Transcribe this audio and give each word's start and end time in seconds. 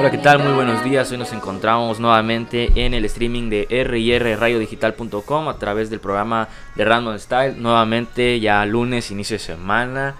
Hola, 0.00 0.10
¿qué 0.10 0.16
tal? 0.16 0.38
Muy 0.38 0.54
buenos 0.54 0.82
días. 0.82 1.12
Hoy 1.12 1.18
nos 1.18 1.30
encontramos 1.34 2.00
nuevamente 2.00 2.70
en 2.74 2.94
el 2.94 3.04
streaming 3.04 3.50
de 3.50 3.66
rrradiodigital.com 3.68 5.48
a 5.50 5.58
través 5.58 5.90
del 5.90 6.00
programa 6.00 6.48
de 6.74 6.86
Random 6.86 7.18
Style. 7.18 7.56
Nuevamente, 7.58 8.40
ya 8.40 8.64
lunes, 8.64 9.10
inicio 9.10 9.34
de 9.34 9.40
semana, 9.40 10.14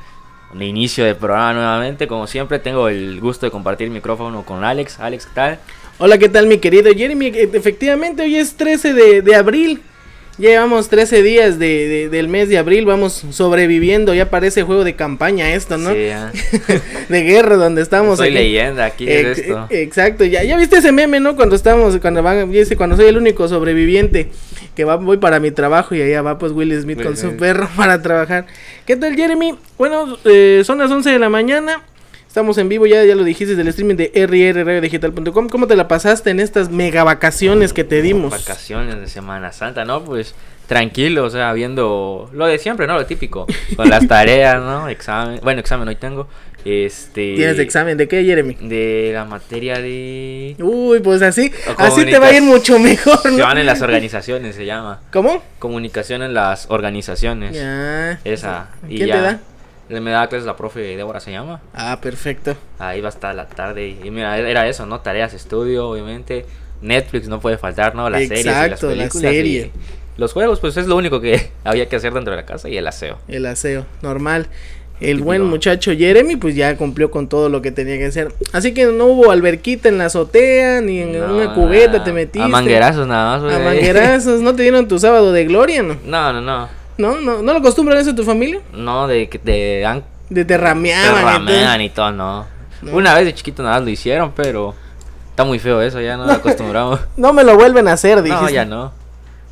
inicio 0.53 1.03
de 1.07 1.15
programa 1.15 1.55
nuevamente. 1.55 2.07
Como 2.07 2.27
siempre, 2.27 2.59
tengo 2.59 2.89
el 2.89 3.23
gusto 3.23 3.47
de 3.47 3.53
compartir 3.53 3.87
el 3.87 3.95
micrófono 3.95 4.45
con 4.45 4.65
Alex. 4.65 5.01
Alex, 5.01 5.25
¿qué 5.25 5.33
tal? 5.35 5.59
Hola, 5.97 6.19
¿qué 6.19 6.29
tal 6.29 6.47
mi 6.47 6.59
querido 6.59 6.93
Jeremy? 6.93 7.29
Efectivamente, 7.29 8.21
hoy 8.21 8.37
es 8.37 8.59
13 8.59 8.93
de, 8.93 9.23
de 9.23 9.35
abril. 9.35 9.81
Llevamos 10.41 10.89
13 10.89 11.23
días 11.23 11.59
de, 11.59 12.09
del 12.09 12.29
mes 12.29 12.49
de 12.49 12.57
abril, 12.57 12.87
vamos 12.87 13.27
sobreviviendo. 13.31 14.15
Ya 14.15 14.31
parece 14.31 14.63
juego 14.63 14.85
de 14.85 14.97
campaña 14.97 15.53
esto, 15.53 15.77
¿no? 15.77 15.91
Sí, 15.93 15.99
de 17.11 17.23
guerra 17.23 17.57
donde 17.57 17.83
estamos. 17.83 18.17
Soy 18.17 18.31
leyenda 18.31 18.87
aquí 18.87 19.05
de 19.05 19.33
esto. 19.33 19.67
Exacto, 19.69 20.25
ya, 20.25 20.43
ya 20.43 20.57
viste 20.57 20.79
ese 20.79 20.93
meme, 20.93 21.21
¿no? 21.21 21.37
Cuando 21.37 21.57
estamos, 21.57 21.99
cuando 21.99 22.23
van, 22.23 22.51
dice, 22.51 22.75
cuando 22.75 22.97
soy 22.97 23.09
el 23.09 23.19
único 23.19 23.49
sobreviviente 23.49 24.31
que 24.75 24.85
va, 24.85 24.97
voy 24.97 25.19
para 25.19 25.41
mi 25.41 25.51
trabajo 25.51 25.95
y 25.95 26.01
allá 26.01 26.23
va 26.23 26.39
pues 26.39 26.53
Will 26.53 26.73
Smith 26.81 27.03
con 27.03 27.19
su 27.19 27.37
perro 27.37 27.69
para 27.77 28.01
trabajar. 28.01 28.47
¿Qué 28.87 28.97
tal, 28.97 29.15
Jeremy? 29.15 29.57
Bueno, 29.77 30.17
eh, 30.25 30.63
son 30.65 30.79
las 30.79 30.91
11 30.91 31.11
de 31.11 31.19
la 31.19 31.29
mañana. 31.29 31.83
Estamos 32.31 32.59
en 32.59 32.69
vivo, 32.69 32.87
ya, 32.87 33.05
ya 33.05 33.17
lo 33.17 33.25
dijiste, 33.25 33.57
del 33.57 33.67
streaming 33.67 33.97
de 33.97 34.13
rrradiodigital.com. 34.15 35.49
¿Cómo 35.49 35.67
te 35.67 35.75
la 35.75 35.89
pasaste 35.89 36.31
en 36.31 36.39
estas 36.39 36.71
mega 36.71 37.03
vacaciones 37.03 37.73
que 37.73 37.83
te 37.83 38.03
dimos? 38.03 38.31
Vacaciones 38.31 39.01
de 39.01 39.09
Semana 39.09 39.51
Santa, 39.51 39.85
¿no? 39.85 40.05
Pues 40.05 40.37
tranquilo, 40.69 41.25
o 41.25 41.31
sea, 41.31 41.53
viendo 41.53 42.31
lo 42.33 42.47
de 42.47 42.61
siempre, 42.61 42.87
¿no? 42.87 42.95
Lo 42.95 43.05
típico. 43.05 43.49
Con 43.75 43.91
las 43.91 44.07
tareas, 44.09 44.63
¿no? 44.63 44.89
Examen. 44.89 45.41
Bueno, 45.43 45.59
examen 45.59 45.89
hoy 45.89 45.97
tengo. 45.97 46.29
Este. 46.65 47.35
¿Tienes 47.35 47.59
examen 47.59 47.99
de 47.99 48.07
qué, 48.07 48.23
Jeremy? 48.23 48.55
De 48.61 49.11
la 49.13 49.25
materia 49.25 49.81
de. 49.81 50.55
Uy, 50.61 51.01
pues 51.01 51.23
así. 51.23 51.51
Así 51.79 52.05
te 52.05 52.21
va 52.21 52.29
a 52.29 52.33
ir 52.33 52.43
mucho 52.43 52.79
mejor, 52.79 53.19
¿no? 53.25 53.39
Se 53.39 53.43
van 53.43 53.59
en 53.59 53.67
las 53.67 53.83
organizaciones, 53.83 54.55
se 54.55 54.67
llama. 54.67 55.01
¿Cómo? 55.13 55.43
Comunicación 55.59 56.23
en 56.23 56.35
las 56.35 56.67
organizaciones. 56.71 57.57
Ya. 57.57 58.21
Esa. 58.23 58.69
¿Quién 58.87 59.11
te 59.11 59.21
da? 59.21 59.41
Me 59.91 60.11
da 60.11 60.29
clases 60.29 60.47
la 60.47 60.57
profe 60.57 60.81
Débora, 60.97 61.19
se 61.19 61.33
llama. 61.33 61.61
Ah, 61.75 61.99
perfecto. 62.01 62.57
Ahí 62.79 63.01
va 63.01 63.09
a 63.09 63.11
estar 63.11 63.35
la 63.35 63.49
tarde. 63.49 63.97
Y 64.05 64.11
mira, 64.11 64.39
era 64.39 64.69
eso, 64.69 64.87
¿no? 64.87 65.01
Tareas, 65.01 65.35
estudio, 65.35 65.89
obviamente. 65.89 66.47
Netflix 66.81 67.29
no 67.29 67.41
puede 67.41 67.59
faltar, 67.59 67.95
¿no? 67.95 68.09
Las 68.09 68.29
series 68.29 68.47
y 68.47 68.49
las 68.49 68.81
películas. 68.81 69.15
La 69.17 69.31
serie. 69.31 69.71
los 70.17 70.33
juegos, 70.33 70.61
pues 70.61 70.77
es 70.77 70.87
lo 70.87 70.97
único 70.97 71.21
que 71.21 71.51
había 71.65 71.89
que 71.89 71.97
hacer 71.97 72.13
dentro 72.13 72.31
de 72.31 72.37
la 72.37 72.47
casa 72.47 72.69
y 72.69 72.77
el 72.77 72.87
aseo. 72.87 73.19
El 73.27 73.47
aseo, 73.47 73.85
normal. 74.03 74.47
El 75.01 75.23
buen 75.23 75.43
muchacho 75.45 75.93
Jeremy, 75.97 76.37
pues 76.37 76.55
ya 76.55 76.77
cumplió 76.77 77.11
con 77.11 77.27
todo 77.27 77.49
lo 77.49 77.63
que 77.63 77.73
tenía 77.73 77.97
que 77.97 78.05
hacer. 78.05 78.35
Así 78.53 78.75
que 78.75 78.85
no 78.85 79.07
hubo 79.07 79.31
alberquita 79.31 79.89
en 79.89 79.97
la 79.97 80.07
azotea, 80.07 80.83
ni 80.83 81.01
en 81.01 81.23
una 81.23 81.55
cubeta 81.55 82.05
te 82.05 82.13
metiste. 82.13 82.43
A 82.43 82.49
manguerazos 82.49 83.07
nada 83.09 83.33
más, 83.33 83.43
güey. 83.43 83.55
A 83.55 83.59
manguerazos, 83.61 84.43
¿no 84.43 84.55
te 84.55 84.63
dieron 84.63 84.89
tu 84.89 84.99
sábado 84.99 85.33
de 85.33 85.47
gloria, 85.47 85.83
no? 85.83 85.97
No, 86.05 86.33
no, 86.35 86.43
no. 86.43 86.80
¿No? 87.01 87.21
¿No, 87.21 87.43
¿No 87.43 87.53
lo 87.53 87.59
acostumbran 87.59 87.99
eso 87.99 88.11
en 88.11 88.17
tu 88.17 88.25
familia? 88.25 88.61
No, 88.73 89.09
de 89.09 89.29
que 89.29 89.39
te 89.39 89.81
dan... 89.81 90.05
De 90.29 90.45
te 90.45 90.57
rameaban. 90.57 91.81
y 91.81 91.89
todo, 91.91 92.13
no. 92.13 92.47
Una 92.93 93.15
vez 93.15 93.25
de 93.25 93.35
chiquito 93.35 93.63
nada 93.63 93.81
lo 93.81 93.89
hicieron, 93.89 94.33
pero... 94.33 94.75
Está 95.31 95.45
muy 95.45 95.59
feo 95.59 95.81
eso, 95.81 96.01
ya 96.01 96.17
no 96.17 96.27
lo 96.27 96.33
acostumbramos. 96.35 97.01
no 97.17 97.33
me 97.33 97.43
lo 97.45 97.57
vuelven 97.57 97.89
a 97.89 97.95
hacer, 97.95 98.23
dije. 98.23 98.37
No, 98.37 98.51
ya 98.51 98.65
no. 98.65 98.93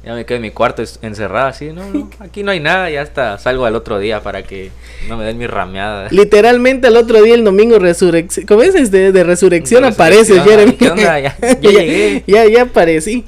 Ya 0.04 0.14
me 0.14 0.24
quedo 0.24 0.36
en 0.36 0.42
mi 0.42 0.50
cuarto 0.50 0.82
encerrado 1.02 1.48
así, 1.48 1.70
no, 1.72 2.08
aquí 2.20 2.42
no 2.42 2.50
hay 2.52 2.60
nada, 2.60 2.88
ya 2.88 3.02
hasta 3.02 3.36
salgo 3.38 3.64
al 3.66 3.74
otro 3.74 3.98
día 3.98 4.22
para 4.22 4.42
que 4.42 4.70
no 5.08 5.16
me 5.16 5.24
den 5.24 5.38
mi 5.38 5.46
rameada. 5.46 6.08
Literalmente 6.10 6.86
al 6.86 6.96
otro 6.96 7.20
día, 7.22 7.34
el 7.34 7.44
domingo 7.44 7.78
resurrección, 7.78 8.46
¿cómo 8.46 8.62
es? 8.62 8.90
De, 8.90 9.12
de 9.12 9.24
resurrección, 9.24 9.84
aparece 9.84 10.40
Jeremy. 10.40 10.72
¿Qué 10.74 10.90
onda? 10.90 11.18
Ya, 11.18 11.36
ya 11.40 11.70
llegué. 11.70 12.24
ya, 12.26 12.46
ya 12.46 12.62
aparecí. 12.62 13.24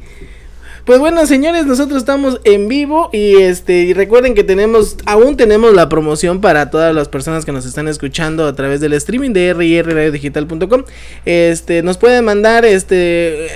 Pues 0.84 0.98
bueno, 0.98 1.26
señores, 1.26 1.66
nosotros 1.66 1.98
estamos 1.98 2.40
en 2.44 2.66
vivo 2.66 3.10
y 3.12 3.36
este 3.36 3.82
y 3.82 3.92
recuerden 3.92 4.34
que 4.34 4.44
tenemos 4.44 4.96
aún 5.04 5.36
tenemos 5.36 5.74
la 5.74 5.88
promoción 5.88 6.40
para 6.40 6.70
todas 6.70 6.94
las 6.94 7.08
personas 7.08 7.44
que 7.44 7.52
nos 7.52 7.66
están 7.66 7.86
escuchando 7.86 8.46
a 8.46 8.54
través 8.54 8.80
del 8.80 8.94
streaming 8.94 9.32
de 9.32 9.52
rrradiodigital.com. 9.52 10.84
Este 11.26 11.82
nos 11.82 11.98
pueden 11.98 12.24
mandar 12.24 12.64
este 12.64 13.48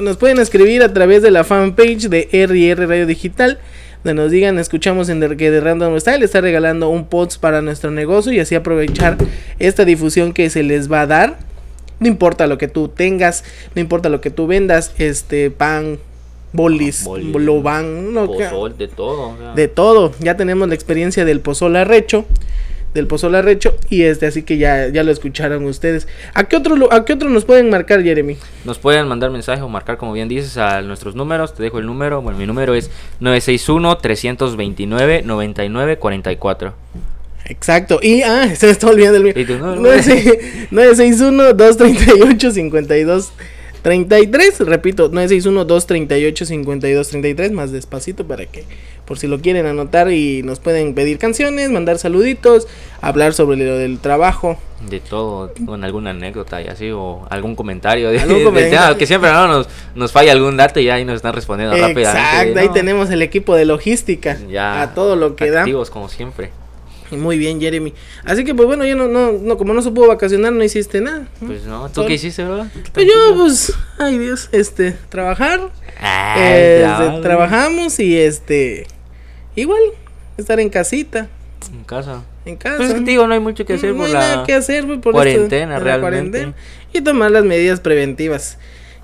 nos 0.00 0.16
pueden 0.16 0.38
escribir 0.38 0.82
a 0.82 0.92
través 0.92 1.22
de 1.22 1.30
la 1.30 1.44
fanpage 1.44 2.08
de 2.08 2.28
RR 2.32 2.88
Radio 2.88 3.06
Digital 3.06 3.58
donde 4.04 4.22
nos 4.22 4.30
digan, 4.30 4.58
escuchamos 4.60 5.08
en 5.08 5.36
que 5.36 5.50
de 5.50 5.60
Random 5.60 5.98
Style 5.98 6.24
está 6.24 6.40
regalando 6.40 6.88
un 6.88 7.08
post 7.08 7.40
para 7.40 7.60
nuestro 7.60 7.90
negocio 7.90 8.32
y 8.32 8.38
así 8.38 8.54
aprovechar 8.54 9.16
esta 9.58 9.84
difusión 9.84 10.32
que 10.32 10.48
se 10.48 10.62
les 10.62 10.90
va 10.90 11.00
a 11.00 11.06
dar. 11.06 11.38
No 11.98 12.06
importa 12.06 12.46
lo 12.46 12.56
que 12.56 12.68
tú 12.68 12.88
tengas, 12.88 13.42
no 13.74 13.80
importa 13.80 14.08
lo 14.08 14.20
que 14.20 14.30
tú 14.30 14.46
vendas, 14.46 14.92
este 14.98 15.50
pan, 15.50 15.98
bolis, 16.56 17.06
lo 17.06 17.62
van, 17.62 18.14
pozol, 18.14 18.76
de 18.76 18.88
todo. 18.88 19.36
De 19.54 19.68
todo. 19.68 20.12
Ya 20.20 20.36
tenemos 20.36 20.68
la 20.68 20.74
experiencia 20.74 21.24
del 21.24 21.40
pozol 21.40 21.76
arrecho, 21.76 22.24
del 22.94 23.06
pozol 23.06 23.34
arrecho 23.34 23.76
y 23.88 24.02
este, 24.02 24.26
así 24.26 24.42
que 24.42 24.58
ya, 24.58 24.88
ya 24.88 25.04
lo 25.04 25.12
escucharon 25.12 25.64
ustedes. 25.66 26.08
¿A 26.34 26.44
qué 26.44 26.56
otro 26.56 26.92
a 26.92 27.04
qué 27.04 27.12
otro 27.12 27.28
nos 27.28 27.44
pueden 27.44 27.70
marcar, 27.70 28.02
Jeremy? 28.02 28.36
Nos 28.64 28.78
pueden 28.78 29.06
mandar 29.06 29.30
mensaje 29.30 29.62
o 29.62 29.68
marcar 29.68 29.98
como 29.98 30.12
bien 30.12 30.28
dices 30.28 30.56
a 30.56 30.82
nuestros 30.82 31.14
números. 31.14 31.54
Te 31.54 31.62
dejo 31.62 31.78
el 31.78 31.86
número. 31.86 32.22
Bueno, 32.22 32.38
mi 32.38 32.46
número 32.46 32.74
es 32.74 32.90
961 33.20 33.98
329 33.98 35.22
9944. 35.22 36.74
Exacto. 37.48 38.00
Y, 38.02 38.22
ah, 38.22 38.54
se 38.56 38.66
me 38.66 38.72
está 38.72 38.88
olvidando 38.88 39.18
el 39.18 39.24
mío. 39.24 39.34
961 40.70 41.52
238 41.52 42.50
52 42.50 43.32
33, 43.86 44.66
repito, 44.66 45.10
961-238-5233, 45.12 47.52
más 47.52 47.70
despacito 47.70 48.26
para 48.26 48.44
que, 48.44 48.64
por 49.04 49.16
si 49.16 49.28
lo 49.28 49.40
quieren 49.40 49.64
anotar 49.64 50.10
y 50.10 50.42
nos 50.42 50.58
pueden 50.58 50.92
pedir 50.92 51.18
canciones, 51.18 51.70
mandar 51.70 51.98
saluditos, 51.98 52.66
hablar 53.00 53.32
sobre 53.32 53.58
lo 53.58 53.78
del 53.78 54.00
trabajo. 54.00 54.58
De 54.90 54.98
todo, 54.98 55.52
con 55.64 55.84
alguna 55.84 56.10
anécdota 56.10 56.60
y 56.60 56.66
así, 56.66 56.90
o 56.90 57.28
algún 57.30 57.54
comentario. 57.54 58.10
De, 58.10 58.18
que 58.98 59.06
siempre 59.06 59.30
no, 59.30 59.46
nos, 59.46 59.68
nos 59.94 60.10
falla 60.10 60.32
algún 60.32 60.56
dato 60.56 60.80
y 60.80 60.90
ahí 60.90 61.04
nos 61.04 61.14
están 61.14 61.34
respondiendo 61.34 61.76
rápidamente. 61.76 62.28
Exacto, 62.28 62.58
ahí 62.58 62.68
tenemos 62.70 63.08
el 63.10 63.22
equipo 63.22 63.54
de 63.54 63.66
logística. 63.66 64.36
Ya, 64.50 64.82
a 64.82 64.94
todo 64.94 65.14
lo 65.14 65.36
que 65.36 65.56
activos, 65.56 65.90
como 65.90 66.08
siempre. 66.08 66.50
Muy 67.10 67.38
bien, 67.38 67.60
Jeremy. 67.60 67.92
Así 68.24 68.44
que, 68.44 68.54
pues 68.54 68.66
bueno, 68.66 68.84
yo 68.84 68.96
no, 68.96 69.08
no, 69.08 69.32
no, 69.32 69.56
como 69.56 69.74
no 69.74 69.82
se 69.82 69.90
pudo 69.90 70.08
vacacionar, 70.08 70.52
no 70.52 70.62
hiciste 70.64 71.00
nada. 71.00 71.26
Pues 71.44 71.64
no, 71.64 71.88
¿tú 71.90 72.04
qué 72.06 72.14
hiciste, 72.14 72.44
bro? 72.44 72.66
Pues 72.92 73.06
yo, 73.06 73.36
pues, 73.36 73.72
ay 73.98 74.18
Dios, 74.18 74.48
este, 74.52 74.96
trabajar. 75.08 75.70
este, 76.36 77.22
trabajamos 77.22 77.98
y 78.00 78.16
este, 78.16 78.86
igual, 79.54 79.80
estar 80.36 80.60
en 80.60 80.68
casita. 80.68 81.28
En 81.72 81.84
casa. 81.84 82.22
En 82.44 82.56
casa. 82.56 82.76
Pues 82.76 82.88
es 82.90 82.94
que 82.94 83.00
te 83.00 83.10
digo, 83.10 83.26
no 83.26 83.34
hay 83.34 83.40
mucho 83.40 83.64
que 83.64 83.74
hacer 83.74 83.90
no 83.90 83.98
por 83.98 84.06
hay 84.06 84.12
la 84.12 84.18
nada 84.20 84.44
que 84.44 84.54
hacer 84.54 84.84
por 85.00 85.12
cuarentena, 85.12 85.78
realmente. 85.78 86.00
Cuarentena, 86.00 86.54
y 86.92 87.00
tomar 87.00 87.30
las 87.30 87.44
medidas 87.44 87.80
preventivas. 87.80 88.58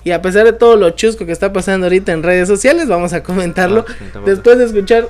Y 0.04 0.10
a 0.10 0.20
pesar 0.20 0.44
de 0.44 0.52
todo 0.52 0.76
lo 0.76 0.90
chusco 0.90 1.26
que 1.26 1.32
está 1.32 1.52
pasando 1.52 1.86
ahorita 1.86 2.12
en 2.12 2.22
redes 2.22 2.48
sociales, 2.48 2.88
vamos 2.88 3.12
a 3.12 3.22
comentarlo. 3.22 3.84
Ah, 3.88 4.20
después 4.24 4.58
de 4.58 4.64
escuchar 4.64 5.08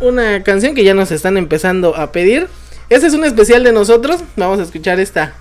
una 0.00 0.42
canción 0.42 0.74
que 0.74 0.84
ya 0.84 0.94
nos 0.94 1.10
están 1.10 1.36
empezando 1.36 1.96
a 1.96 2.12
pedir. 2.12 2.48
Este 2.88 3.06
es 3.06 3.14
un 3.14 3.24
especial 3.24 3.64
de 3.64 3.72
nosotros. 3.72 4.22
Vamos 4.36 4.58
a 4.58 4.62
escuchar 4.62 5.00
esta. 5.00 5.34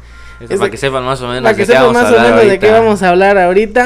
para 0.48 0.70
que 0.70 0.78
sepan 0.78 1.04
más 1.04 1.22
o 1.22 1.28
menos, 1.28 1.44
para 1.44 1.56
que 1.56 1.66
sepan 1.66 1.92
más 1.94 2.12
o 2.12 2.20
menos 2.20 2.48
de 2.48 2.60
qué 2.60 2.72
vamos 2.72 3.04
a 3.04 3.10
hablar 3.10 3.38
ahorita. 3.38 3.86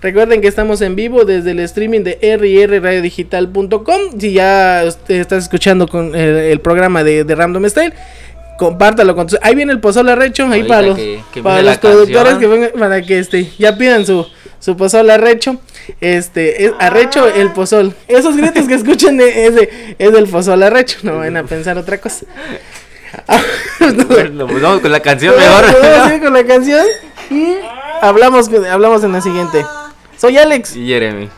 Recuerden 0.00 0.40
que 0.40 0.46
estamos 0.46 0.80
en 0.80 0.94
vivo 0.94 1.24
desde 1.24 1.50
el 1.50 1.58
streaming 1.60 2.02
de 2.02 2.18
rrradiodigital.com. 2.36 4.00
Si 4.18 4.32
ya 4.32 4.84
estás 4.84 5.44
escuchando 5.44 5.88
con 5.88 6.14
el, 6.14 6.60
programa 6.60 7.02
de, 7.02 7.24
de, 7.24 7.34
Random 7.34 7.64
Style, 7.68 7.92
compártalo 8.58 9.16
con 9.16 9.26
Ahí 9.42 9.56
viene 9.56 9.72
el 9.72 9.80
pozole 9.80 10.12
arrecho, 10.12 10.46
ahí 10.46 10.62
para 10.62 10.82
los, 10.82 11.00
para 11.42 11.62
los 11.62 11.78
productores 11.78 12.34
que 12.34 12.46
vengan, 12.46 12.70
para 12.78 13.02
que 13.02 13.18
este, 13.18 13.50
ya 13.58 13.76
pidan 13.76 14.06
su, 14.06 14.24
su 14.60 14.76
pozol 14.76 15.10
arrecho. 15.10 15.60
Este, 16.00 16.64
es 16.64 16.72
arrecho 16.78 17.26
el 17.26 17.52
pozol. 17.52 17.94
Esos 18.06 18.36
gritos 18.36 18.66
que 18.66 18.74
escuchan 18.74 19.20
es, 19.20 19.54
de, 19.54 19.96
es 19.98 20.12
del 20.12 20.26
pozol 20.28 20.62
arrecho, 20.62 20.98
no 21.02 21.18
van 21.18 21.36
a 21.36 21.44
pensar 21.44 21.78
otra 21.78 21.98
cosa. 21.98 22.26
bueno, 24.08 24.46
pues 24.46 24.62
vamos 24.62 24.80
con 24.80 24.92
la 24.92 25.00
canción 25.00 25.34
mejor. 25.36 25.64
Vamos 25.82 26.20
con 26.22 26.32
la 26.32 26.44
canción 26.44 26.84
y 27.30 27.54
hablamos, 28.00 28.48
hablamos 28.70 29.04
en 29.04 29.12
la 29.12 29.20
siguiente. 29.20 29.64
Soy 30.16 30.36
Alex. 30.36 30.76
Y 30.76 30.86
Jeremy. 30.86 31.28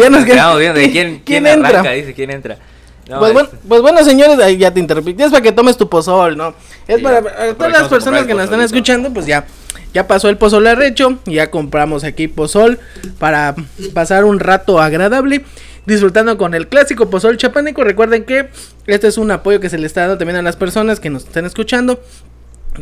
Ya 0.00 0.10
nos 0.10 0.24
quedamos 0.24 0.58
viendo 0.58 0.80
de 0.80 0.90
quién, 0.92 1.22
quién, 1.24 1.44
quién 1.44 1.46
entra. 1.46 1.82
dice, 1.92 2.14
quién 2.14 2.30
entra. 2.30 2.58
pues, 3.06 3.32
bueno, 3.32 3.48
pues, 3.68 3.82
bueno, 3.82 4.04
señores, 4.04 4.38
ahí 4.38 4.56
ya 4.56 4.72
te 4.72 4.80
interrumpí. 4.80 5.14
Es 5.18 5.30
para 5.30 5.42
que 5.42 5.52
tomes 5.52 5.76
tu 5.76 5.88
pozol, 5.88 6.36
¿no? 6.36 6.54
Es 6.88 7.00
para, 7.00 7.22
todas 7.54 7.72
las 7.72 7.88
personas 7.88 8.26
que 8.26 8.34
nos 8.34 8.44
están 8.44 8.60
escuchando, 8.60 9.12
pues 9.12 9.26
ya, 9.26 9.44
ya 9.92 10.06
pasó 10.06 10.28
el 10.28 10.36
pozol 10.36 10.66
arrecho. 10.66 11.18
Ya 11.26 11.50
compramos 11.50 12.04
aquí 12.04 12.28
pozol 12.28 12.78
para 13.18 13.54
pasar 13.92 14.24
un 14.24 14.40
rato 14.40 14.80
agradable. 14.80 15.44
Disfrutando 15.84 16.38
con 16.38 16.54
el 16.54 16.68
clásico 16.68 17.10
pozol 17.10 17.36
chapaneco. 17.36 17.82
Recuerden 17.82 18.24
que 18.24 18.48
este 18.86 19.08
es 19.08 19.18
un 19.18 19.30
apoyo 19.32 19.58
que 19.58 19.68
se 19.68 19.78
le 19.78 19.86
está 19.86 20.02
dando 20.02 20.16
también 20.16 20.36
a 20.36 20.42
las 20.42 20.54
personas 20.56 21.00
que 21.00 21.10
nos 21.10 21.24
están 21.24 21.44
escuchando. 21.44 22.00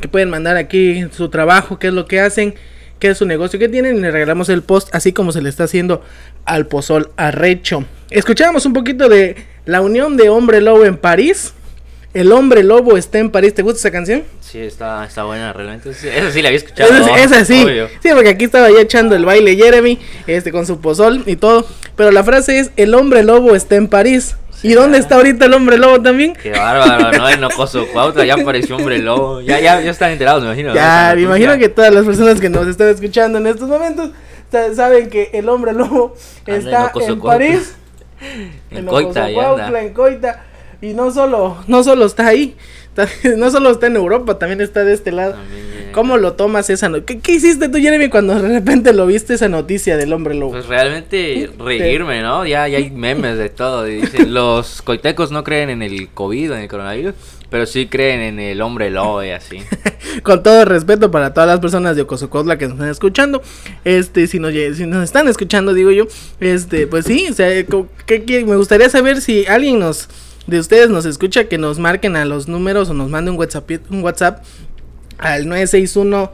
Que 0.00 0.06
pueden 0.06 0.30
mandar 0.30 0.56
aquí 0.56 1.06
su 1.10 1.30
trabajo, 1.30 1.78
qué 1.78 1.88
es 1.88 1.94
lo 1.94 2.06
que 2.06 2.20
hacen 2.20 2.54
qué 3.00 3.08
es 3.08 3.18
su 3.18 3.26
negocio 3.26 3.58
que 3.58 3.68
tienen 3.68 3.96
y 3.96 4.00
le 4.00 4.10
regalamos 4.12 4.48
el 4.50 4.62
post 4.62 4.94
así 4.94 5.12
como 5.12 5.32
se 5.32 5.42
le 5.42 5.48
está 5.48 5.64
haciendo 5.64 6.02
al 6.44 6.66
pozol 6.66 7.10
arrecho. 7.16 7.84
Escuchábamos 8.10 8.66
un 8.66 8.72
poquito 8.72 9.08
de 9.08 9.36
la 9.64 9.80
unión 9.80 10.16
de 10.16 10.28
hombre 10.28 10.60
lobo 10.60 10.84
en 10.84 10.96
París. 10.96 11.54
El 12.12 12.32
hombre 12.32 12.64
lobo 12.64 12.96
está 12.96 13.18
en 13.18 13.30
París. 13.30 13.54
¿Te 13.54 13.62
gusta 13.62 13.78
esa 13.78 13.90
canción? 13.92 14.24
Sí, 14.40 14.58
está, 14.58 15.04
está 15.04 15.22
buena 15.24 15.52
realmente. 15.52 15.90
Esa 15.90 16.30
sí 16.32 16.42
la 16.42 16.48
había 16.48 16.58
escuchado. 16.58 16.90
Esa, 17.16 17.44
sí. 17.44 17.64
Sí, 18.02 18.08
porque 18.12 18.30
aquí 18.30 18.44
estaba 18.46 18.68
ya 18.68 18.80
echando 18.80 19.14
el 19.14 19.24
baile 19.24 19.54
Jeremy, 19.54 19.98
este 20.26 20.50
con 20.50 20.66
su 20.66 20.80
pozol 20.80 21.22
y 21.26 21.36
todo. 21.36 21.66
Pero 21.96 22.10
la 22.10 22.24
frase 22.24 22.58
es 22.58 22.70
el 22.76 22.94
hombre 22.94 23.22
lobo 23.22 23.54
está 23.54 23.76
en 23.76 23.86
París. 23.86 24.36
¿Y 24.62 24.74
dónde 24.74 24.98
está 24.98 25.16
ahorita 25.16 25.46
el 25.46 25.54
hombre 25.54 25.78
lobo 25.78 26.02
también? 26.02 26.34
Qué 26.34 26.50
bárbaro, 26.50 27.16
¿no? 27.16 27.28
En 27.28 27.42
Ocoso 27.44 27.86
Cuautla 27.88 28.24
ya 28.24 28.34
apareció 28.34 28.76
hombre 28.76 28.98
lobo. 28.98 29.40
Ya, 29.40 29.58
ya, 29.60 29.80
ya 29.80 29.90
están 29.90 30.10
enterados, 30.10 30.42
me 30.42 30.48
imagino. 30.48 30.74
Ya, 30.74 31.12
me 31.16 31.22
imagino 31.22 31.58
que 31.58 31.68
todas 31.68 31.92
las 31.92 32.04
personas 32.04 32.40
que 32.40 32.50
nos 32.50 32.66
están 32.66 32.88
escuchando 32.88 33.38
en 33.38 33.46
estos 33.46 33.68
momentos 33.68 34.10
saben 34.74 35.08
que 35.08 35.30
el 35.32 35.48
hombre 35.48 35.72
lobo 35.72 36.14
está 36.46 36.92
en, 36.94 37.20
París. 37.20 37.74
en, 38.70 38.86
Coita, 38.86 39.32
Cuautla, 39.32 39.82
en 39.82 39.94
Coita. 39.94 40.44
Y 40.82 40.94
no 40.94 41.10
solo, 41.10 41.58
no 41.66 41.82
solo 41.84 42.06
está 42.06 42.26
ahí, 42.26 42.56
no 43.36 43.50
solo 43.50 43.70
está 43.70 43.86
en 43.86 43.96
Europa, 43.96 44.38
también 44.38 44.60
está 44.60 44.84
de 44.84 44.94
este 44.94 45.12
lado. 45.12 45.36
¿Cómo 45.92 46.16
lo 46.16 46.34
tomas 46.34 46.70
esa 46.70 46.88
noticia? 46.88 47.20
¿Qué, 47.22 47.32
hiciste 47.32 47.68
tú, 47.68 47.78
Jeremy, 47.78 48.08
cuando 48.08 48.40
de 48.40 48.48
repente 48.48 48.92
lo 48.92 49.06
viste 49.06 49.34
esa 49.34 49.48
noticia 49.48 49.96
del 49.96 50.12
hombre 50.12 50.34
lobo? 50.34 50.52
Pues 50.52 50.66
realmente 50.66 51.50
reírme, 51.58 52.22
¿no? 52.22 52.46
Ya, 52.46 52.68
ya 52.68 52.78
hay 52.78 52.90
memes 52.90 53.38
de 53.38 53.48
todo. 53.48 53.84
Dicen, 53.84 54.32
los 54.34 54.82
coitecos 54.82 55.30
no 55.30 55.44
creen 55.44 55.70
en 55.70 55.82
el 55.82 56.08
COVID, 56.08 56.52
en 56.52 56.60
el 56.60 56.68
coronavirus, 56.68 57.14
pero 57.50 57.66
sí 57.66 57.86
creen 57.86 58.20
en 58.20 58.40
el 58.40 58.60
hombre 58.62 58.90
lobo 58.90 59.22
y 59.24 59.30
así. 59.30 59.58
Con 60.22 60.42
todo 60.42 60.64
respeto 60.64 61.10
para 61.10 61.34
todas 61.34 61.48
las 61.48 61.60
personas 61.60 61.96
de 61.96 62.02
Ocosocotla 62.02 62.58
que 62.58 62.66
nos 62.66 62.74
están 62.74 62.90
escuchando, 62.90 63.42
este, 63.84 64.26
si 64.26 64.38
nos, 64.38 64.52
si 64.52 64.86
nos 64.86 65.04
están 65.04 65.28
escuchando, 65.28 65.74
digo 65.74 65.90
yo, 65.90 66.04
este, 66.40 66.86
pues 66.86 67.04
sí, 67.06 67.28
o 67.30 67.34
sea, 67.34 67.48
me 67.48 68.56
gustaría 68.56 68.88
saber 68.88 69.20
si 69.20 69.46
alguien 69.46 69.78
nos 69.78 70.08
de 70.46 70.58
ustedes 70.58 70.90
nos 70.90 71.06
escucha, 71.06 71.44
que 71.44 71.58
nos 71.58 71.78
marquen 71.78 72.16
a 72.16 72.24
los 72.24 72.48
números 72.48 72.90
o 72.90 72.94
nos 72.94 73.08
mande 73.08 73.30
un 73.30 73.38
WhatsApp, 73.38 73.70
un 73.88 74.02
WhatsApp 74.02 74.42
al 75.20 75.48
961 75.48 76.30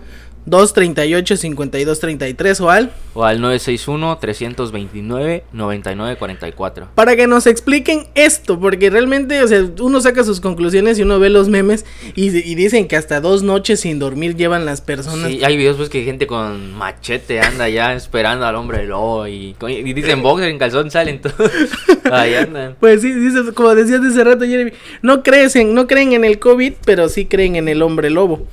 238 0.47 1.37
5233 1.37 2.61
o 2.61 2.71
al 2.71 2.93
o 3.15 3.25
al 3.25 3.41
961 3.41 4.19
329 4.19 5.45
9944. 5.53 6.89
Para 6.95 7.17
que 7.17 7.27
nos 7.27 7.47
expliquen 7.47 8.07
esto, 8.15 8.61
porque 8.61 8.91
realmente, 8.91 9.43
o 9.43 9.49
sea, 9.49 9.65
uno 9.81 10.01
saca 10.01 10.23
sus 10.23 10.41
conclusiones 10.41 10.99
y 10.99 11.03
uno 11.03 11.19
ve 11.19 11.31
los 11.31 11.49
memes 11.49 11.85
y, 12.15 12.31
dicen 12.31 12.87
que 12.87 12.97
hasta 12.97 13.21
dos 13.21 13.43
noches 13.43 13.81
sin 13.81 13.99
dormir 13.99 14.37
llevan 14.37 14.65
las 14.65 14.81
personas. 14.81 15.31
Sí, 15.31 15.43
hay 15.43 15.57
videos 15.57 15.77
pues 15.77 15.89
que 15.89 16.05
gente 16.05 16.27
con 16.27 16.73
machete 16.75 17.41
anda 17.41 17.69
ya 17.69 17.95
esperando 17.95 18.47
al 18.47 18.55
hombre 18.55 18.87
lobo 18.87 19.27
y, 19.27 19.57
y 19.67 19.93
dicen 19.93 20.23
boxer 20.23 20.49
en 20.49 20.59
calzón 20.59 20.91
salen 20.91 21.21
todos. 21.21 21.51
Ahí 22.13 22.35
andan. 22.35 22.77
Pues 22.79 23.03
sí, 23.03 23.13
dices, 23.13 23.53
como 23.53 23.75
decías 23.75 24.01
hace 24.01 24.23
rato, 24.23 24.45
Jeremy, 24.45 24.73
no 25.03 25.23
creen, 25.23 25.75
no 25.75 25.87
creen 25.87 26.13
en 26.13 26.25
el 26.25 26.39
COVID, 26.39 26.75
pero 26.85 27.09
sí 27.09 27.25
creen 27.27 27.57
en 27.57 27.69
el 27.69 27.83
hombre 27.83 28.11
lobo. 28.11 28.47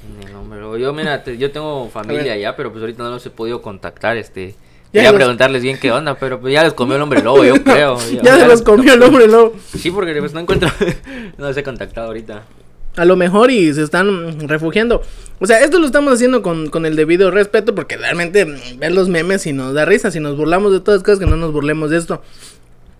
Yo, 0.77 0.93
mira, 0.93 1.23
yo 1.23 1.51
tengo 1.51 1.89
familia 1.93 2.37
ya, 2.37 2.55
pero 2.55 2.71
pues 2.71 2.81
ahorita 2.81 3.03
no 3.03 3.09
los 3.11 3.25
he 3.25 3.29
podido 3.29 3.61
contactar, 3.61 4.17
este... 4.17 4.55
Quería 4.91 5.11
preguntarles 5.11 5.63
bien 5.63 5.79
qué 5.79 5.91
onda, 5.91 6.13
pero 6.13 6.39
pues 6.39 6.53
ya 6.53 6.63
les 6.63 6.73
comió 6.73 6.95
el 6.95 7.01
hombre 7.01 7.23
lobo, 7.23 7.43
yo 7.43 7.55
creo. 7.63 7.97
ya, 8.21 8.37
se 8.37 8.45
los 8.45 8.61
comió 8.61 8.93
el 8.93 9.01
hombre 9.01 9.27
lobo. 9.27 9.55
Sí, 9.75 9.89
porque 9.89 10.13
pues 10.19 10.33
no 10.33 10.39
encuentro, 10.39 10.69
no 11.39 11.47
los 11.47 11.57
he 11.57 11.63
contactado 11.63 12.07
ahorita. 12.07 12.43
A 12.95 13.05
lo 13.05 13.15
mejor 13.15 13.49
y 13.49 13.73
se 13.73 13.81
están 13.81 14.47
refugiando. 14.47 15.01
O 15.39 15.47
sea, 15.47 15.61
esto 15.61 15.79
lo 15.79 15.87
estamos 15.87 16.13
haciendo 16.13 16.43
con, 16.43 16.69
con 16.69 16.85
el 16.85 16.95
debido 16.95 17.31
respeto 17.31 17.73
porque 17.73 17.97
realmente 17.97 18.45
ver 18.77 18.91
los 18.91 19.09
memes 19.09 19.47
y 19.47 19.53
nos 19.53 19.73
da 19.73 19.83
risa. 19.83 20.11
Si 20.11 20.19
nos 20.19 20.37
burlamos 20.37 20.71
de 20.71 20.79
todas 20.79 20.99
las 20.99 21.03
cosas, 21.03 21.19
que 21.19 21.25
no 21.25 21.37
nos 21.37 21.51
burlemos 21.51 21.89
de 21.89 21.97
esto. 21.97 22.21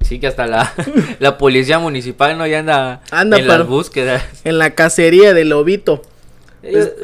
Sí, 0.01 0.19
que 0.19 0.25
hasta 0.25 0.47
la, 0.47 0.73
la 1.19 1.37
policía 1.37 1.77
municipal 1.77 2.39
no 2.39 2.47
ya 2.47 2.59
anda, 2.59 3.01
anda 3.11 3.37
en 3.37 3.47
las 3.47 3.67
búsquedas. 3.67 4.23
En 4.43 4.57
la 4.57 4.71
cacería 4.71 5.35
del 5.35 5.49
lobito 5.49 6.01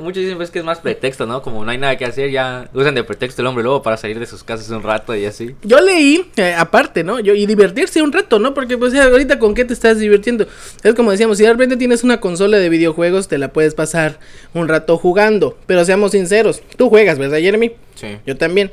muchos 0.01 0.23
dicen 0.23 0.37
pues 0.37 0.51
que 0.51 0.59
es 0.59 0.65
más 0.65 0.79
pretexto, 0.79 1.25
¿no? 1.25 1.41
Como 1.41 1.65
no 1.65 1.71
hay 1.71 1.77
nada 1.77 1.97
que 1.97 2.05
hacer, 2.05 2.31
ya 2.31 2.69
usan 2.73 2.95
de 2.95 3.03
pretexto 3.03 3.41
el 3.41 3.47
hombre 3.47 3.63
luego 3.63 3.81
para 3.81 3.97
salir 3.97 4.19
de 4.19 4.25
sus 4.25 4.43
casas 4.43 4.69
un 4.69 4.83
rato 4.83 5.15
y 5.15 5.25
así. 5.25 5.55
Yo 5.63 5.81
leí, 5.81 6.29
eh, 6.37 6.53
aparte, 6.57 7.03
¿no? 7.03 7.19
Yo, 7.19 7.33
y 7.33 7.45
divertirse 7.45 8.01
un 8.01 8.13
rato, 8.13 8.39
¿no? 8.39 8.53
Porque 8.53 8.77
pues 8.77 8.93
ahorita 8.95 9.37
con 9.37 9.53
qué 9.53 9.65
te 9.65 9.73
estás 9.73 9.99
divirtiendo. 9.99 10.47
Es 10.83 10.93
como 10.93 11.11
decíamos, 11.11 11.37
si 11.37 11.43
de 11.43 11.51
repente 11.51 11.77
tienes 11.77 12.03
una 12.03 12.19
consola 12.19 12.57
de 12.57 12.69
videojuegos, 12.69 13.27
te 13.27 13.37
la 13.37 13.51
puedes 13.51 13.75
pasar 13.75 14.19
un 14.53 14.67
rato 14.67 14.97
jugando. 14.97 15.57
Pero 15.65 15.83
seamos 15.83 16.11
sinceros, 16.11 16.61
tú 16.77 16.89
juegas, 16.89 17.17
¿verdad, 17.17 17.39
Jeremy? 17.39 17.73
Sí. 17.95 18.17
Yo 18.25 18.37
también. 18.37 18.71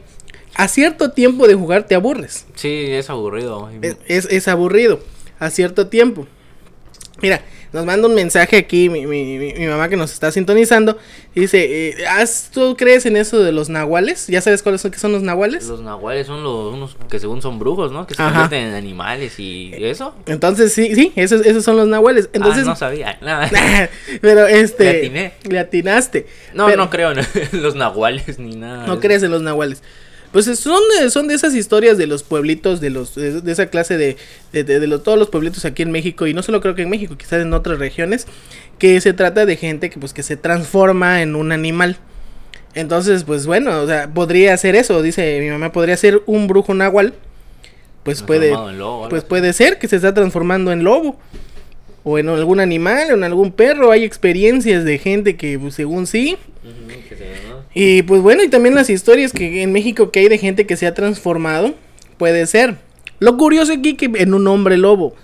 A 0.54 0.68
cierto 0.68 1.10
tiempo 1.10 1.46
de 1.48 1.54
jugar 1.54 1.86
te 1.86 1.94
aburres. 1.94 2.46
Sí, 2.54 2.86
es 2.88 3.10
aburrido. 3.10 3.68
es, 4.06 4.26
es 4.30 4.48
aburrido. 4.48 5.00
A 5.38 5.50
cierto 5.50 5.88
tiempo. 5.88 6.26
Mira, 7.20 7.42
nos 7.72 7.84
manda 7.84 8.08
un 8.08 8.14
mensaje 8.14 8.56
aquí 8.56 8.88
mi, 8.88 9.06
mi, 9.06 9.38
mi, 9.38 9.66
mamá 9.66 9.88
que 9.88 9.96
nos 9.96 10.12
está 10.12 10.30
sintonizando. 10.32 10.98
dice, 11.34 11.90
eh, 11.90 11.96
¿tú 12.52 12.76
crees 12.76 13.06
en 13.06 13.16
eso 13.16 13.40
de 13.40 13.52
los 13.52 13.68
nahuales? 13.68 14.26
¿Ya 14.28 14.40
sabes 14.40 14.62
cuáles 14.62 14.80
son, 14.80 14.90
qué 14.90 14.98
son 14.98 15.12
los 15.12 15.22
nahuales? 15.22 15.66
Los 15.66 15.80
nahuales 15.80 16.26
son 16.26 16.42
los 16.42 16.74
unos 16.74 16.96
que 17.08 17.18
según 17.18 17.42
son 17.42 17.58
brujos, 17.58 17.92
¿no? 17.92 18.06
Que 18.06 18.14
se 18.14 18.22
convierten 18.22 18.68
en 18.68 18.74
animales 18.74 19.38
y 19.38 19.72
eso. 19.74 20.14
Entonces, 20.26 20.72
sí, 20.72 20.94
sí, 20.94 21.12
esos, 21.16 21.44
esos 21.44 21.64
son 21.64 21.76
los 21.76 21.88
nahuales. 21.88 22.30
Entonces, 22.32 22.64
ah, 22.64 22.70
no 22.70 22.76
sabía. 22.76 23.18
pero 24.20 24.46
este... 24.46 25.32
Le 25.44 25.58
atinaste. 25.58 26.26
No, 26.54 26.74
no 26.76 26.90
creo 26.90 27.12
en 27.12 27.26
los 27.62 27.74
nahuales 27.74 28.38
ni 28.38 28.56
nada. 28.56 28.86
No 28.86 29.00
crees 29.00 29.22
en 29.22 29.30
los 29.30 29.42
nahuales. 29.42 29.82
Pues 30.36 30.44
son 30.58 30.82
de, 31.00 31.08
son 31.08 31.28
de 31.28 31.34
esas 31.34 31.54
historias 31.54 31.96
de 31.96 32.06
los 32.06 32.22
pueblitos, 32.22 32.78
de 32.78 32.90
los 32.90 33.14
de, 33.14 33.40
esa 33.50 33.70
clase 33.70 33.96
de, 33.96 34.18
de, 34.52 34.86
los, 34.86 35.02
todos 35.02 35.18
los 35.18 35.30
pueblitos 35.30 35.64
aquí 35.64 35.82
en 35.82 35.90
México, 35.90 36.26
y 36.26 36.34
no 36.34 36.42
solo 36.42 36.60
creo 36.60 36.74
que 36.74 36.82
en 36.82 36.90
México, 36.90 37.16
quizás 37.16 37.40
en 37.40 37.54
otras 37.54 37.78
regiones, 37.78 38.26
que 38.78 39.00
se 39.00 39.14
trata 39.14 39.46
de 39.46 39.56
gente 39.56 39.88
que 39.88 39.98
pues 39.98 40.12
que 40.12 40.22
se 40.22 40.36
transforma 40.36 41.22
en 41.22 41.36
un 41.36 41.52
animal. 41.52 41.96
Entonces, 42.74 43.24
pues 43.24 43.46
bueno, 43.46 43.80
o 43.80 43.86
sea, 43.86 44.12
podría 44.12 44.54
ser 44.58 44.76
eso, 44.76 45.00
dice 45.00 45.40
mi 45.40 45.48
mamá, 45.48 45.72
podría 45.72 45.96
ser 45.96 46.20
un 46.26 46.48
brujo 46.48 46.74
nahual. 46.74 47.14
Pues 48.02 48.22
puede, 48.22 48.54
pues 49.08 49.24
puede 49.24 49.54
ser 49.54 49.78
que 49.78 49.88
se 49.88 49.96
está 49.96 50.12
transformando 50.12 50.70
en 50.70 50.84
lobo. 50.84 51.18
O 52.04 52.18
en 52.18 52.28
algún 52.28 52.60
animal, 52.60 53.10
o 53.10 53.14
en 53.14 53.24
algún 53.24 53.52
perro. 53.52 53.90
Hay 53.90 54.04
experiencias 54.04 54.84
de 54.84 54.98
gente 54.98 55.36
que, 55.36 55.58
pues, 55.58 55.74
según 55.74 56.06
sí, 56.06 56.36
y 57.78 58.02
pues 58.04 58.22
bueno, 58.22 58.42
y 58.42 58.48
también 58.48 58.74
las 58.74 58.88
historias 58.88 59.32
que 59.32 59.62
en 59.62 59.70
México 59.70 60.10
que 60.10 60.20
hay 60.20 60.28
de 60.28 60.38
gente 60.38 60.66
que 60.66 60.78
se 60.78 60.86
ha 60.86 60.94
transformado, 60.94 61.74
puede 62.16 62.46
ser. 62.46 62.76
Lo 63.18 63.36
curioso 63.36 63.74
aquí 63.74 63.96
que 63.96 64.10
en 64.14 64.32
un 64.32 64.46
hombre 64.46 64.78
lobo. 64.78 65.14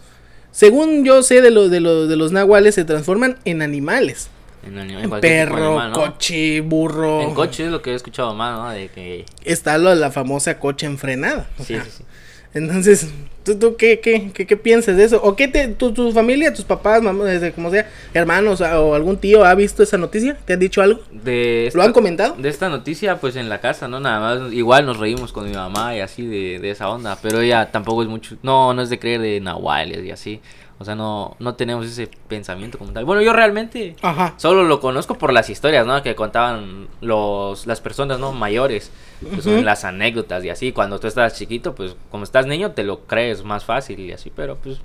Según 0.50 1.02
yo 1.02 1.22
sé 1.22 1.40
de, 1.40 1.50
lo, 1.50 1.70
de, 1.70 1.80
de 1.80 2.16
los 2.16 2.30
nahuales 2.30 2.74
se 2.74 2.84
transforman 2.84 3.38
en 3.46 3.62
animales. 3.62 4.28
En, 4.66 5.10
perro, 5.22 5.80
coche, 5.94 6.60
burro. 6.60 7.22
En 7.22 7.32
coche 7.32 7.64
es 7.64 7.70
lo 7.70 7.80
que 7.80 7.92
he 7.92 7.94
escuchado 7.94 8.34
más, 8.34 8.58
¿no? 8.58 8.70
De 8.70 8.88
que... 8.88 9.24
Está 9.44 9.78
la 9.78 10.10
famosa 10.10 10.58
coche 10.58 10.84
enfrenada. 10.84 11.48
sí, 11.56 11.76
sí, 11.76 11.90
sí. 11.96 12.04
Entonces, 12.54 13.08
¿tú, 13.44 13.58
tú 13.58 13.76
qué, 13.76 14.00
qué, 14.00 14.30
qué, 14.32 14.46
qué, 14.46 14.56
piensas 14.56 14.96
de 14.96 15.04
eso? 15.04 15.20
¿O 15.22 15.36
qué 15.36 15.48
te, 15.48 15.68
tu, 15.68 15.92
tu 15.92 16.12
familia, 16.12 16.52
tus 16.52 16.64
papás, 16.64 17.02
mamá, 17.02 17.24
desde 17.24 17.52
como 17.52 17.70
sea, 17.70 17.88
hermanos 18.14 18.60
o 18.60 18.94
algún 18.94 19.16
tío 19.16 19.44
ha 19.44 19.54
visto 19.54 19.82
esa 19.82 19.98
noticia? 19.98 20.36
¿Te 20.44 20.52
han 20.54 20.60
dicho 20.60 20.82
algo? 20.82 21.00
De 21.10 21.70
¿Lo 21.74 21.82
han 21.82 21.92
comentado? 21.92 22.36
De 22.36 22.48
esta 22.48 22.68
noticia, 22.68 23.18
pues 23.18 23.36
en 23.36 23.48
la 23.48 23.60
casa, 23.60 23.88
¿no? 23.88 24.00
Nada 24.00 24.20
más, 24.20 24.52
igual 24.52 24.86
nos 24.86 24.98
reímos 24.98 25.32
con 25.32 25.48
mi 25.48 25.54
mamá 25.54 25.96
y 25.96 26.00
así 26.00 26.26
de, 26.26 26.58
de 26.58 26.70
esa 26.70 26.88
onda, 26.88 27.18
pero 27.20 27.40
ella 27.40 27.70
tampoco 27.70 28.02
es 28.02 28.08
mucho, 28.08 28.36
no, 28.42 28.74
no 28.74 28.82
es 28.82 28.90
de 28.90 28.98
creer 28.98 29.20
de 29.20 29.40
nahuales 29.40 30.04
y 30.04 30.10
así. 30.10 30.40
O 30.82 30.84
sea, 30.84 30.96
no, 30.96 31.36
no 31.38 31.54
tenemos 31.54 31.86
ese 31.86 32.10
pensamiento 32.26 32.76
como 32.76 32.92
tal. 32.92 33.04
Bueno, 33.04 33.22
yo 33.22 33.32
realmente 33.32 33.94
solo 34.36 34.64
lo 34.64 34.80
conozco 34.80 35.16
por 35.16 35.32
las 35.32 35.48
historias, 35.48 35.86
¿no? 35.86 36.02
Que 36.02 36.16
contaban 36.16 36.88
los, 37.00 37.68
las 37.68 37.80
personas, 37.80 38.18
¿no? 38.18 38.32
Mayores. 38.32 38.90
Pues, 39.20 39.46
las 39.46 39.84
anécdotas 39.84 40.44
y 40.44 40.50
así. 40.50 40.72
Cuando 40.72 40.98
tú 40.98 41.06
estás 41.06 41.38
chiquito, 41.38 41.76
pues 41.76 41.94
como 42.10 42.24
estás 42.24 42.46
niño, 42.46 42.72
te 42.72 42.82
lo 42.82 43.06
crees 43.06 43.44
más 43.44 43.64
fácil 43.64 44.00
y 44.00 44.10
así. 44.10 44.32
Pero 44.34 44.56
pues 44.56 44.80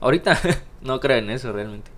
ahorita 0.00 0.38
no 0.82 1.00
creo 1.00 1.16
en 1.16 1.30
eso 1.30 1.50
realmente. 1.50 1.90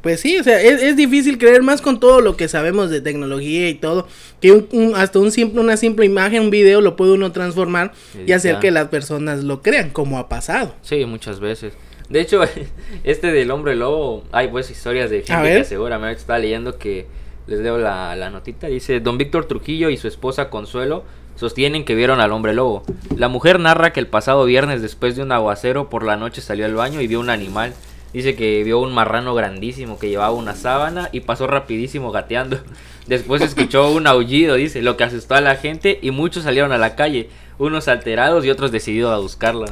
Pues 0.00 0.20
sí, 0.20 0.38
o 0.38 0.42
sea, 0.44 0.60
es, 0.62 0.82
es, 0.82 0.96
difícil 0.96 1.36
creer 1.36 1.62
más 1.62 1.82
con 1.82 2.00
todo 2.00 2.22
lo 2.22 2.36
que 2.38 2.48
sabemos 2.48 2.90
de 2.90 3.00
tecnología 3.00 3.70
y 3.70 3.74
todo, 3.74 4.06
que 4.40 4.52
un, 4.52 4.68
un, 4.72 4.94
hasta 4.96 5.18
un 5.18 5.30
simple, 5.30 5.62
una 5.62 5.78
simple 5.78 6.04
imagen, 6.04 6.42
un 6.42 6.50
video 6.50 6.82
lo 6.82 6.94
puede 6.94 7.12
uno 7.12 7.32
transformar 7.32 7.92
y 8.26 8.32
hacer 8.32 8.58
que 8.58 8.70
las 8.70 8.88
personas 8.88 9.44
lo 9.44 9.62
crean, 9.62 9.88
como 9.88 10.18
ha 10.18 10.28
pasado. 10.28 10.74
Sí, 10.82 11.06
muchas 11.06 11.40
veces. 11.40 11.72
De 12.08 12.20
hecho, 12.20 12.42
este 13.04 13.32
del 13.32 13.50
hombre 13.50 13.74
lobo, 13.74 14.24
hay 14.32 14.48
pues 14.48 14.70
historias 14.70 15.10
de 15.10 15.22
gente 15.22 15.58
que 15.58 15.64
seguramente 15.64 16.20
está 16.20 16.38
leyendo 16.38 16.78
que 16.78 17.06
les 17.46 17.60
leo 17.60 17.78
la, 17.78 18.14
la 18.16 18.30
notita. 18.30 18.66
Dice, 18.66 19.00
don 19.00 19.18
Víctor 19.18 19.46
Trujillo 19.46 19.90
y 19.90 19.96
su 19.96 20.08
esposa 20.08 20.50
Consuelo 20.50 21.04
sostienen 21.36 21.84
que 21.84 21.94
vieron 21.94 22.20
al 22.20 22.32
hombre 22.32 22.54
lobo. 22.54 22.82
La 23.16 23.28
mujer 23.28 23.58
narra 23.58 23.92
que 23.92 24.00
el 24.00 24.06
pasado 24.06 24.44
viernes 24.44 24.82
después 24.82 25.16
de 25.16 25.22
un 25.22 25.32
aguacero 25.32 25.90
por 25.90 26.04
la 26.04 26.16
noche 26.16 26.40
salió 26.40 26.64
al 26.64 26.74
baño 26.74 27.00
y 27.00 27.06
vio 27.06 27.20
un 27.20 27.30
animal 27.30 27.74
Dice 28.14 28.36
que 28.36 28.62
vio 28.62 28.78
un 28.78 28.94
marrano 28.94 29.34
grandísimo 29.34 29.98
que 29.98 30.08
llevaba 30.08 30.30
una 30.30 30.54
sábana 30.54 31.08
y 31.10 31.20
pasó 31.20 31.48
rapidísimo 31.48 32.12
gateando. 32.12 32.60
Después 33.08 33.42
escuchó 33.42 33.90
un 33.90 34.06
aullido, 34.06 34.54
dice, 34.54 34.82
lo 34.82 34.96
que 34.96 35.02
asustó 35.02 35.34
a 35.34 35.40
la 35.40 35.56
gente 35.56 35.98
y 36.00 36.12
muchos 36.12 36.44
salieron 36.44 36.70
a 36.70 36.78
la 36.78 36.94
calle, 36.94 37.28
unos 37.58 37.88
alterados 37.88 38.44
y 38.44 38.50
otros 38.50 38.72
decididos 38.72 39.12
a 39.12 39.18
buscarlo. 39.18 39.66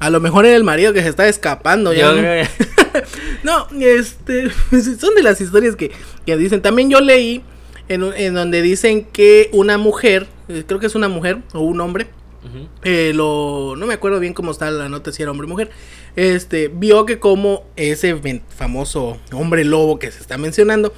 A 0.00 0.10
lo 0.10 0.20
mejor 0.20 0.46
era 0.46 0.56
el 0.56 0.64
marido 0.64 0.92
que 0.92 1.02
se 1.02 1.08
está 1.08 1.28
escapando. 1.28 1.92
Ya, 1.92 2.12
¿no? 3.42 3.66
este, 3.80 4.50
son 4.98 5.14
de 5.14 5.22
las 5.22 5.40
historias 5.40 5.76
que, 5.76 5.90
que 6.26 6.36
dicen. 6.36 6.62
También 6.62 6.90
yo 6.90 7.00
leí 7.00 7.42
en, 7.88 8.02
en, 8.16 8.34
donde 8.34 8.62
dicen 8.62 9.04
que 9.04 9.48
una 9.52 9.78
mujer, 9.78 10.26
eh, 10.48 10.64
creo 10.66 10.80
que 10.80 10.86
es 10.86 10.94
una 10.94 11.08
mujer 11.08 11.38
o 11.52 11.60
un 11.60 11.80
hombre, 11.80 12.08
eh, 12.82 13.12
lo, 13.14 13.76
no 13.76 13.86
me 13.86 13.94
acuerdo 13.94 14.18
bien 14.18 14.34
cómo 14.34 14.50
está 14.50 14.70
la 14.70 14.88
nota 14.88 15.12
si 15.12 15.22
era 15.22 15.30
hombre 15.30 15.46
o 15.46 15.48
mujer, 15.48 15.70
este, 16.16 16.68
vio 16.68 17.06
que 17.06 17.20
como 17.20 17.64
ese 17.76 18.20
famoso 18.48 19.18
hombre 19.32 19.64
lobo 19.64 19.98
que 19.98 20.10
se 20.10 20.20
está 20.20 20.38
mencionando, 20.38 20.92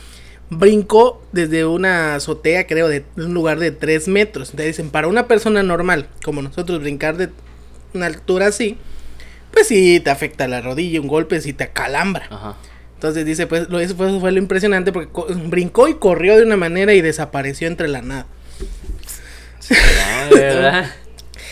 brincó 0.58 1.22
desde 1.32 1.64
una 1.64 2.14
azotea, 2.14 2.66
creo, 2.66 2.88
de 2.88 3.04
un 3.16 3.34
lugar 3.34 3.58
de 3.58 3.70
3 3.70 4.08
metros. 4.08 4.50
Entonces 4.50 4.76
dicen, 4.76 4.90
para 4.90 5.08
una 5.08 5.26
persona 5.26 5.62
normal, 5.62 6.08
como 6.24 6.42
nosotros, 6.42 6.80
brincar 6.80 7.16
de 7.16 7.30
una 7.92 8.06
altura 8.06 8.48
así, 8.48 8.78
pues 9.52 9.68
sí 9.68 10.00
te 10.00 10.10
afecta 10.10 10.48
la 10.48 10.60
rodilla, 10.60 11.00
un 11.00 11.08
golpe 11.08 11.40
sí 11.40 11.52
te 11.52 11.64
acalambra. 11.64 12.56
Entonces 12.94 13.24
dice, 13.24 13.46
pues 13.46 13.68
lo, 13.68 13.80
eso 13.80 13.94
fue, 13.96 14.18
fue 14.18 14.32
lo 14.32 14.38
impresionante 14.38 14.92
porque 14.92 15.10
brincó 15.46 15.88
y 15.88 15.94
corrió 15.94 16.36
de 16.36 16.42
una 16.42 16.56
manera 16.56 16.94
y 16.94 17.00
desapareció 17.00 17.68
entre 17.68 17.88
la 17.88 18.02
nada. 18.02 18.26
¿verdad? 20.30 20.90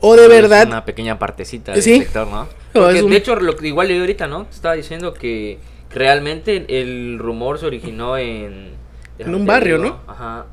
o 0.00 0.16
de 0.16 0.28
verdad. 0.28 0.66
una 0.66 0.84
pequeña 0.84 1.18
partecita 1.18 1.72
del 1.72 1.82
sector, 1.82 2.26
¿no? 2.28 2.48
Porque, 2.72 3.02
De 3.02 3.16
hecho, 3.16 3.36
lo 3.36 3.56
que 3.56 3.68
igual 3.68 3.88
leí 3.88 3.98
ahorita, 3.98 4.26
¿no? 4.26 4.46
Estaba 4.50 4.74
diciendo 4.74 5.14
que 5.14 5.58
realmente 5.90 6.66
el 6.80 7.18
rumor 7.18 7.58
se 7.58 7.66
originó 7.66 8.18
en. 8.18 8.72
En 9.18 9.34
un 9.34 9.46
barrio, 9.46 9.78
¿no? 9.78 10.00
Ajá. 10.06 10.46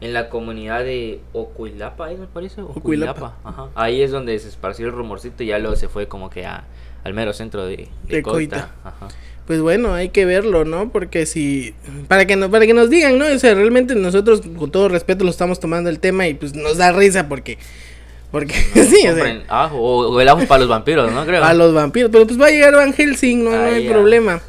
En 0.00 0.12
la 0.12 0.28
comunidad 0.28 0.84
de 0.84 1.20
Ocuilapa, 1.32 2.12
¿eh? 2.12 2.16
me 2.16 2.26
parece. 2.26 2.60
Ocuilapa. 2.60 3.36
Ajá. 3.44 3.68
Ahí 3.74 4.02
es 4.02 4.10
donde 4.10 4.38
se 4.38 4.48
esparció 4.48 4.86
el 4.86 4.92
rumorcito 4.92 5.42
y 5.42 5.46
ya 5.46 5.58
luego 5.58 5.76
se 5.76 5.88
fue 5.88 6.08
como 6.08 6.28
que 6.28 6.44
a, 6.44 6.64
al 7.04 7.14
mero 7.14 7.32
centro 7.32 7.64
de, 7.66 7.88
de, 8.08 8.22
Coita. 8.22 8.70
Ajá. 8.84 9.08
Pues 9.46 9.60
bueno, 9.60 9.92
hay 9.92 10.10
que 10.10 10.24
verlo, 10.24 10.64
¿no? 10.64 10.90
Porque 10.90 11.26
si 11.26 11.74
para 12.06 12.26
que 12.26 12.36
no, 12.36 12.50
para 12.50 12.66
que 12.66 12.74
nos 12.74 12.90
digan, 12.90 13.18
¿no? 13.18 13.26
O 13.26 13.38
sea, 13.38 13.54
realmente 13.54 13.96
nosotros 13.96 14.40
con 14.56 14.70
todo 14.70 14.88
respeto 14.88 15.24
lo 15.24 15.30
estamos 15.30 15.58
tomando 15.58 15.90
el 15.90 15.98
tema 15.98 16.28
y 16.28 16.34
pues 16.34 16.54
nos 16.54 16.76
da 16.76 16.92
risa 16.92 17.28
porque 17.28 17.58
porque 18.32 18.54
sí, 18.74 19.06
o, 19.06 19.14
sea, 19.14 19.42
ajo, 19.48 19.76
o, 19.76 20.20
el 20.20 20.28
ajo 20.28 20.44
para 20.46 20.60
los 20.60 20.68
vampiros, 20.68 21.12
¿no? 21.12 21.24
Creo. 21.24 21.40
Para 21.40 21.54
los 21.54 21.72
vampiros, 21.72 22.10
pero 22.10 22.26
pues 22.26 22.40
va 22.40 22.46
a 22.46 22.50
llegar 22.50 22.74
Van 22.74 22.92
Helsing, 22.92 23.44
no, 23.44 23.50
no 23.50 23.64
hay 23.64 23.88
problema. 23.88 24.40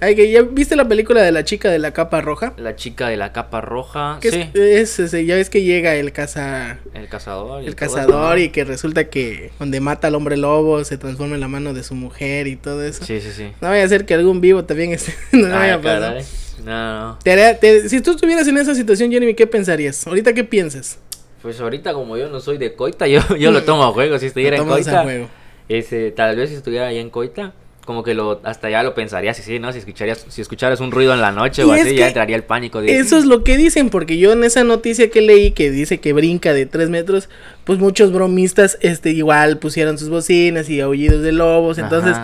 Que, 0.00 0.32
¿Ya 0.32 0.42
viste 0.42 0.74
la 0.74 0.88
película 0.88 1.22
de 1.22 1.30
la 1.30 1.44
chica 1.44 1.70
de 1.70 1.78
la 1.78 1.92
capa 1.92 2.20
roja? 2.20 2.54
La 2.56 2.74
chica 2.74 3.08
de 3.08 3.16
la 3.16 3.32
capa 3.32 3.60
roja, 3.60 4.18
sí. 4.20 4.50
Es, 4.52 4.96
ya 5.12 5.36
ves 5.36 5.48
que 5.48 5.62
llega 5.62 5.94
el 5.94 6.10
caza... 6.10 6.78
El 6.92 7.08
cazador. 7.08 7.62
El 7.62 7.76
cazador 7.76 8.40
y 8.40 8.48
que 8.48 8.64
resulta 8.64 9.04
que 9.04 9.52
donde 9.60 9.78
mata 9.78 10.08
al 10.08 10.16
hombre 10.16 10.36
lobo 10.36 10.84
se 10.84 10.98
transforma 10.98 11.36
en 11.36 11.40
la 11.40 11.46
mano 11.46 11.72
de 11.72 11.84
su 11.84 11.94
mujer 11.94 12.48
y 12.48 12.56
todo 12.56 12.82
eso. 12.82 13.04
Sí, 13.04 13.20
sí, 13.20 13.30
sí. 13.30 13.52
No 13.60 13.68
vaya 13.68 13.84
a 13.84 13.88
ser 13.88 14.04
que 14.04 14.14
algún 14.14 14.40
vivo 14.40 14.64
también 14.64 14.90
esté... 14.90 15.14
no 15.32 15.48
vaya 15.48 15.74
a 15.74 15.80
pasar. 15.80 16.22
No, 16.64 17.12
no. 17.12 17.88
si 17.88 18.00
tú 18.00 18.10
estuvieras 18.10 18.48
en 18.48 18.58
esa 18.58 18.74
situación, 18.74 19.12
Jeremy, 19.12 19.34
¿qué 19.34 19.46
pensarías? 19.46 20.04
¿Ahorita 20.04 20.32
qué 20.32 20.42
piensas? 20.42 20.98
Pues 21.42 21.60
ahorita 21.60 21.92
como 21.92 22.16
yo 22.16 22.28
no 22.28 22.40
soy 22.40 22.56
de 22.56 22.74
Coita, 22.74 23.06
yo, 23.08 23.20
yo 23.36 23.50
lo 23.50 23.64
tomo 23.64 23.84
a 23.84 23.92
juego. 23.92 24.18
Si 24.18 24.26
estuviera 24.26 24.56
en 24.56 24.66
Coita, 24.66 25.04
ese, 25.68 26.10
tal 26.12 26.36
vez 26.36 26.50
si 26.50 26.56
estuviera 26.56 26.86
allá 26.86 27.00
en 27.00 27.10
Coita, 27.10 27.52
como 27.84 28.04
que 28.04 28.14
lo 28.14 28.40
hasta 28.44 28.70
ya 28.70 28.82
lo 28.82 28.94
pensaría 28.94 29.34
sí, 29.34 29.42
sí, 29.42 29.58
¿no? 29.58 29.72
Si 29.72 29.78
escucharías, 29.78 30.24
si 30.28 30.40
escucharas 30.40 30.80
un 30.80 30.92
ruido 30.92 31.12
en 31.14 31.20
la 31.20 31.32
noche 31.32 31.64
o 31.64 31.72
así, 31.72 31.96
ya 31.96 32.08
entraría 32.08 32.36
el 32.36 32.44
pánico. 32.44 32.80
De... 32.80 32.96
Eso 32.96 33.16
es 33.18 33.24
lo 33.24 33.42
que 33.42 33.56
dicen, 33.56 33.90
porque 33.90 34.18
yo 34.18 34.32
en 34.32 34.44
esa 34.44 34.62
noticia 34.62 35.10
que 35.10 35.20
leí 35.20 35.50
que 35.50 35.70
dice 35.70 35.98
que 35.98 36.12
brinca 36.12 36.52
de 36.52 36.66
tres 36.66 36.90
metros, 36.90 37.28
pues 37.64 37.80
muchos 37.80 38.12
bromistas 38.12 38.78
este 38.80 39.10
igual 39.10 39.58
pusieron 39.58 39.98
sus 39.98 40.10
bocinas 40.10 40.68
y 40.70 40.80
aullidos 40.80 41.22
de 41.22 41.32
lobos, 41.32 41.78
entonces 41.78 42.16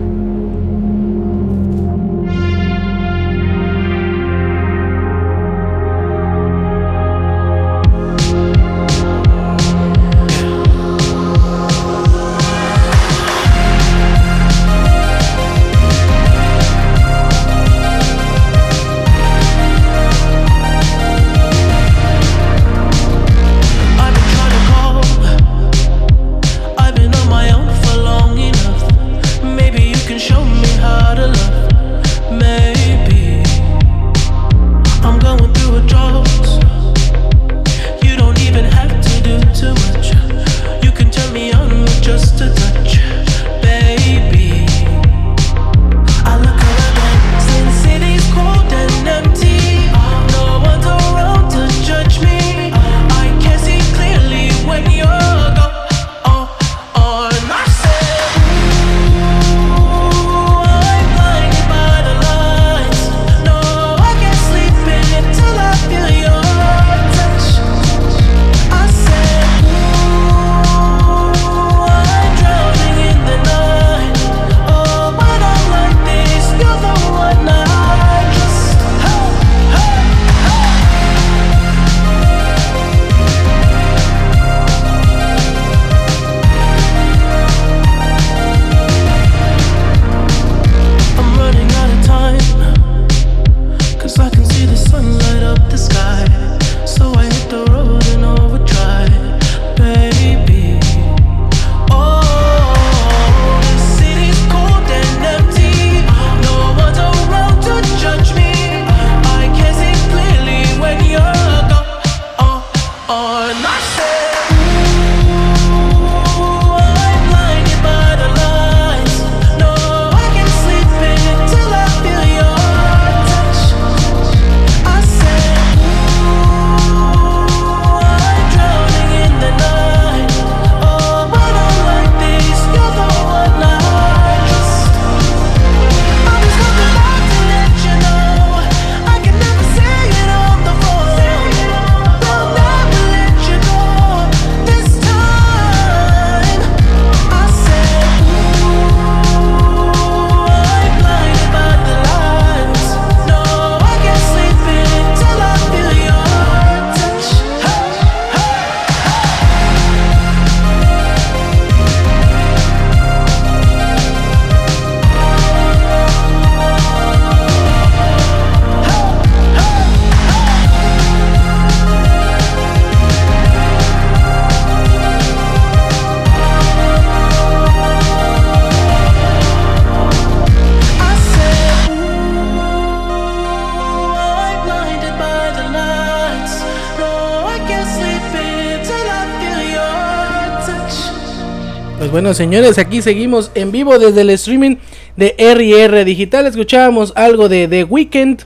Bueno, 192.24 192.34
señores, 192.34 192.78
aquí 192.78 193.02
seguimos 193.02 193.50
en 193.54 193.70
vivo 193.70 193.98
desde 193.98 194.22
el 194.22 194.30
streaming 194.30 194.76
de 195.14 195.34
RR 195.36 196.06
Digital. 196.06 196.46
Escuchábamos 196.46 197.12
algo 197.16 197.50
de 197.50 197.68
The 197.68 197.84
Weeknd. 197.84 198.40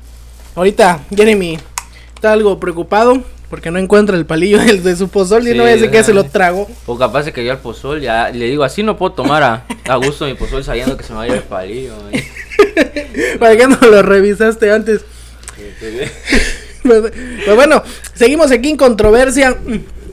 Ahorita 0.56 0.98
Jeremy 1.14 1.60
está 2.12 2.32
algo 2.32 2.58
preocupado 2.58 3.22
porque 3.48 3.70
no 3.70 3.78
encuentra 3.78 4.16
el 4.16 4.26
palillo 4.26 4.58
de 4.82 4.96
su 4.96 5.08
pozol 5.08 5.46
y 5.46 5.54
no 5.54 5.64
sé 5.64 5.92
que 5.92 6.02
se 6.02 6.12
lo 6.12 6.24
trago. 6.24 6.66
O 6.86 6.98
capaz 6.98 7.26
de 7.26 7.32
que 7.32 7.44
yo 7.44 7.52
al 7.52 7.60
pozol 7.60 8.00
ya 8.00 8.30
le 8.30 8.46
digo 8.46 8.64
así 8.64 8.82
no 8.82 8.96
puedo 8.96 9.12
tomar 9.12 9.44
a, 9.44 9.94
gusto 9.94 10.26
mi 10.26 10.34
pozol 10.34 10.64
sabiendo 10.64 10.96
que 10.96 11.04
se 11.04 11.12
me 11.12 11.18
va 11.18 11.22
a 11.22 11.26
ir 11.28 11.34
el 11.34 11.42
palillo. 11.44 11.94
¿Para 13.38 13.56
qué 13.56 13.68
no 13.68 13.78
lo 13.80 14.02
revisaste 14.02 14.72
antes? 14.72 15.04
Pero 16.82 17.54
bueno, 17.54 17.84
seguimos 18.12 18.50
aquí 18.50 18.70
en 18.70 18.76
controversia 18.76 19.56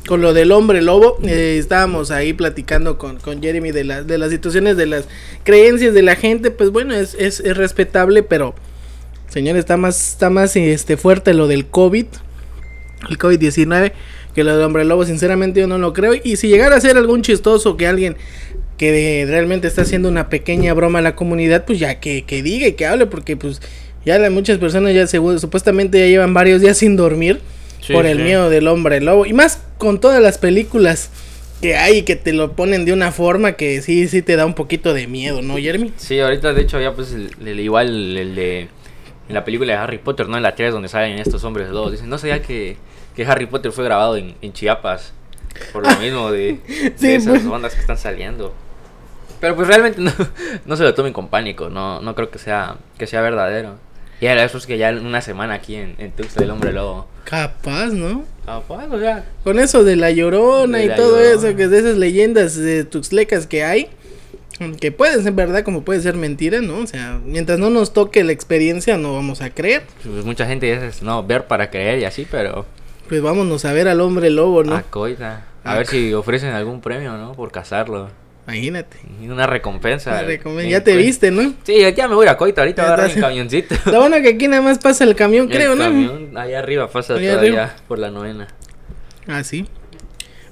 con 0.07 0.21
lo 0.21 0.33
del 0.33 0.51
hombre 0.51 0.81
lobo. 0.81 1.17
Eh, 1.23 1.57
estábamos 1.59 2.11
ahí 2.11 2.33
platicando 2.33 2.97
con, 2.97 3.17
con 3.17 3.41
Jeremy 3.41 3.71
de, 3.71 3.83
la, 3.83 4.03
de 4.03 4.17
las 4.17 4.31
situaciones, 4.31 4.77
de 4.77 4.85
las 4.85 5.05
creencias 5.43 5.93
de 5.93 6.01
la 6.01 6.15
gente. 6.15 6.51
Pues 6.51 6.71
bueno, 6.71 6.93
es, 6.93 7.15
es, 7.15 7.41
respetable, 7.57 8.23
pero 8.23 8.55
señor, 9.27 9.57
está 9.57 9.77
más, 9.77 10.11
está 10.11 10.29
más 10.29 10.55
este, 10.55 10.97
fuerte 10.97 11.33
lo 11.33 11.47
del 11.47 11.65
COVID, 11.65 12.05
el 13.09 13.17
COVID-19, 13.17 13.91
que 14.33 14.43
lo 14.43 14.55
del 14.55 14.65
hombre 14.65 14.85
lobo. 14.85 15.05
Sinceramente 15.05 15.59
yo 15.59 15.67
no 15.67 15.77
lo 15.77 15.93
creo. 15.93 16.13
Y 16.23 16.35
si 16.37 16.47
llegara 16.47 16.75
a 16.75 16.81
ser 16.81 16.97
algún 16.97 17.21
chistoso 17.21 17.77
que 17.77 17.87
alguien 17.87 18.15
que 18.77 19.25
realmente 19.27 19.67
está 19.67 19.83
haciendo 19.83 20.09
una 20.09 20.29
pequeña 20.29 20.73
broma 20.73 20.99
a 20.99 21.01
la 21.01 21.15
comunidad, 21.15 21.65
pues 21.65 21.79
ya 21.79 21.99
que, 21.99 22.25
que 22.25 22.43
diga 22.43 22.67
y 22.67 22.73
que 22.73 22.85
hable, 22.85 23.05
porque 23.05 23.37
pues 23.37 23.61
ya 24.05 24.29
muchas 24.29 24.57
personas 24.57 24.93
ya 24.93 25.07
supuestamente 25.07 25.97
ya 25.97 26.07
llevan 26.07 26.33
varios 26.33 26.61
días 26.61 26.77
sin 26.77 26.95
dormir 26.97 27.39
por 27.91 28.05
el 28.05 28.19
miedo 28.19 28.49
del 28.49 28.67
hombre 28.67 29.01
lobo. 29.01 29.25
Y 29.25 29.33
más 29.33 29.61
con 29.77 29.99
todas 29.99 30.21
las 30.21 30.37
películas 30.37 31.09
que 31.61 31.75
hay 31.75 32.03
que 32.03 32.15
te 32.15 32.33
lo 32.33 32.53
ponen 32.53 32.85
de 32.85 32.93
una 32.93 33.11
forma 33.11 33.53
que 33.53 33.81
sí, 33.81 34.07
sí 34.07 34.21
te 34.21 34.35
da 34.35 34.45
un 34.45 34.53
poquito 34.53 34.93
de 34.93 35.07
miedo, 35.07 35.41
¿no, 35.41 35.57
Jeremy? 35.57 35.93
Sí, 35.97 36.19
ahorita 36.19 36.53
de 36.53 36.61
hecho 36.61 36.79
ya 36.79 36.93
pues 36.93 37.13
el, 37.13 37.59
igual 37.59 38.17
el 38.17 38.35
de 38.35 38.67
en 39.27 39.33
la 39.33 39.43
película 39.43 39.73
de 39.73 39.79
Harry 39.79 39.97
Potter, 39.97 40.27
¿no? 40.27 40.37
En 40.37 40.43
la 40.43 40.53
3 40.53 40.73
donde 40.73 40.87
salen 40.87 41.17
estos 41.17 41.43
hombres 41.43 41.69
lobos. 41.69 41.93
Dicen, 41.93 42.09
no 42.09 42.17
sabía 42.17 42.41
que, 42.41 42.77
que 43.15 43.25
Harry 43.25 43.47
Potter 43.47 43.71
fue 43.71 43.83
grabado 43.83 44.17
en, 44.17 44.53
Chiapas. 44.53 45.13
Por 45.73 45.87
lo 45.87 45.95
mismo 45.99 46.31
de, 46.31 46.59
esas 47.01 47.27
pues. 47.27 47.45
ondas 47.45 47.73
que 47.73 47.81
están 47.81 47.97
saliendo. 47.97 48.53
Pero 49.39 49.55
pues 49.55 49.67
realmente 49.67 49.99
no, 49.99 50.11
no 50.65 50.75
se 50.75 50.83
lo 50.83 50.93
tomen 50.93 51.13
con 51.13 51.29
pánico, 51.29 51.69
no, 51.69 52.01
no 52.01 52.13
creo 52.13 52.29
que 52.29 52.39
sea, 52.39 52.77
que 52.97 53.07
sea 53.07 53.21
verdadero. 53.21 53.77
Y 54.25 54.27
ahora 54.27 54.43
eso 54.43 54.57
es 54.57 54.65
que 54.65 54.79
ya 54.79 54.89
una 54.89 55.21
semana 55.21 55.53
aquí 55.53 55.75
en, 55.75 55.93
en 55.99 56.11
Tuxtla 56.11 56.41
del 56.41 56.49
Hombre 56.49 56.73
Lobo. 56.73 57.07
Capaz, 57.25 57.89
¿no? 57.89 58.23
Capaz, 58.43 58.87
o 58.87 58.99
sea. 58.99 59.23
Con 59.43 59.59
eso 59.59 59.83
de 59.83 59.95
la 59.97 60.09
llorona 60.09 60.83
y 60.83 60.89
todo 60.95 61.21
eso, 61.21 61.55
que 61.55 61.67
de 61.67 61.77
esas 61.77 61.95
leyendas 61.99 62.55
de 62.55 62.85
tuxlecas 62.85 63.45
que 63.45 63.63
hay. 63.63 63.87
Que 64.81 64.91
puede 64.91 65.21
ser 65.21 65.33
verdad 65.33 65.63
como 65.63 65.83
puede 65.83 66.01
ser 66.01 66.15
mentira, 66.15 66.61
¿no? 66.61 66.79
O 66.79 66.87
sea, 66.87 67.19
mientras 67.23 67.59
no 67.59 67.69
nos 67.69 67.93
toque 67.93 68.23
la 68.23 68.31
experiencia 68.31 68.97
no 68.97 69.13
vamos 69.13 69.41
a 69.41 69.51
creer. 69.51 69.83
Pues 70.01 70.25
mucha 70.25 70.47
gente 70.47 70.75
dice, 70.75 71.05
no, 71.05 71.21
ver 71.21 71.45
para 71.45 71.69
creer 71.69 71.99
y 71.99 72.05
así, 72.05 72.25
pero... 72.31 72.65
Pues 73.07 73.21
vámonos 73.21 73.63
a 73.63 73.73
ver 73.73 73.87
al 73.87 74.01
hombre 74.01 74.31
lobo, 74.31 74.63
¿no? 74.63 74.75
A 74.75 74.81
coita. 74.81 75.45
A 75.63 75.75
ver 75.75 75.85
si 75.85 76.15
ofrecen 76.15 76.49
algún 76.49 76.81
premio, 76.81 77.15
¿no? 77.15 77.33
Por 77.33 77.51
cazarlo. 77.51 78.09
Imagínate. 78.47 78.97
Una 79.21 79.47
recompensa. 79.47 80.11
Una 80.11 80.21
recompensa. 80.21 80.69
Ya 80.69 80.83
te 80.83 80.95
viste, 80.95 81.31
¿no? 81.31 81.53
Sí, 81.63 81.77
ya 81.95 82.07
me 82.07 82.13
voy 82.15 82.27
a 82.27 82.37
Coita, 82.37 82.61
ahorita 82.61 82.83
a 82.83 82.85
agarrar 82.85 83.15
mi 83.15 83.19
camioncito. 83.19 83.75
Lo 83.91 83.99
bueno 84.01 84.17
que 84.21 84.29
aquí 84.29 84.47
nada 84.47 84.61
más 84.61 84.77
pasa 84.77 85.03
el 85.03 85.15
camión, 85.15 85.47
creo, 85.47 85.73
el 85.73 85.79
¿no? 85.79 85.85
camión 85.85 86.37
allá 86.37 86.59
arriba 86.59 86.87
pasa 86.87 87.15
allá 87.15 87.31
todavía 87.31 87.63
arriba. 87.63 87.75
por 87.87 87.97
la 87.97 88.11
novena. 88.11 88.47
Ah, 89.27 89.43
sí. 89.43 89.65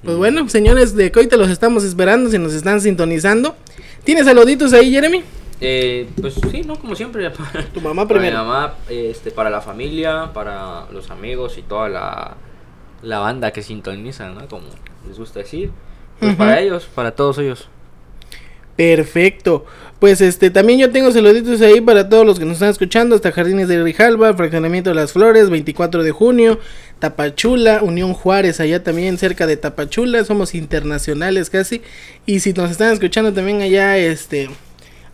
Pues 0.03 0.17
bueno, 0.17 0.49
señores 0.49 0.95
de 0.95 1.12
Coita, 1.12 1.38
los 1.38 1.49
estamos 1.49 1.84
esperando 1.84 2.29
si 2.29 2.39
nos 2.39 2.53
están 2.53 2.82
sintonizando. 2.82 3.56
¿Tienes 4.03 4.25
saluditos 4.25 4.73
ahí, 4.73 4.91
Jeremy? 4.91 5.23
Eh, 5.62 6.10
pues 6.19 6.34
sí, 6.51 6.62
¿no? 6.65 6.75
Como 6.77 6.95
siempre. 6.95 7.32
Tu 7.73 7.79
mamá 7.79 8.08
primero. 8.08 8.36
Para 8.36 8.43
mi 8.43 8.49
mamá, 8.49 8.73
este, 8.89 9.32
para 9.32 9.49
la 9.49 9.62
familia, 9.62 10.32
para 10.34 10.88
los 10.91 11.10
amigos 11.12 11.58
y 11.58 11.62
toda 11.62 11.88
la, 11.88 12.36
la 13.01 13.19
banda 13.19 13.51
que 13.51 13.62
sintoniza, 13.62 14.29
¿no? 14.29 14.47
Como 14.47 14.65
les 15.08 15.17
gusta 15.17 15.39
decir. 15.39 15.71
Pues 16.19 16.36
para 16.36 16.60
ellos, 16.60 16.88
para 16.93 17.12
todos 17.12 17.38
ellos. 17.38 17.69
Perfecto. 18.75 19.65
Pues 19.99 20.19
este, 20.19 20.49
también 20.49 20.79
yo 20.79 20.91
tengo 20.91 21.12
saluditos 21.13 21.62
ahí 21.62 21.79
para 21.79 22.09
todos 22.09 22.25
los 22.25 22.38
que 22.38 22.43
nos 22.43 22.55
están 22.55 22.69
escuchando. 22.69 23.15
Hasta 23.15 23.31
Jardines 23.31 23.69
de 23.69 23.81
Rijalba, 23.81 24.33
Fraccionamiento 24.33 24.89
de 24.89 24.97
las 24.97 25.13
Flores, 25.13 25.49
24 25.49 26.03
de 26.03 26.12
junio, 26.12 26.59
Tapachula, 26.99 27.81
Unión 27.81 28.13
Juárez, 28.13 28.59
allá 28.59 28.83
también 28.83 29.17
cerca 29.17 29.47
de 29.47 29.55
Tapachula. 29.55 30.25
Somos 30.25 30.55
internacionales 30.55 31.49
casi. 31.49 31.81
Y 32.25 32.41
si 32.41 32.51
nos 32.51 32.69
están 32.69 32.91
escuchando 32.91 33.31
también 33.31 33.62
allá, 33.62 33.97
este, 33.97 34.49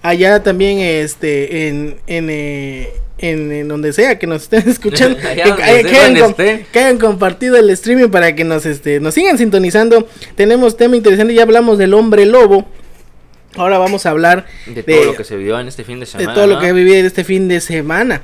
allá 0.02 0.42
también, 0.42 0.80
este, 0.80 1.68
en, 1.68 1.98
en, 2.08 2.30
eh, 2.32 2.90
en, 3.20 3.68
donde 3.68 3.94
sea 3.94 4.18
que 4.18 4.26
nos 4.26 4.44
estén 4.44 4.64
escuchando, 4.68 5.20
que, 5.22 6.80
hayan, 6.80 6.98
compartido 6.98 7.58
el 7.58 7.70
streaming 7.70 8.10
para 8.10 8.34
que 8.34 8.44
nos, 8.44 8.66
este, 8.66 9.00
nos 9.00 9.14
sigan 9.14 9.38
sintonizando. 9.38 10.08
Tenemos 10.36 10.78
tema 10.78 10.96
interesante, 10.96 11.36
ya 11.36 11.44
hablamos 11.44 11.78
del 11.78 11.94
hombre 11.94 12.26
lobo. 12.26 12.66
Ahora 13.56 13.78
vamos 13.78 14.06
a 14.06 14.12
hablar 14.12 14.46
de, 14.68 14.84
todo 14.84 15.06
lo 15.06 15.16
que 15.16 15.24
se 15.24 15.36
vivió 15.36 15.60
en 15.60 15.68
este 15.68 15.84
fin 15.84 16.00
de 16.00 16.06
semana. 16.06 16.30
De 16.30 16.36
todo 16.36 16.48
lo 16.48 16.60
que 16.60 16.72
viví 16.72 16.94
en 16.94 17.06
este 17.06 17.24
fin 17.24 17.48
de 17.48 17.60
semana. 17.62 18.22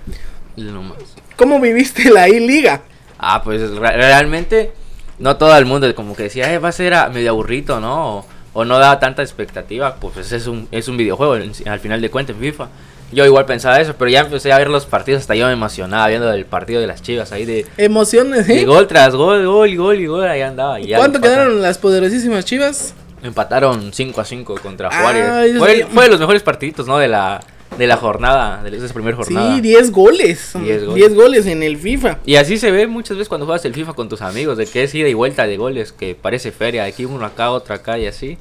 ¿Cómo 1.35 1.59
viviste 1.59 2.09
la 2.11 2.29
I-Liga? 2.29 2.83
Ah, 3.17 3.41
pues 3.43 3.71
realmente 3.71 4.71
no 5.19 5.37
todo 5.37 5.57
el 5.57 5.65
mundo 5.65 5.93
como 5.95 6.15
que 6.15 6.23
decía, 6.23 6.59
va 6.59 6.69
a 6.69 6.71
ser 6.71 6.93
medio 7.11 7.31
aburrido, 7.31 7.79
¿no? 7.79 8.25
O, 8.53 8.63
no 8.63 8.79
da 8.79 8.99
tanta 8.99 9.21
expectativa, 9.21 9.95
pues 9.95 10.31
es 10.31 10.47
un, 10.47 10.67
es 10.71 10.87
un 10.87 10.95
videojuego 10.95 11.33
al 11.33 11.79
final 11.79 12.01
de 12.01 12.09
cuentas 12.09 12.35
en 12.35 12.41
FIFA. 12.41 12.69
Yo 13.11 13.25
igual 13.25 13.45
pensaba 13.45 13.79
eso, 13.79 13.95
pero 13.97 14.09
ya 14.09 14.21
empecé 14.21 14.51
a 14.51 14.57
ver 14.57 14.69
los 14.69 14.85
partidos, 14.85 15.21
hasta 15.21 15.35
yo 15.35 15.47
me 15.47 15.53
emocionaba 15.53 16.07
viendo 16.07 16.31
el 16.31 16.45
partido 16.45 16.81
de 16.81 16.87
las 16.87 17.01
chivas 17.01 17.31
ahí 17.31 17.45
de... 17.45 17.65
Emociones, 17.77 18.47
¿eh? 18.49 18.55
De 18.55 18.65
gol 18.65 18.87
tras 18.87 19.13
gol, 19.13 19.45
gol, 19.45 19.75
gol 19.75 19.99
y 19.99 20.05
gol, 20.05 20.27
ahí 20.27 20.41
andaba. 20.41 20.77
¿Cuánto 20.95 21.19
quedaron 21.19 21.61
las 21.61 21.77
poderosísimas 21.77 22.45
chivas? 22.45 22.93
Empataron 23.25 23.91
5 23.91 24.21
a 24.21 24.25
5 24.25 24.55
contra 24.61 24.89
Juárez. 24.91 25.57
fue, 25.57 25.85
fue, 25.85 26.03
de 26.03 26.09
los 26.09 26.19
mejores 26.19 26.43
partiditos, 26.43 26.85
¿no? 26.85 26.99
De 26.99 27.07
la, 27.07 27.43
de 27.77 27.87
la 27.87 27.97
jornada, 27.97 28.63
de 28.63 28.77
esa 28.77 28.93
primera 28.93 29.17
jornada. 29.17 29.55
Sí, 29.55 29.61
10 29.61 29.91
goles. 29.91 30.51
10 30.53 30.85
goles. 30.85 31.15
goles. 31.15 31.45
en 31.47 31.63
el 31.63 31.77
FIFA. 31.77 32.19
Y 32.25 32.35
así 32.35 32.57
se 32.57 32.69
ve 32.69 32.85
muchas 32.85 33.17
veces 33.17 33.27
cuando 33.27 33.45
juegas 33.45 33.65
el 33.65 33.73
FIFA 33.73 33.93
con 33.93 34.09
tus 34.09 34.21
amigos, 34.21 34.57
de 34.57 34.67
que 34.67 34.83
es 34.83 34.93
ida 34.93 35.09
y 35.09 35.15
vuelta 35.15 35.47
de 35.47 35.57
goles, 35.57 35.91
que 35.91 36.15
parece 36.15 36.51
feria, 36.51 36.83
aquí 36.83 37.05
uno 37.05 37.25
acá, 37.25 37.51
otro 37.51 37.73
acá 37.73 37.97
y 37.97 38.05
así. 38.05 38.37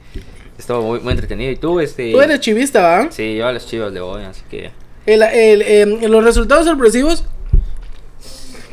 Estuvo 0.59 0.83
muy, 0.83 1.01
muy 1.01 1.13
entretenido. 1.13 1.51
¿Y 1.51 1.57
tú, 1.57 1.81
este...? 1.81 2.13
Tú 2.13 2.21
eres 2.21 2.41
chivista, 2.41 2.83
¿va? 2.83 3.11
Sí, 3.11 3.37
yo 3.37 3.47
a 3.47 3.53
los 3.53 3.67
chivas 3.67 3.93
le 3.93 4.01
voy, 4.01 4.23
así 4.23 4.43
que... 4.51 4.71
El, 5.07 5.23
el, 5.23 5.63
em, 5.63 6.11
los 6.11 6.23
resultados 6.23 6.67
sorpresivos... 6.67 7.25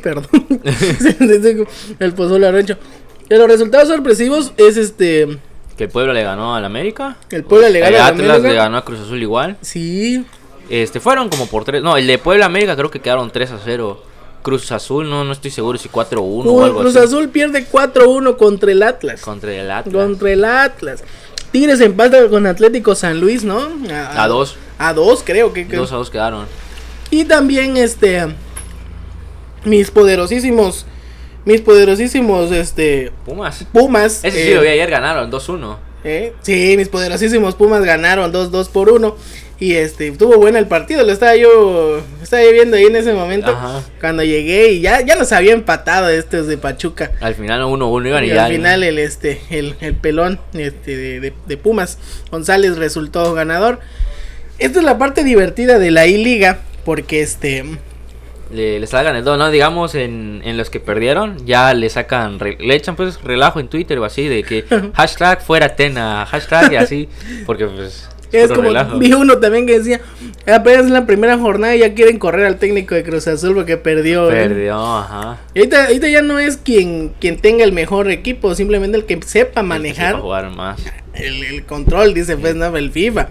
Perdón. 0.02 0.26
el 1.98 2.12
pozole 2.12 2.46
arrancho. 2.46 2.76
Los 3.28 3.48
resultados 3.48 3.88
sorpresivos 3.88 4.52
es 4.58 4.76
este 4.76 5.38
que 5.76 5.84
el 5.84 5.90
pueblo 5.90 6.12
le 6.12 6.22
ganó 6.22 6.54
al 6.54 6.64
América. 6.64 7.16
El 7.30 7.44
pueblo 7.44 7.68
le 7.68 7.80
ganó 7.80 7.96
al 7.96 8.02
Atlas 8.02 8.42
le 8.42 8.54
ganó 8.54 8.76
a 8.76 8.84
Cruz 8.84 9.00
Azul 9.00 9.22
igual. 9.22 9.56
Sí. 9.60 10.24
Este, 10.68 11.00
fueron 11.00 11.28
como 11.28 11.46
por 11.46 11.64
tres. 11.64 11.82
No, 11.82 11.96
el 11.96 12.06
de 12.06 12.18
Puebla 12.18 12.46
América 12.46 12.76
creo 12.76 12.90
que 12.90 13.00
quedaron 13.00 13.30
3 13.30 13.52
a 13.52 13.58
0. 13.62 14.02
Cruz 14.42 14.72
Azul, 14.72 15.08
no, 15.08 15.22
no 15.22 15.32
estoy 15.32 15.52
seguro 15.52 15.78
si 15.78 15.88
4 15.88 16.20
1 16.20 16.50
o 16.50 16.64
algo 16.64 16.80
Cruz 16.80 16.96
Azul 16.96 17.28
pierde 17.28 17.64
4 17.64 18.10
1 18.10 18.36
contra 18.36 18.72
el 18.72 18.82
Atlas. 18.82 19.20
Contra 19.20 19.52
el 19.52 19.70
Atlas. 19.70 19.94
Contra 19.94 20.32
el 20.32 20.44
Atlas. 20.44 21.04
Tigres 21.52 21.80
empata 21.80 22.28
con 22.28 22.46
Atlético 22.46 22.94
San 22.94 23.20
Luis, 23.20 23.44
¿no? 23.44 23.68
A 23.92 24.26
2. 24.26 24.56
A 24.78 24.94
2, 24.94 25.22
creo 25.24 25.52
que. 25.52 25.64
2 25.64 25.92
a 25.92 25.96
2 25.96 26.10
quedaron. 26.10 26.46
Y 27.10 27.24
también, 27.24 27.76
este. 27.76 28.34
Mis 29.64 29.90
poderosísimos 29.90 30.86
mis 31.44 31.60
poderosísimos 31.60 32.50
este 32.52 33.12
Pumas. 33.24 33.64
Pumas. 33.72 34.24
Ese 34.24 34.46
sí 34.46 34.54
lo 34.54 34.62
vi 34.62 34.68
ayer, 34.68 34.90
ganaron 34.90 35.30
2-1. 35.30 35.76
Eh, 36.04 36.32
sí, 36.42 36.74
mis 36.76 36.88
poderosísimos 36.88 37.54
Pumas 37.54 37.84
ganaron 37.84 38.32
2-2 38.32 38.68
por 38.68 38.90
1. 38.90 39.16
Y 39.62 39.74
este, 39.74 40.08
estuvo 40.08 40.38
bueno 40.38 40.58
el 40.58 40.66
partido, 40.66 41.04
lo 41.04 41.12
estaba 41.12 41.36
yo, 41.36 42.02
estaba 42.20 42.42
viendo 42.50 42.76
ahí 42.76 42.86
en 42.86 42.96
ese 42.96 43.12
momento. 43.12 43.56
Cuando 44.00 44.24
llegué 44.24 44.72
y 44.72 44.80
ya, 44.80 45.02
ya 45.02 45.14
nos 45.14 45.30
había 45.30 45.52
empatado 45.52 46.08
estos 46.08 46.48
de 46.48 46.58
Pachuca. 46.58 47.12
Al 47.20 47.36
final 47.36 47.62
1-1 47.62 48.08
iban 48.08 48.24
y, 48.24 48.26
y 48.26 48.30
al 48.32 48.50
final 48.50 48.82
el 48.82 48.98
este, 48.98 49.40
el, 49.50 49.76
el 49.80 49.94
pelón 49.94 50.40
este, 50.54 50.96
de, 50.96 51.32
de, 51.46 51.56
Pumas, 51.56 51.98
González 52.32 52.76
resultó 52.76 53.34
ganador. 53.34 53.78
Esta 54.58 54.80
es 54.80 54.84
la 54.84 54.98
parte 54.98 55.22
divertida 55.22 55.78
de 55.78 55.92
la 55.92 56.08
I-Liga, 56.08 56.58
porque 56.84 57.22
este, 57.22 57.64
le, 58.52 58.80
le 58.80 58.86
salgan 58.86 59.16
el 59.16 59.24
¿no? 59.24 59.50
Digamos, 59.50 59.94
en, 59.94 60.40
en, 60.44 60.56
los 60.56 60.70
que 60.70 60.80
perdieron, 60.80 61.44
ya 61.46 61.74
le 61.74 61.88
sacan, 61.88 62.38
le 62.38 62.74
echan 62.74 62.96
pues 62.96 63.20
relajo 63.22 63.60
en 63.60 63.68
Twitter 63.68 63.98
o 63.98 64.04
así, 64.04 64.28
de 64.28 64.42
que 64.42 64.64
hashtag 64.94 65.42
fuera 65.42 65.74
Tena, 65.74 66.26
hashtag 66.26 66.72
y 66.72 66.76
así, 66.76 67.08
porque 67.46 67.66
pues... 67.66 68.08
Es 68.32 68.50
como, 68.50 68.70
vi 68.98 69.12
uno 69.12 69.36
también 69.38 69.66
que 69.66 69.78
decía, 69.78 70.00
apenas 70.46 70.86
en 70.86 70.94
la 70.94 71.04
primera 71.04 71.36
jornada 71.36 71.76
ya 71.76 71.92
quieren 71.92 72.18
correr 72.18 72.46
al 72.46 72.56
técnico 72.56 72.94
de 72.94 73.02
Cruz 73.02 73.28
Azul 73.28 73.54
porque 73.54 73.76
perdió. 73.76 74.30
¿eh? 74.30 74.48
Perdió, 74.48 74.74
ajá. 74.74 75.38
Y 75.52 75.58
ahorita, 75.58 75.84
ahorita, 75.84 76.08
ya 76.08 76.22
no 76.22 76.38
es 76.38 76.56
quien, 76.56 77.12
quien 77.20 77.36
tenga 77.38 77.62
el 77.62 77.72
mejor 77.72 78.10
equipo, 78.10 78.54
simplemente 78.54 78.96
el 78.96 79.04
que 79.04 79.20
sepa 79.20 79.62
manejar. 79.62 80.18
jugar 80.18 80.48
más. 80.48 80.80
El, 81.12 81.44
el, 81.44 81.64
control, 81.66 82.14
dice 82.14 82.38
pues, 82.38 82.54
no, 82.54 82.74
el 82.74 82.90
FIFA. 82.90 83.28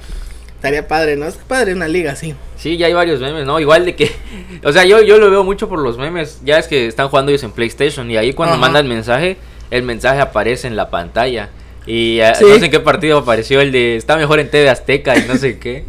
Estaría 0.62 0.88
padre, 0.88 1.16
¿no? 1.16 1.26
Está 1.26 1.44
padre 1.46 1.74
una 1.74 1.88
liga 1.88 2.12
así. 2.12 2.36
Sí, 2.56 2.78
ya 2.78 2.86
hay 2.86 2.94
varios 2.94 3.20
memes, 3.20 3.48
¿no? 3.48 3.60
Igual 3.60 3.84
de 3.84 3.96
que. 3.96 4.12
O 4.64 4.72
sea, 4.72 4.86
yo, 4.86 5.02
yo 5.02 5.18
lo 5.18 5.32
veo 5.32 5.44
mucho 5.44 5.68
por 5.68 5.80
los 5.80 5.98
memes. 5.98 6.40
Ya 6.44 6.60
es 6.60 6.68
que 6.68 6.86
están 6.86 7.10
jugando 7.10 7.32
ellos 7.32 7.42
en 7.42 7.52
PlayStation 7.52 8.12
y 8.12 8.18
ahí 8.18 8.34
cuando 8.34 8.58
mandan 8.58 8.88
mensaje, 8.88 9.38
el 9.72 9.82
mensaje 9.82 10.22
aparece 10.22 10.68
en 10.68 10.76
la 10.76 10.92
pantalla. 10.92 11.50
Y 11.88 12.20
eh, 12.20 12.34
no 12.40 12.60
sé 12.60 12.66
en 12.66 12.70
qué 12.70 12.80
partido 12.80 13.18
apareció 13.18 13.60
el 13.60 13.72
de. 13.72 13.96
Está 13.96 14.18
mejor 14.18 14.40
en 14.40 14.52
TV 14.52 14.70
Azteca 14.70 15.18
y 15.18 15.28
no 15.28 15.36
sé 15.36 15.58
qué. 15.58 15.84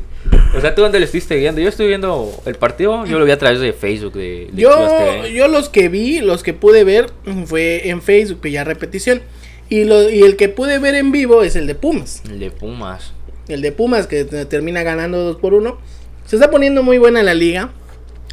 O 0.57 0.61
sea, 0.63 0.75
¿tú 0.75 0.81
dónde 0.81 0.99
lo 1.01 1.05
estuviste 1.05 1.37
viendo? 1.37 1.61
Yo 1.61 1.69
estoy 1.69 1.89
viendo 1.89 2.33
el 2.47 2.55
partido, 2.55 3.05
yo 3.05 3.19
lo 3.19 3.27
vi 3.27 3.33
a 3.33 3.39
través 3.39 3.61
de 3.61 3.75
Facebook. 3.75 4.15
De, 4.15 4.49
yo, 4.55 5.27
yo 5.27 5.49
los 5.49 5.69
que 5.69 5.91
vi, 5.91 6.21
los 6.21 6.43
que 6.43 6.55
pude 6.55 6.85
ver, 6.85 7.11
fue 7.45 7.91
en 7.91 8.01
Facebook, 8.01 8.49
ya 8.49 8.65
repetición. 8.65 9.21
Y, 9.69 9.85
lo, 9.85 10.09
y 10.09 10.23
el 10.23 10.37
que 10.37 10.49
pude 10.49 10.79
ver 10.79 10.95
en 10.95 11.13
vivo 11.13 11.43
es 11.43 11.57
el 11.57 11.67
de 11.67 11.75
Pumas. 11.75 12.23
El 12.27 12.41
de 12.41 12.51
Pumas 12.51 13.13
el 13.53 13.63
de 13.63 13.73
Pumas, 13.73 14.07
que 14.07 14.25
termina 14.25 14.83
ganando 14.83 15.19
2 15.19 15.37
por 15.37 15.55
1. 15.55 15.79
Se 16.27 16.37
está 16.37 16.51
poniendo 16.51 16.83
muy 16.83 16.99
buena 16.99 17.23
la 17.23 17.35
liga. 17.35 17.71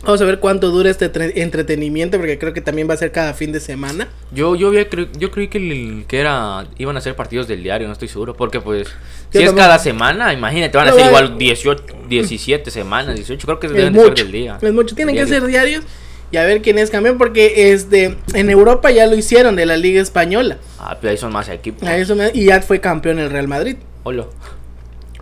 Vamos 0.03 0.21
a 0.21 0.25
ver 0.25 0.39
cuánto 0.39 0.69
dura 0.69 0.89
este 0.89 1.11
entretenimiento, 1.41 2.17
porque 2.17 2.39
creo 2.39 2.53
que 2.53 2.61
también 2.61 2.89
va 2.89 2.93
a 2.93 2.97
ser 2.97 3.11
cada 3.11 3.33
fin 3.33 3.51
de 3.51 3.59
semana. 3.59 4.07
Yo 4.31 4.55
yo 4.55 4.71
yo 4.73 5.31
creí 5.31 5.49
que, 5.49 6.05
que 6.07 6.19
era 6.19 6.67
iban 6.77 6.95
a 6.95 7.01
ser 7.01 7.15
partidos 7.15 7.49
del 7.49 7.63
diario, 7.63 7.87
no 7.87 7.93
estoy 7.93 8.07
seguro, 8.07 8.33
porque 8.35 8.61
pues 8.61 8.87
si 9.31 9.39
es 9.39 9.51
cada 9.51 9.77
semana, 9.77 10.31
imagínate, 10.31 10.77
van 10.77 10.87
a 10.87 10.93
ser 10.93 11.07
igual 11.07 11.37
18, 11.37 11.83
17 12.07 12.71
semanas, 12.71 13.15
18, 13.15 13.45
creo 13.45 13.59
que 13.59 13.67
deben 13.67 13.93
ser 13.93 14.15
del 14.15 14.31
día. 14.31 14.57
Es 14.61 14.73
mucho, 14.73 14.95
tienen 14.95 15.15
que 15.15 15.27
ser 15.27 15.45
diarios 15.45 15.83
y 16.31 16.37
a 16.37 16.45
ver 16.45 16.61
quién 16.61 16.77
es 16.77 16.89
campeón, 16.91 17.17
porque 17.17 17.73
este 17.73 18.15
en 18.33 18.49
Europa 18.49 18.91
ya 18.91 19.05
lo 19.05 19.17
hicieron 19.17 19.57
de 19.57 19.65
la 19.65 19.75
Liga 19.75 20.01
Española. 20.01 20.59
Ah, 20.79 20.97
pero 21.01 21.11
ahí 21.11 21.17
son 21.17 21.33
más 21.33 21.49
equipos. 21.49 21.87
y 22.33 22.45
ya 22.45 22.61
fue 22.61 22.79
campeón 22.79 23.19
el 23.19 23.29
Real 23.29 23.49
Madrid. 23.49 23.75
Hola 24.03 24.27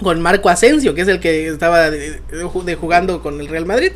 con 0.01 0.21
Marco 0.21 0.49
Asensio, 0.49 0.93
que 0.93 1.01
es 1.01 1.07
el 1.07 1.19
que 1.19 1.47
estaba 1.47 1.89
de, 1.89 2.19
jugando 2.79 3.21
con 3.21 3.39
el 3.39 3.47
Real 3.47 3.65
Madrid. 3.65 3.91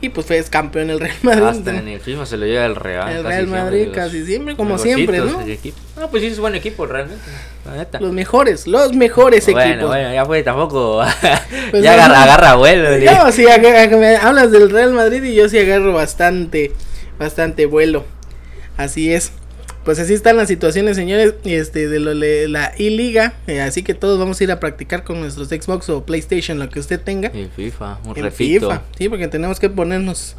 Y 0.00 0.10
pues 0.10 0.28
fue 0.28 0.40
campeón 0.44 0.90
el 0.90 1.00
Real 1.00 1.16
Madrid. 1.22 1.42
Hasta 1.42 1.76
en 1.76 1.88
el 1.88 2.00
FIFA 2.00 2.24
se 2.24 2.36
lo 2.36 2.46
lleva 2.46 2.66
el 2.66 2.76
Real. 2.76 3.16
El 3.16 3.24
Real 3.24 3.48
Madrid 3.48 3.88
casi 3.92 4.24
siempre, 4.24 4.54
como 4.54 4.78
siempre, 4.78 5.18
¿no? 5.18 5.42
No, 5.96 6.08
pues 6.08 6.22
sí 6.22 6.28
es 6.28 6.38
buen 6.38 6.54
equipo 6.54 6.86
realmente. 6.86 7.24
Los 7.98 8.12
mejores, 8.12 8.68
los 8.68 8.92
mejores 8.92 9.44
bueno, 9.46 9.60
equipos. 9.60 9.88
Bueno, 9.88 10.12
ya 10.12 10.24
fue 10.24 10.42
tampoco. 10.42 11.02
Pues 11.70 11.82
ya 11.82 11.94
agarra, 11.94 12.22
agarra 12.22 12.54
vuelo. 12.54 12.96
No, 12.98 13.32
sí, 13.32 13.44
me 13.44 14.16
hablas 14.16 14.52
del 14.52 14.70
Real 14.70 14.92
Madrid 14.92 15.22
y 15.24 15.34
yo 15.34 15.48
sí 15.48 15.58
agarro 15.58 15.92
bastante, 15.92 16.72
bastante 17.18 17.66
vuelo. 17.66 18.04
Así 18.76 19.12
es. 19.12 19.32
Pues 19.88 19.98
así 20.00 20.12
están 20.12 20.36
las 20.36 20.48
situaciones, 20.48 20.96
señores, 20.96 21.32
este, 21.44 21.88
de 21.88 21.98
lo, 21.98 22.12
le- 22.12 22.46
la 22.46 22.74
I-Liga. 22.76 23.32
eh, 23.46 23.62
así 23.62 23.82
que 23.82 23.94
todos 23.94 24.18
vamos 24.18 24.38
a 24.38 24.44
ir 24.44 24.52
a 24.52 24.60
practicar 24.60 25.02
con 25.02 25.18
nuestros 25.18 25.48
Xbox 25.48 25.88
o 25.88 26.04
PlayStation, 26.04 26.58
lo 26.58 26.68
que 26.68 26.78
usted 26.78 27.00
tenga. 27.00 27.30
En 27.32 27.50
FIFA, 27.50 27.98
un 28.04 28.14
en 28.18 28.22
refito. 28.24 28.68
FIFA. 28.68 28.82
Sí, 28.98 29.08
porque 29.08 29.28
tenemos 29.28 29.58
que 29.58 29.70
ponernos 29.70 30.36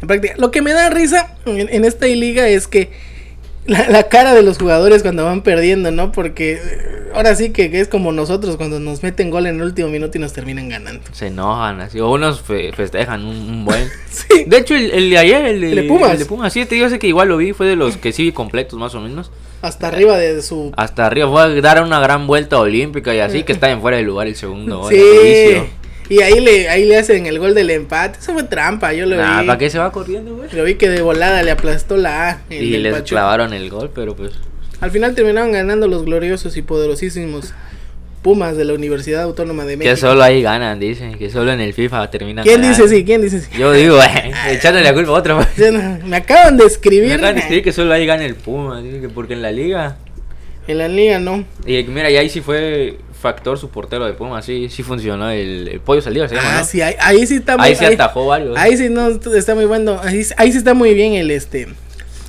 en 0.00 0.06
práctica. 0.06 0.34
Lo 0.38 0.52
que 0.52 0.62
me 0.62 0.72
da 0.72 0.88
risa 0.88 1.34
en, 1.46 1.68
en 1.68 1.84
esta 1.84 2.06
I-Liga 2.06 2.46
es 2.46 2.68
que 2.68 2.92
la, 3.66 3.88
la 3.88 4.08
cara 4.08 4.34
de 4.34 4.42
los 4.42 4.58
jugadores 4.58 5.02
cuando 5.02 5.24
van 5.24 5.42
perdiendo, 5.42 5.90
¿no? 5.90 6.10
Porque 6.12 6.54
eh, 6.54 6.60
ahora 7.14 7.34
sí 7.36 7.50
que 7.50 7.70
es 7.80 7.88
como 7.88 8.10
nosotros 8.12 8.56
cuando 8.56 8.80
nos 8.80 9.02
meten 9.02 9.30
gol 9.30 9.46
en 9.46 9.56
el 9.56 9.62
último 9.62 9.88
minuto 9.88 10.18
y 10.18 10.20
nos 10.20 10.32
terminan 10.32 10.68
ganando. 10.68 11.02
Se 11.12 11.28
enojan 11.28 11.80
así. 11.80 12.00
O 12.00 12.10
unos 12.10 12.40
fe- 12.40 12.72
festejan 12.72 13.24
un, 13.24 13.36
un 13.36 13.64
buen. 13.64 13.88
Sí. 14.12 14.44
De 14.46 14.58
hecho, 14.58 14.74
el, 14.74 14.90
el 14.90 15.08
de 15.10 15.18
ayer, 15.18 15.44
el 15.46 15.60
de, 15.74 15.82
Pumas. 15.84 16.12
el 16.12 16.18
de 16.18 16.26
Pumas, 16.26 16.52
sí, 16.52 16.66
te 16.66 16.74
digo, 16.74 16.88
sé 16.90 16.98
que 16.98 17.06
igual 17.06 17.28
lo 17.28 17.36
vi. 17.38 17.52
Fue 17.52 17.66
de 17.66 17.76
los 17.76 17.96
que 17.96 18.12
sí 18.12 18.30
completos, 18.32 18.78
más 18.78 18.94
o 18.94 19.00
menos. 19.00 19.30
Hasta 19.62 19.86
arriba 19.88 20.18
de 20.18 20.42
su 20.42 20.72
Hasta 20.76 21.06
arriba 21.06 21.30
fue 21.30 21.40
a 21.42 21.48
dar 21.60 21.82
una 21.82 22.00
gran 22.00 22.26
vuelta 22.26 22.58
olímpica 22.58 23.14
y 23.14 23.20
así 23.20 23.44
que 23.44 23.52
está 23.52 23.70
en 23.70 23.80
fuera 23.80 23.96
de 23.96 24.02
lugar 24.02 24.26
el 24.26 24.34
segundo. 24.36 24.88
Sí. 24.90 24.96
Y 26.08 26.20
ahí 26.20 26.40
le, 26.40 26.68
ahí 26.68 26.84
le 26.84 26.98
hacen 26.98 27.26
el 27.26 27.38
gol 27.38 27.54
del 27.54 27.70
empate. 27.70 28.18
Eso 28.20 28.32
fue 28.34 28.42
trampa, 28.42 28.92
yo 28.92 29.06
lo 29.06 29.16
Nah, 29.16 29.40
vi. 29.42 29.46
¿para 29.46 29.58
qué 29.58 29.70
se 29.70 29.78
va 29.78 29.90
corriendo, 29.92 30.34
güey? 30.36 30.48
Lo 30.52 30.64
vi 30.64 30.74
que 30.74 30.88
de 30.88 31.00
volada 31.02 31.42
le 31.42 31.50
aplastó 31.50 31.96
la 31.96 32.30
A. 32.30 32.40
Y 32.50 32.76
les 32.78 32.92
Pachuca. 32.92 33.08
clavaron 33.20 33.52
el 33.54 33.70
gol, 33.70 33.90
pero 33.94 34.14
pues. 34.16 34.32
Al 34.80 34.90
final 34.90 35.14
terminaron 35.14 35.52
ganando 35.52 35.86
los 35.86 36.04
gloriosos 36.04 36.56
y 36.56 36.62
poderosísimos 36.62 37.54
Pumas 38.22 38.56
de 38.56 38.64
la 38.64 38.74
Universidad 38.74 39.22
Autónoma 39.22 39.64
de 39.64 39.76
México. 39.76 39.92
Que 39.94 40.00
solo 40.00 40.22
ahí 40.22 40.42
ganan, 40.42 40.78
dicen. 40.78 41.18
Que 41.18 41.28
solo 41.30 41.52
en 41.52 41.60
el 41.60 41.72
FIFA 41.74 42.08
terminan. 42.10 42.44
¿Quién 42.44 42.60
ganando. 42.60 42.84
dice 42.84 42.96
sí? 42.96 43.04
¿Quién 43.04 43.20
dice 43.22 43.40
sí? 43.40 43.48
Yo 43.58 43.72
digo, 43.72 43.96
güey, 43.96 44.08
echándole 44.50 44.84
la 44.84 44.94
culpa 44.94 45.10
a 45.10 45.14
otro. 45.14 45.40
Me 46.04 46.16
acaban 46.16 46.56
de 46.56 46.64
Me 46.64 46.68
escribir. 46.70 47.12
acaban 47.14 47.34
de 47.34 47.40
escribir 47.40 47.64
que 47.64 47.72
solo 47.72 47.92
ahí 47.92 48.06
gana 48.06 48.24
el 48.24 48.34
Puma, 48.36 48.80
porque 49.14 49.32
en 49.34 49.42
la 49.42 49.50
liga. 49.50 49.96
En 50.68 50.78
la 50.78 50.86
liga, 50.86 51.18
¿no? 51.18 51.44
Y 51.66 51.82
mira, 51.84 52.10
y 52.10 52.16
ahí 52.16 52.28
sí 52.28 52.40
fue 52.40 52.98
factor 53.22 53.56
su 53.58 53.70
portero 53.70 54.04
de 54.04 54.12
Puma, 54.12 54.42
sí, 54.42 54.68
sí 54.68 54.82
funcionó. 54.82 55.30
El, 55.30 55.68
el 55.68 55.80
pollo 55.80 56.02
salió, 56.02 56.28
se 56.28 56.34
llama, 56.34 56.48
Ah, 56.56 56.58
¿no? 56.60 56.64
sí, 56.66 56.82
ahí, 56.82 56.94
ahí 57.00 57.26
sí 57.26 57.36
está 57.36 57.56
muy 57.56 57.66
Ahí 57.68 57.76
se 57.76 57.86
atajó 57.86 58.26
varios. 58.26 58.58
Ahí 58.58 58.76
sí 58.76 58.88
no 58.90 59.08
está 59.08 59.54
muy 59.54 59.64
bueno. 59.64 59.98
Ahí, 60.02 60.22
ahí 60.36 60.52
sí 60.52 60.58
está 60.58 60.74
muy 60.74 60.92
bien 60.94 61.14
el 61.14 61.30
este. 61.30 61.68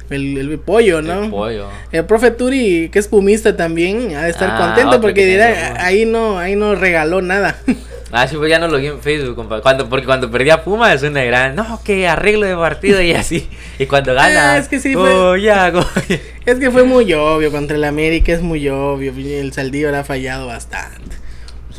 El, 0.10 0.38
el 0.38 0.60
pollo, 0.60 1.02
¿no? 1.02 1.24
El 1.24 1.30
pollo. 1.32 1.68
El 1.92 2.06
profe 2.06 2.30
Turi, 2.32 2.90
que 2.90 3.00
es 3.00 3.08
pumista 3.08 3.58
también, 3.58 4.16
ha 4.16 4.24
de 4.24 4.30
estar 4.30 4.50
Ah, 4.52 4.58
contento 4.68 5.02
porque 5.02 5.22
que 5.22 5.26
dirá, 5.26 5.84
ahí 5.84 6.06
no, 6.06 6.38
ahí 6.38 6.56
no 6.56 6.76
regaló 6.76 7.22
nada. 7.22 7.58
Ah, 8.16 8.28
sí, 8.28 8.38
pues 8.38 8.48
ya 8.48 8.60
no 8.60 8.68
lo 8.68 8.78
vi 8.78 8.86
en 8.86 9.00
Facebook, 9.00 9.36
compa. 9.36 9.60
Cuando, 9.62 9.90
porque 9.90 10.06
cuando 10.06 10.30
perdía 10.30 10.64
Puma 10.64 10.94
es 10.94 11.02
una 11.02 11.24
gran. 11.24 11.56
No, 11.56 11.82
que 11.84 12.08
arreglo 12.08 12.46
de 12.46 12.56
partido 12.56 13.02
y 13.02 13.12
así. 13.14 13.50
Y 13.80 13.88
cuando 13.88 14.14
gana. 14.16 14.52
Ah, 14.54 14.58
es 14.60 14.68
que 14.68 14.80
sí 14.80 14.94
fue- 14.94 15.12
Oh, 15.12 15.36
ya, 15.36 15.74
es 16.46 16.60
que 16.60 16.70
fue 16.70 16.84
muy 16.84 17.12
obvio, 17.14 17.52
contra 17.52 17.76
el 17.76 17.84
América 17.84 18.32
es 18.32 18.44
muy 18.44 18.70
obvio, 18.70 19.12
el 19.18 19.52
Saldívar 19.52 19.96
ha 19.96 20.04
fallado 20.04 20.46
bastante. 20.46 21.16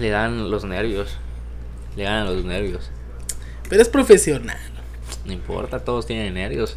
Le 0.01 0.11
dan 0.11 0.51
los 0.51 0.65
nervios. 0.65 1.19
Le 1.95 2.03
ganan 2.03 2.27
los 2.27 2.45
nervios. 2.45 2.91
Pero 3.69 3.81
es 3.81 3.89
profesional. 3.89 4.59
No 5.25 5.33
importa, 5.33 5.79
todos 5.85 6.05
tienen 6.07 6.35
nervios. 6.35 6.77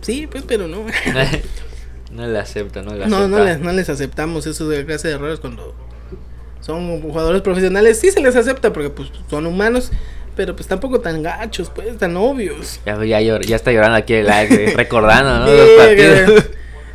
Sí, 0.00 0.26
pues, 0.26 0.44
pero 0.48 0.66
no. 0.66 0.78
no 2.12 2.26
le 2.26 2.38
acepta, 2.38 2.80
no 2.82 2.94
le 2.94 3.04
acepta. 3.04 3.18
No, 3.20 3.28
no 3.28 3.44
les, 3.44 3.60
no 3.60 3.70
les 3.72 3.90
aceptamos 3.90 4.46
esos 4.46 4.68
de 4.70 4.86
clase 4.86 5.08
de 5.08 5.14
errores 5.14 5.40
cuando 5.40 5.74
son 6.68 7.00
jugadores 7.00 7.40
profesionales. 7.40 7.98
Sí 7.98 8.10
se 8.10 8.20
les 8.20 8.36
acepta 8.36 8.72
porque 8.72 8.90
pues 8.90 9.08
son 9.30 9.46
humanos, 9.46 9.90
pero 10.36 10.54
pues 10.54 10.68
tampoco 10.68 11.00
tan 11.00 11.22
gachos, 11.22 11.72
pues, 11.74 11.96
tan 11.96 12.14
obvios. 12.16 12.78
Ya, 12.84 13.02
ya, 13.02 13.20
ya 13.40 13.56
está 13.56 13.72
llorando 13.72 13.96
aquí 13.96 14.14
el 14.14 14.26
like, 14.26 14.74
recordando, 14.76 15.46
¿no? 15.46 15.52
Los 15.52 15.70
partidos. 15.70 16.44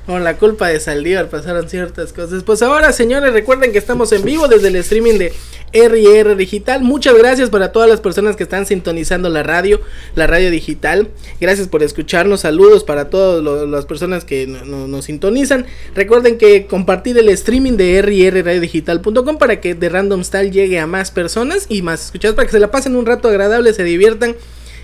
Por 0.05 0.19
la 0.19 0.35
culpa 0.37 0.67
de 0.67 0.81
Saldívar 0.81 1.29
pasaron 1.29 1.69
ciertas 1.69 2.11
cosas. 2.11 2.43
Pues 2.43 2.61
ahora, 2.61 2.91
señores, 2.91 3.31
recuerden 3.31 3.71
que 3.71 3.77
estamos 3.77 4.11
en 4.11 4.23
vivo 4.25 4.49
desde 4.49 4.67
el 4.67 4.75
streaming 4.75 5.17
de 5.17 5.31
RR 5.71 6.35
Digital. 6.35 6.81
Muchas 6.83 7.17
gracias 7.17 7.49
para 7.49 7.71
todas 7.71 7.89
las 7.89 8.01
personas 8.01 8.35
que 8.35 8.43
están 8.43 8.65
sintonizando 8.65 9.29
la 9.29 9.43
radio, 9.43 9.79
la 10.15 10.27
radio 10.27 10.51
digital. 10.51 11.07
Gracias 11.39 11.69
por 11.69 11.83
escucharnos. 11.83 12.41
Saludos 12.41 12.83
para 12.83 13.09
todas 13.09 13.41
las 13.69 13.85
personas 13.85 14.25
que 14.25 14.45
no- 14.45 14.65
no- 14.65 14.87
nos 14.89 15.05
sintonizan. 15.05 15.65
Recuerden 15.95 16.37
que 16.37 16.65
compartir 16.67 17.17
el 17.17 17.29
streaming 17.29 17.77
de 17.77 18.01
rrradiodigital.com 18.01 19.37
para 19.37 19.61
que 19.61 19.73
The 19.73 19.87
Random 19.87 20.21
Style 20.25 20.51
llegue 20.51 20.79
a 20.79 20.85
más 20.85 21.11
personas 21.11 21.65
y 21.69 21.81
más 21.81 22.05
escuchados 22.07 22.35
para 22.35 22.45
que 22.45 22.51
se 22.51 22.59
la 22.59 22.71
pasen 22.71 22.97
un 22.97 23.05
rato 23.05 23.29
agradable, 23.29 23.73
se 23.73 23.85
diviertan 23.85 24.35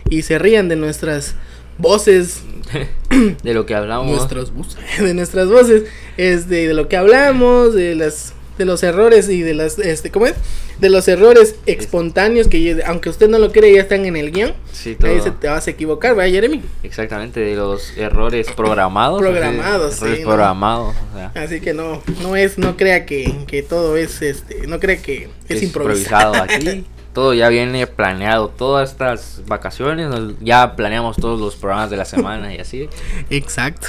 y 0.09 0.21
se 0.21 0.39
rían 0.39 0.69
de 0.69 0.77
nuestras 0.77 1.35
voces 1.79 2.43
de 3.43 3.53
lo 3.53 3.65
que 3.65 3.75
hablamos. 3.75 4.27
de 4.99 5.13
nuestras 5.13 5.49
voces, 5.49 5.83
este, 6.17 6.67
de 6.67 6.73
lo 6.73 6.87
que 6.87 6.97
hablamos, 6.97 7.73
de 7.73 7.95
las 7.95 8.33
de 8.59 8.65
los 8.65 8.83
errores 8.83 9.29
y 9.29 9.41
de 9.41 9.53
las 9.53 9.79
este, 9.79 10.11
¿cómo 10.11 10.25
es? 10.27 10.35
De 10.79 10.89
los 10.89 11.07
errores 11.07 11.55
espontáneos 11.65 12.49
que 12.49 12.81
aunque 12.85 13.09
usted 13.09 13.29
no 13.29 13.39
lo 13.39 13.53
cree 13.53 13.73
ya 13.73 13.81
están 13.81 14.05
en 14.05 14.17
el 14.17 14.31
guion. 14.31 14.53
Sí, 14.73 14.95
todo. 14.95 15.09
Ahí 15.09 15.21
se 15.21 15.31
te 15.31 15.47
vas 15.47 15.65
a 15.65 15.71
equivocar, 15.71 16.13
¿verdad, 16.13 16.29
Jeremy? 16.29 16.61
Exactamente, 16.83 17.39
de 17.39 17.55
los 17.55 17.97
errores 17.97 18.51
programados. 18.51 19.21
Programados, 19.21 19.93
así, 19.93 20.03
Errores 20.03 20.17
sí, 20.17 20.23
¿no? 20.23 20.27
programados. 20.29 20.95
o 21.13 21.17
sea, 21.17 21.31
Así 21.41 21.61
que 21.61 21.73
no 21.73 22.03
no 22.21 22.35
es 22.35 22.57
no 22.57 22.75
crea 22.75 23.05
que, 23.05 23.33
que 23.47 23.63
todo 23.63 23.95
es 23.95 24.21
este, 24.21 24.67
no 24.67 24.81
crea 24.81 24.97
que 25.01 25.29
es, 25.47 25.63
improvisado. 25.63 26.35
aquí. 26.35 26.85
Todo 27.13 27.33
ya 27.33 27.49
viene 27.49 27.85
planeado. 27.87 28.49
Todas 28.49 28.91
estas 28.91 29.41
vacaciones 29.47 30.07
ya 30.41 30.75
planeamos 30.75 31.17
todos 31.17 31.39
los 31.39 31.55
programas 31.55 31.89
de 31.89 31.97
la 31.97 32.05
semana 32.05 32.53
y 32.53 32.59
así. 32.59 32.87
Exacto. 33.29 33.87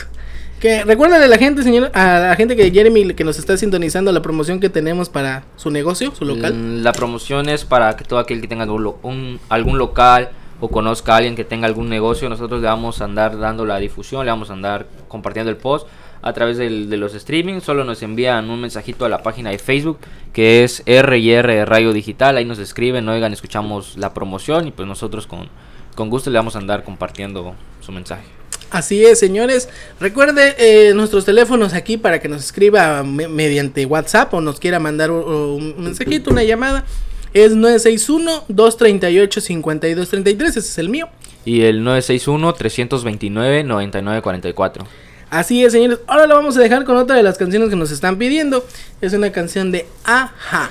Que 0.59 0.85
recuérdale 0.85 1.25
a 1.25 1.29
la 1.29 1.39
gente, 1.39 1.63
señor, 1.63 1.91
a 1.95 2.19
la 2.19 2.37
gente 2.37 2.55
que 2.55 2.71
Jeremy 2.71 3.15
que 3.15 3.25
nos 3.25 3.39
está 3.39 3.57
sintonizando 3.57 4.13
la 4.13 4.21
promoción 4.21 4.61
que 4.61 4.69
tenemos 4.69 5.09
para 5.09 5.45
su 5.57 5.71
negocio, 5.71 6.13
su 6.15 6.25
local. 6.27 6.53
Mm, 6.55 6.83
La 6.83 6.93
promoción 6.93 7.49
es 7.49 7.65
para 7.65 7.97
que 7.97 8.05
todo 8.05 8.19
aquel 8.19 8.43
que 8.43 8.49
tenga 8.49 8.71
un, 8.71 8.95
un- 9.03 9.41
algún 9.49 9.79
local 9.79 10.29
o 10.61 10.69
conozca 10.69 11.15
a 11.15 11.17
alguien 11.17 11.35
que 11.35 11.45
tenga 11.45 11.67
algún 11.67 11.89
negocio, 11.89 12.29
nosotros 12.29 12.61
le 12.61 12.67
vamos 12.67 13.01
a 13.01 13.05
andar 13.05 13.39
dando 13.39 13.65
la 13.65 13.79
difusión, 13.79 14.27
le 14.27 14.31
vamos 14.31 14.51
a 14.51 14.53
andar 14.53 14.87
compartiendo 15.09 15.51
el 15.51 15.57
post 15.57 15.87
a 16.23 16.33
través 16.33 16.59
del- 16.59 16.91
de 16.91 16.97
los 16.97 17.15
streaming. 17.15 17.61
Solo 17.61 17.85
nos 17.85 18.03
envían 18.03 18.51
un 18.51 18.61
mensajito 18.61 19.05
a 19.05 19.09
la 19.09 19.23
página 19.23 19.51
de 19.51 19.59
Facebook 19.59 19.99
que 20.33 20.65
es 20.65 20.83
R&R 20.87 21.65
Radio 21.65 21.93
Digital. 21.93 22.37
Ahí 22.37 22.45
nos 22.45 22.59
escriben, 22.59 23.09
oigan, 23.09 23.33
escuchamos 23.33 23.97
la 23.97 24.13
promoción 24.15 24.69
y 24.69 24.71
pues 24.71 24.87
nosotros 24.89 25.27
con, 25.27 25.49
con 25.95 26.11
gusto 26.11 26.31
le 26.31 26.39
vamos 26.39 26.57
a 26.57 26.59
andar 26.59 26.85
compartiendo 26.85 27.55
su 27.81 27.93
mensaje. 27.93 28.25
Así 28.71 29.05
es, 29.05 29.19
señores. 29.19 29.69
Recuerde 29.99 30.55
eh, 30.59 30.93
nuestros 30.95 31.25
teléfonos 31.25 31.75
aquí 31.75 31.97
para 31.97 32.21
que 32.21 32.29
nos 32.29 32.45
escriba 32.45 33.03
me- 33.03 33.27
mediante 33.27 33.85
WhatsApp 33.85 34.33
o 34.35 34.41
nos 34.41 34.61
quiera 34.61 34.79
mandar 34.79 35.11
un, 35.11 35.75
un 35.77 35.83
mensajito, 35.85 36.31
una 36.31 36.45
llamada. 36.45 36.85
Es 37.33 37.57
961-238-5233, 37.57 40.43
ese 40.49 40.59
es 40.61 40.79
el 40.79 40.89
mío. 40.89 41.09
Y 41.45 41.63
el 41.63 41.83
961-329-9944. 41.85 44.85
Así 45.31 45.65
es, 45.65 45.73
señores. 45.73 46.01
Ahora 46.07 46.27
lo 46.27 46.35
vamos 46.35 46.57
a 46.57 46.61
dejar 46.61 46.85
con 46.85 46.97
otra 46.97 47.17
de 47.17 47.23
las 47.23 47.39
canciones 47.39 47.69
que 47.71 47.77
nos 47.77 47.91
están 47.91 48.17
pidiendo. 48.19 48.67
Es 49.01 49.13
una 49.13 49.31
canción 49.33 49.71
de 49.71 49.87
Aja. 50.05 50.71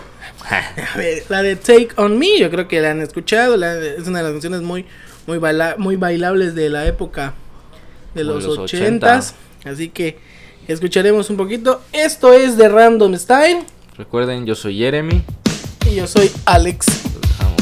A 0.93 0.98
ver, 0.98 1.24
la 1.30 1.41
de 1.43 1.56
Take 1.56 1.89
On 1.98 2.17
Me, 2.17 2.38
yo 2.39 2.50
creo 2.50 2.67
que 2.67 2.82
la 2.82 2.91
han 2.91 3.02
escuchado. 3.02 3.56
la- 3.58 3.78
es 3.78 4.08
una 4.08 4.19
de 4.19 4.24
las 4.24 4.32
canciones 4.34 4.62
muy, 4.62 4.86
muy, 5.28 5.38
baila- 5.38 5.76
muy 5.78 5.95
bailables 5.95 6.56
de 6.56 6.69
la 6.69 6.86
época 6.88 7.34
de 8.15 8.24
los 8.24 8.43
ochentas. 8.45 9.36
Así 9.65 9.89
que 9.89 10.17
escucharemos 10.67 11.30
un 11.30 11.38
poquito. 11.38 11.82
Esto 11.93 12.34
es 12.34 12.58
de 12.58 12.67
Random 12.67 13.15
Style. 13.15 13.63
Recuerden, 13.98 14.45
yo 14.45 14.56
soy 14.56 14.78
Jeremy. 14.78 15.24
Y 15.89 15.95
yo 15.95 16.08
soy 16.08 16.32
Alex. 16.45 16.88
Los 17.13 17.22
dejamos. 17.22 17.59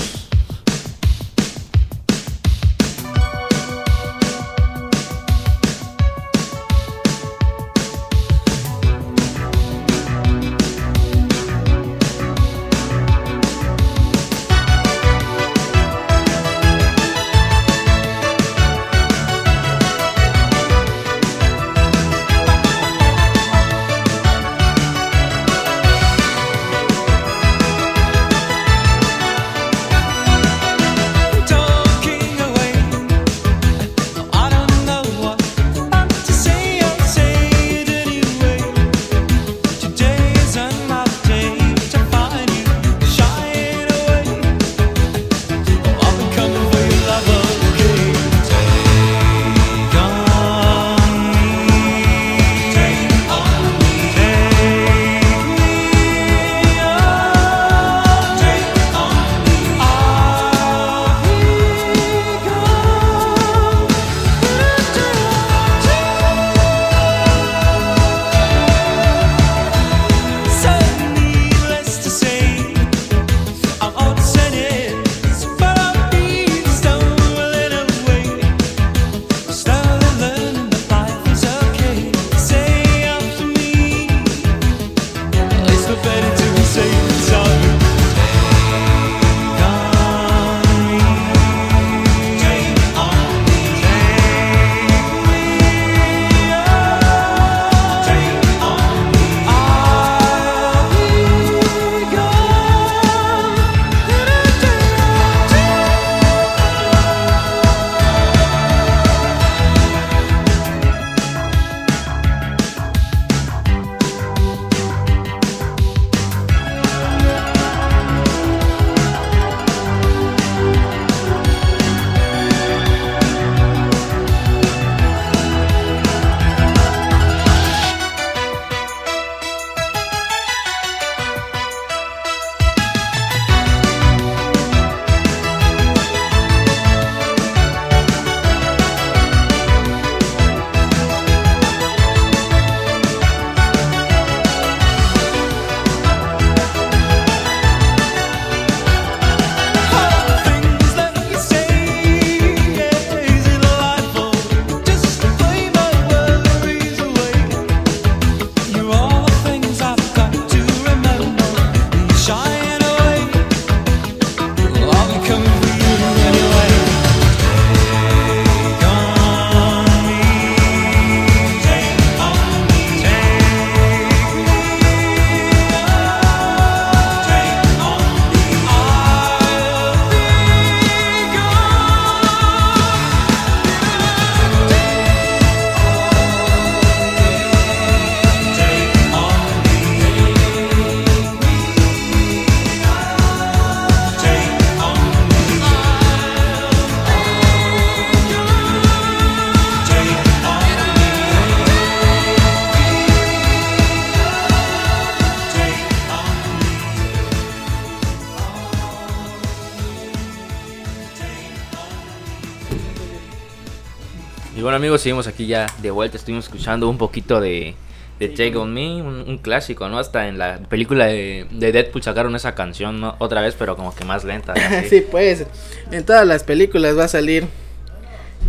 Amigos, 214.98 215.02
seguimos 215.02 215.28
aquí 215.28 215.48
ya 215.48 215.68
de 215.82 215.92
vuelta, 215.92 216.18
estuvimos 216.18 216.46
escuchando 216.46 216.90
un 216.90 216.98
poquito 216.98 217.40
de, 217.40 217.76
de 218.20 218.30
Take 218.30 218.56
On 218.58 218.74
Me, 218.74 219.02
un, 219.02 219.38
clásico, 219.38 219.88
¿no? 219.90 220.00
Hasta 220.00 220.28
en 220.28 220.38
la 220.38 220.60
película 220.70 221.06
de, 221.06 221.46
Deadpool 221.52 222.02
sacaron 222.02 222.36
esa 222.36 222.56
canción 222.56 223.04
otra 223.20 223.42
vez, 223.42 223.56
pero 223.58 223.76
como 223.76 223.94
que 223.94 224.06
más 224.06 224.24
lenta. 224.24 224.54
sí, 224.90 225.02
pues, 225.10 225.46
en 225.92 226.04
todas 226.04 226.26
las 226.26 226.44
películas 226.44 226.98
va 226.98 227.06
a 227.06 227.08
salir 227.08 227.46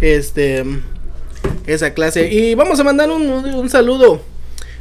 este 0.00 0.64
esa 1.66 1.92
clase. 1.92 2.32
Y 2.32 2.54
vamos 2.54 2.80
a 2.80 2.84
mandar 2.84 3.10
un, 3.10 3.28
un 3.28 3.68
saludo, 3.68 4.22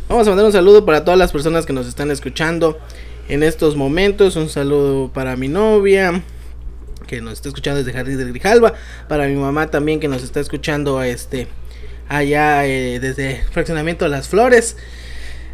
vamos 0.07 0.25
a 0.27 0.31
mandar 0.31 0.45
un 0.45 0.53
saludo 0.53 0.85
para 0.85 1.03
todas 1.03 1.19
las 1.19 1.31
personas 1.31 1.65
que 1.65 1.73
nos 1.73 1.87
están 1.87 2.11
escuchando 2.11 2.79
en 3.27 3.43
estos 3.43 3.75
momentos, 3.75 4.37
un 4.37 4.47
saludo 4.47 5.11
para 5.13 5.35
mi 5.35 5.49
novia 5.49 6.23
que 7.07 7.21
nos 7.21 7.33
está 7.33 7.49
escuchando 7.49 7.79
desde 7.79 7.93
Jardín 7.93 8.17
de 8.17 8.25
Grijalva, 8.25 8.73
para 9.07 9.27
mi 9.27 9.35
mamá 9.35 9.71
también 9.71 9.99
que 9.99 10.07
nos 10.07 10.23
está 10.23 10.39
escuchando 10.39 11.01
este 11.01 11.47
allá 12.07 12.65
eh, 12.65 12.99
desde 12.99 13.43
Fraccionamiento 13.51 14.05
de 14.05 14.11
las 14.11 14.27
Flores. 14.27 14.77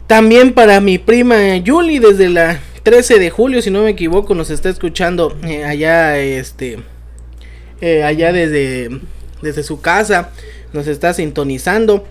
También 0.07 0.53
para 0.53 0.81
mi 0.81 0.97
prima 0.97 1.55
Yuli 1.57 1.99
desde 1.99 2.29
la 2.29 2.59
13 2.83 3.19
de 3.19 3.29
julio, 3.29 3.61
si 3.61 3.71
no 3.71 3.83
me 3.83 3.91
equivoco, 3.91 4.35
nos 4.35 4.49
está 4.49 4.69
escuchando 4.69 5.37
eh, 5.43 5.63
allá 5.63 6.17
este 6.17 6.79
eh, 7.79 8.03
allá 8.03 8.33
desde 8.33 8.99
desde 9.41 9.63
su 9.63 9.81
casa, 9.81 10.31
nos 10.73 10.87
está 10.87 11.13
sintonizando. 11.13 12.07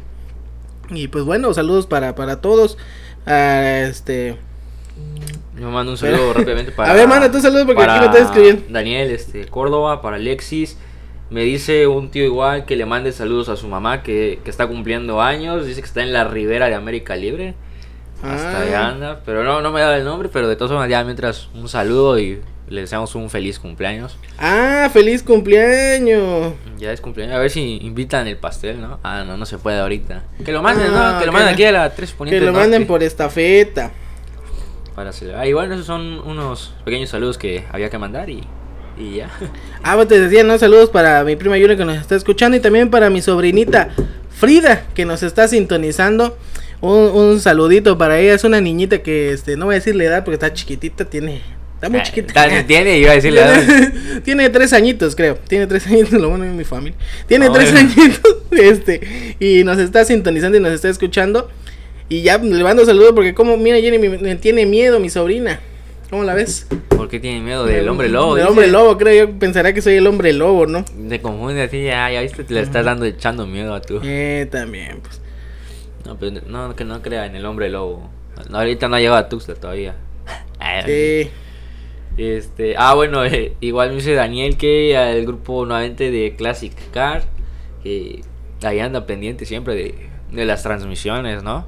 Y 0.91 1.09
pues 1.09 1.25
bueno, 1.25 1.53
saludos 1.55 1.87
para 1.87 2.15
para 2.15 2.41
todos. 2.41 2.79
Uh, 3.27 3.87
este 3.89 4.37
me 5.55 5.67
mando 5.67 5.93
un 5.93 5.99
saludo 5.99 6.33
rápidamente 6.35 6.73
para. 6.73 6.93
A 6.93 6.95
ver, 6.95 7.07
manda 7.07 7.31
tu 7.31 7.41
saludo 7.41 7.67
porque 7.67 7.83
aquí 7.83 8.05
no 8.05 8.11
te 8.11 8.21
escribiendo. 8.21 8.63
Daniel, 8.69 9.11
este, 9.11 9.47
Córdoba, 9.47 10.01
para 10.03 10.17
Alexis. 10.17 10.79
Me 11.31 11.43
dice 11.45 11.87
un 11.87 12.11
tío 12.11 12.25
igual 12.25 12.67
que 12.67 12.77
le 12.77 12.85
mande 12.85 13.11
saludos 13.11 13.49
a 13.49 13.57
su 13.57 13.67
mamá 13.67 14.03
que, 14.03 14.41
que 14.45 14.51
está 14.51 14.67
cumpliendo 14.67 15.23
años. 15.23 15.67
Dice 15.67 15.81
que 15.81 15.87
está 15.87 16.03
en 16.03 16.13
la 16.13 16.25
ribera 16.25 16.69
de 16.69 16.75
América 16.75 17.17
Libre. 17.17 17.55
Hasta 18.23 18.59
ah. 18.59 18.63
allá 18.63 18.89
anda. 18.89 19.21
Pero 19.25 19.43
no, 19.43 19.63
no 19.63 19.73
me 19.73 19.81
da 19.81 19.97
el 19.97 20.05
nombre. 20.05 20.29
Pero 20.31 20.49
de 20.49 20.57
todas 20.57 20.71
formas, 20.71 20.91
ya 20.91 21.03
mientras 21.05 21.49
un 21.55 21.69
saludo 21.69 22.19
y 22.19 22.41
le 22.69 22.83
deseamos 22.83 23.15
un 23.15 23.31
feliz 23.31 23.59
cumpleaños. 23.59 24.19
Ah, 24.39 24.91
feliz 24.93 25.23
cumpleaños. 25.23 26.53
Ya 26.79 26.93
es 26.93 27.01
cumpleaños. 27.01 27.37
A 27.37 27.39
ver 27.39 27.51
si 27.51 27.79
invitan 27.79 28.27
el 28.27 28.37
pastel, 28.37 28.81
¿no? 28.81 28.99
Ah, 29.03 29.25
no, 29.27 29.39
no 29.39 29.47
se 29.47 29.57
puede 29.57 29.81
ahorita. 29.81 30.25
Que 30.45 30.53
lo 30.53 30.63
manden, 30.63 30.93
¿no? 30.93 30.99
Ah, 30.99 31.17
que 31.19 31.27
lo 31.27 31.33
manden 31.33 31.55
aquí 31.55 31.65
a 31.65 31.73
la 31.73 31.95
3 31.95 32.15
Que 32.29 32.41
lo 32.41 32.53
manden 32.53 32.87
por 32.87 33.03
estafeta 33.03 33.91
para 34.95 35.13
celebrar. 35.13 35.47
Y 35.47 35.53
bueno, 35.53 35.75
esos 35.75 35.87
son 35.87 36.21
unos 36.25 36.75
pequeños 36.85 37.11
saludos 37.11 37.39
que 37.39 37.65
había 37.71 37.91
que 37.91 37.99
mandar 37.99 38.31
y, 38.31 38.43
y 38.99 39.17
ya. 39.17 39.31
Ah, 39.83 39.95
pues 39.97 40.09
te 40.09 40.21
decía, 40.21 40.45
¿no? 40.45 40.59
Saludos 40.59 40.91
para 40.91 41.25
mi 41.25 41.37
prima 41.37 41.59
Yuri 41.59 41.77
que 41.77 41.85
nos 41.85 41.97
está 41.97 42.15
escuchando 42.15 42.57
y 42.57 42.61
también 42.61 42.91
para 42.91 43.11
mi 43.11 43.21
sobrinita 43.21 43.91
Frida 44.31 44.87
que 44.95 45.05
nos 45.05 45.23
está 45.23 45.49
sintonizando. 45.49 46.37
Un, 46.81 47.11
un 47.13 47.41
saludito 47.41 47.97
para 47.97 48.19
ella. 48.19 48.35
Es 48.35 48.45
una 48.45 48.61
niñita 48.61 49.03
que, 49.03 49.33
este, 49.33 49.57
no 49.57 49.67
voy 49.67 49.75
a 49.75 49.79
decirle 49.79 50.07
edad 50.07 50.25
porque 50.25 50.35
está 50.35 50.53
chiquitita, 50.53 51.05
tiene 51.05 51.43
Está 51.83 51.91
muy 51.91 51.99
ah, 51.99 52.03
chiquita. 52.05 52.65
Tiene, 52.69 52.99
iba 52.99 53.11
a 53.11 53.15
decirle. 53.15 53.43
Tiene, 53.43 54.21
tiene 54.25 54.51
tres 54.51 54.73
añitos, 54.73 55.17
creo. 55.17 55.35
Tiene 55.35 55.67
tres 55.67 55.85
añitos, 55.89 56.13
lo 56.13 56.29
bueno 56.29 56.45
de 56.45 56.53
mi 56.53 56.63
familia. 56.63 56.97
Tiene 57.27 57.51
tres 57.51 57.75
añitos, 57.75 58.37
este, 58.53 59.35
y 59.41 59.65
nos 59.65 59.79
está 59.79 60.05
sintonizando 60.05 60.59
y 60.59 60.61
nos 60.61 60.71
está 60.71 60.89
escuchando. 60.89 61.51
Y 62.13 62.21
ya 62.21 62.37
le 62.37 62.63
mando 62.63 62.85
saludos 62.85 63.13
porque 63.15 63.33
como, 63.33 63.57
mira 63.57 63.81
Jenny, 63.81 63.97
me, 63.97 64.37
tiene 64.37 64.67
miedo 64.67 65.01
mi 65.01 65.09
sobrina. 65.09 65.61
¿Cómo 66.11 66.25
la 66.25 66.35
ves? 66.35 66.67
¿Por 66.89 67.09
qué 67.09 67.19
tiene 67.19 67.41
miedo 67.41 67.65
del 67.65 67.89
hombre 67.89 68.11
lobo? 68.11 68.35
Del 68.35 68.49
hombre 68.49 68.67
lobo, 68.67 68.99
creo 68.99 69.29
yo 69.29 69.39
pensará 69.39 69.73
que 69.73 69.81
soy 69.81 69.95
el 69.95 70.07
hombre 70.07 70.35
lobo, 70.35 70.67
¿no? 70.67 70.85
Te 71.09 71.23
confunde 71.23 71.63
así, 71.63 71.85
ya, 71.85 72.11
ya 72.11 72.21
viste, 72.21 72.45
te 72.45 72.53
le 72.53 72.61
estás 72.61 72.85
dando 72.85 73.07
echando 73.07 73.47
miedo 73.47 73.73
a 73.73 73.81
tú. 73.81 73.99
Eh, 74.05 74.47
también, 74.51 75.01
pues. 75.01 75.23
No, 76.05 76.19
pero 76.19 76.43
no, 76.47 76.77
que 76.77 76.85
no 76.85 77.01
crea 77.01 77.25
en 77.25 77.35
el 77.35 77.47
hombre 77.47 77.71
lobo. 77.71 78.11
ahorita 78.53 78.89
no 78.89 78.97
ha 78.97 79.01
llegado 79.01 79.17
a 79.17 79.31
Tuxtla 79.31 79.55
todavía. 79.55 79.95
Sí. 80.85 81.31
Este, 82.19 82.75
ah, 82.77 82.93
bueno, 82.93 83.25
eh, 83.25 83.55
igual 83.61 83.89
me 83.89 83.97
dice 83.97 84.13
Daniel 84.13 84.59
que 84.59 84.95
el 84.95 85.25
grupo 85.25 85.65
nuevamente 85.65 86.11
de 86.11 86.37
Classic 86.37 86.75
Car, 86.91 87.25
que 87.83 88.21
ahí 88.63 88.81
anda 88.81 89.07
pendiente 89.07 89.47
siempre 89.47 89.75
de, 89.75 90.12
de 90.33 90.45
las 90.45 90.63
transmisiones, 90.63 91.43
¿no? 91.43 91.67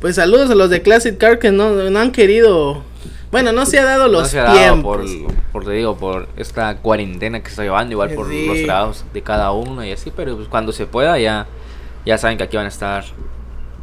Pues 0.00 0.16
saludos 0.16 0.50
a 0.50 0.54
los 0.54 0.70
de 0.70 0.82
Classic 0.82 1.16
Car 1.16 1.38
que 1.38 1.50
no, 1.50 1.70
no 1.70 1.98
han 1.98 2.12
querido. 2.12 2.82
Bueno, 3.30 3.52
no 3.52 3.66
se 3.66 3.80
ha 3.80 3.84
dado 3.84 4.06
los 4.06 4.22
no 4.22 4.28
se 4.28 4.38
ha 4.38 4.44
dado 4.44 4.82
por, 4.82 5.04
por, 5.50 5.64
te 5.64 5.72
digo, 5.72 5.96
por 5.96 6.28
esta 6.36 6.76
cuarentena 6.76 7.42
que 7.42 7.48
está 7.48 7.62
llevando, 7.62 7.92
igual 7.92 8.10
por 8.10 8.32
los 8.32 8.62
trabajos 8.62 9.04
de 9.12 9.22
cada 9.22 9.50
uno 9.50 9.84
y 9.84 9.90
así, 9.90 10.12
pero 10.14 10.36
pues 10.36 10.46
cuando 10.46 10.72
se 10.72 10.86
pueda 10.86 11.18
ya, 11.18 11.46
ya 12.06 12.16
saben 12.16 12.38
que 12.38 12.44
aquí 12.44 12.56
van 12.56 12.66
a 12.66 12.68
estar 12.68 13.04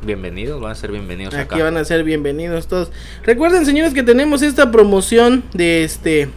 bienvenidos, 0.04 0.62
van 0.62 0.72
a 0.72 0.76
ser 0.76 0.92
bienvenidos 0.92 1.34
aquí 1.36 1.60
van 1.60 1.76
a 1.78 1.84
ser 1.84 2.04
bienvenidos 2.04 2.68
todos. 2.68 2.92
Recuerden, 3.24 3.66
señores, 3.66 3.94
que 3.94 4.04
tenemos 4.04 4.42
esta 4.42 4.72
promoción 4.72 5.44
de 5.54 5.84
este 5.84 6.30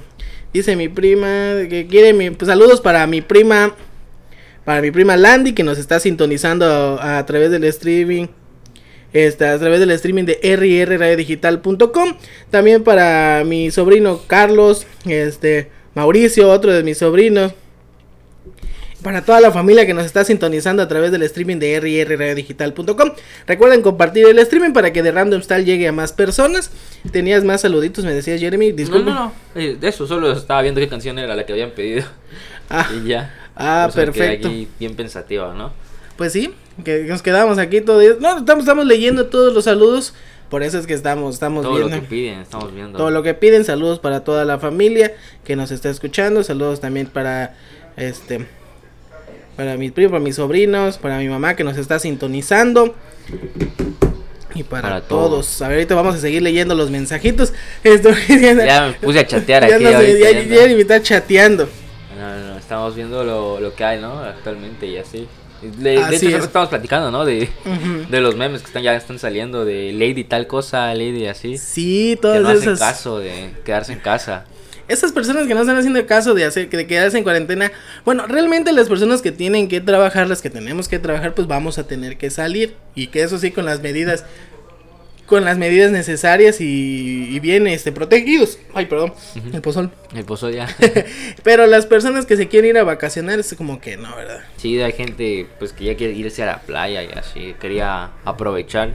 Dice 0.53 0.75
mi 0.75 0.89
prima 0.89 1.27
que 1.69 1.87
quiere 1.89 2.13
mi, 2.13 2.29
pues, 2.31 2.47
saludos 2.47 2.81
para 2.81 3.07
mi 3.07 3.21
prima, 3.21 3.73
para 4.65 4.81
mi 4.81 4.91
prima 4.91 5.15
Landy 5.15 5.53
que 5.53 5.63
nos 5.63 5.77
está 5.77 5.99
sintonizando 5.99 6.99
a, 7.01 7.25
través 7.25 7.51
del 7.51 7.63
streaming. 7.63 8.27
Este, 9.13 9.45
a 9.45 9.57
través 9.59 9.79
del 9.79 9.91
streaming 9.91 10.25
de 10.25 10.39
rrradiodigital.com. 10.41 12.17
También 12.49 12.83
para 12.83 13.43
mi 13.45 13.71
sobrino 13.71 14.21
Carlos, 14.27 14.87
este, 15.05 15.69
Mauricio, 15.95 16.49
otro 16.49 16.73
de 16.73 16.83
mis 16.83 16.97
sobrinos 16.97 17.53
para 19.01 19.23
toda 19.23 19.39
la 19.39 19.51
familia 19.51 19.85
que 19.85 19.93
nos 19.93 20.05
está 20.05 20.23
sintonizando 20.23 20.83
a 20.83 20.87
través 20.87 21.11
del 21.11 21.23
streaming 21.23 21.57
de 21.57 21.79
rrradiodigital.com. 21.79 23.11
Recuerden 23.47 23.81
compartir 23.81 24.27
el 24.27 24.39
streaming 24.39 24.73
para 24.73 24.93
que 24.93 25.01
de 25.01 25.11
Random 25.11 25.41
Style 25.41 25.65
llegue 25.65 25.87
a 25.87 25.91
más 25.91 26.13
personas. 26.13 26.71
Tenías 27.11 27.43
más 27.43 27.61
saluditos, 27.61 28.05
me 28.05 28.13
decías 28.13 28.39
Jeremy, 28.39 28.71
disculpe. 28.71 29.09
No, 29.09 29.15
no, 29.15 29.33
no, 29.55 29.61
eh, 29.61 29.77
de 29.79 29.87
eso 29.87 30.07
solo 30.07 30.31
estaba 30.31 30.61
viendo 30.61 30.79
qué 30.79 30.87
canción 30.87 31.17
era 31.19 31.35
la 31.35 31.45
que 31.45 31.53
habían 31.53 31.71
pedido. 31.71 32.05
Ah, 32.69 32.89
y 33.03 33.07
ya. 33.07 33.33
Ah, 33.55 33.89
perfecto. 33.93 34.47
Aquí 34.47 34.67
bien 34.79 34.95
pensativa, 34.95 35.53
¿no? 35.53 35.71
Pues 36.15 36.33
sí, 36.33 36.53
que 36.83 37.03
nos 37.03 37.21
quedamos 37.21 37.57
aquí 37.57 37.81
todos. 37.81 38.19
No, 38.19 38.37
estamos, 38.37 38.63
estamos 38.63 38.85
leyendo 38.85 39.27
todos 39.27 39.53
los 39.53 39.65
saludos. 39.65 40.13
Por 40.49 40.63
eso 40.63 40.77
es 40.77 40.85
que 40.85 40.93
estamos, 40.93 41.35
estamos 41.35 41.63
todo 41.63 41.75
viendo. 41.75 41.89
Todo 41.89 41.95
lo 41.97 42.01
que 42.03 42.07
piden, 42.09 42.39
estamos 42.39 42.73
viendo. 42.73 42.97
Todo 42.97 43.09
lo 43.09 43.23
que 43.23 43.33
piden. 43.33 43.63
Saludos 43.63 43.99
para 43.99 44.23
toda 44.23 44.43
la 44.43 44.59
familia 44.59 45.13
que 45.45 45.55
nos 45.55 45.71
está 45.71 45.89
escuchando. 45.89 46.43
Saludos 46.43 46.81
también 46.81 47.07
para 47.07 47.55
este 47.95 48.47
para 49.61 49.77
mis 49.77 49.91
primos, 49.91 50.11
para 50.11 50.23
mis 50.23 50.35
sobrinos, 50.37 50.97
para 50.97 51.19
mi 51.19 51.27
mamá 51.27 51.55
que 51.55 51.63
nos 51.63 51.77
está 51.77 51.99
sintonizando. 51.99 52.95
Y 54.55 54.63
para, 54.63 55.01
todos. 55.01 55.61
A 55.61 55.67
ver, 55.67 55.77
ahorita 55.77 55.93
vamos 55.93 56.15
a 56.15 56.17
seguir 56.17 56.41
leyendo 56.41 56.73
los 56.73 56.89
mensajitos. 56.89 57.53
Esto, 57.83 58.09
ya, 58.27 58.87
me 58.87 58.93
puse 58.93 59.19
a 59.19 59.27
chatear 59.27 59.63
aquí. 59.65 59.83
ya, 59.83 60.01
ya, 60.31 60.65
me 60.65 60.81
está 60.81 60.99
chateando. 60.99 61.69
No, 62.19 62.37
no, 62.37 62.57
estamos 62.57 62.95
viendo 62.95 63.23
lo, 63.23 63.59
lo 63.59 63.75
que 63.75 63.83
hay, 63.83 64.01
¿no? 64.01 64.17
Actualmente 64.19 64.87
y 64.87 64.97
así. 64.97 65.27
de 65.61 66.15
hecho, 66.15 66.37
estamos 66.37 66.69
platicando, 66.69 67.11
¿no? 67.11 67.23
De, 67.23 67.47
de 68.09 68.19
los 68.19 68.35
memes 68.35 68.61
que 68.61 68.67
están 68.67 68.81
ya 68.81 68.95
están 68.95 69.19
saliendo 69.19 69.63
de 69.63 69.93
Lady 69.93 70.23
tal 70.23 70.47
cosa, 70.47 70.91
Lady 70.95 71.27
así. 71.27 71.59
Sí, 71.59 72.17
todas 72.19 72.37
que 72.37 72.43
no 72.43 72.51
esas. 72.51 72.79
caso 72.79 73.19
de 73.19 73.51
quedarse 73.63 73.93
en 73.93 73.99
casa. 73.99 74.45
Esas 74.91 75.13
personas 75.13 75.47
que 75.47 75.53
no 75.53 75.61
están 75.61 75.77
haciendo 75.77 76.05
caso 76.05 76.33
de 76.33 76.43
hacer 76.43 76.69
de 76.69 76.85
quedarse 76.85 77.17
en 77.17 77.23
cuarentena, 77.23 77.71
bueno, 78.03 78.27
realmente 78.27 78.73
las 78.73 78.89
personas 78.89 79.21
que 79.21 79.31
tienen 79.31 79.69
que 79.69 79.79
trabajar, 79.79 80.27
las 80.27 80.41
que 80.41 80.49
tenemos 80.49 80.89
que 80.89 80.99
trabajar, 80.99 81.33
pues 81.33 81.47
vamos 81.47 81.77
a 81.77 81.87
tener 81.87 82.17
que 82.17 82.29
salir. 82.29 82.73
Y 82.93 83.07
que 83.07 83.23
eso 83.23 83.37
sí 83.37 83.51
con 83.51 83.63
las 83.63 83.81
medidas 83.81 84.25
con 85.31 85.45
las 85.45 85.57
medidas 85.57 85.93
necesarias 85.93 86.59
y, 86.59 87.29
y 87.33 87.39
bien 87.39 87.65
este, 87.65 87.93
protegidos. 87.93 88.59
Ay, 88.73 88.87
perdón, 88.87 89.13
el 89.53 89.61
pozol. 89.61 89.89
El 90.13 90.25
pozol 90.25 90.53
ya. 90.53 90.67
Pero 91.43 91.67
las 91.67 91.85
personas 91.85 92.25
que 92.25 92.35
se 92.35 92.49
quieren 92.49 92.71
ir 92.71 92.77
a 92.77 92.83
vacacionar 92.83 93.39
es 93.39 93.53
como 93.53 93.79
que 93.79 93.95
no, 93.95 94.13
¿verdad? 94.13 94.41
Sí, 94.57 94.81
hay 94.81 94.91
gente 94.91 95.47
pues 95.57 95.71
que 95.71 95.85
ya 95.85 95.95
quiere 95.95 96.11
irse 96.15 96.43
a 96.43 96.47
la 96.47 96.59
playa 96.59 97.01
y 97.01 97.17
así, 97.17 97.55
quería 97.61 98.09
aprovechar. 98.25 98.93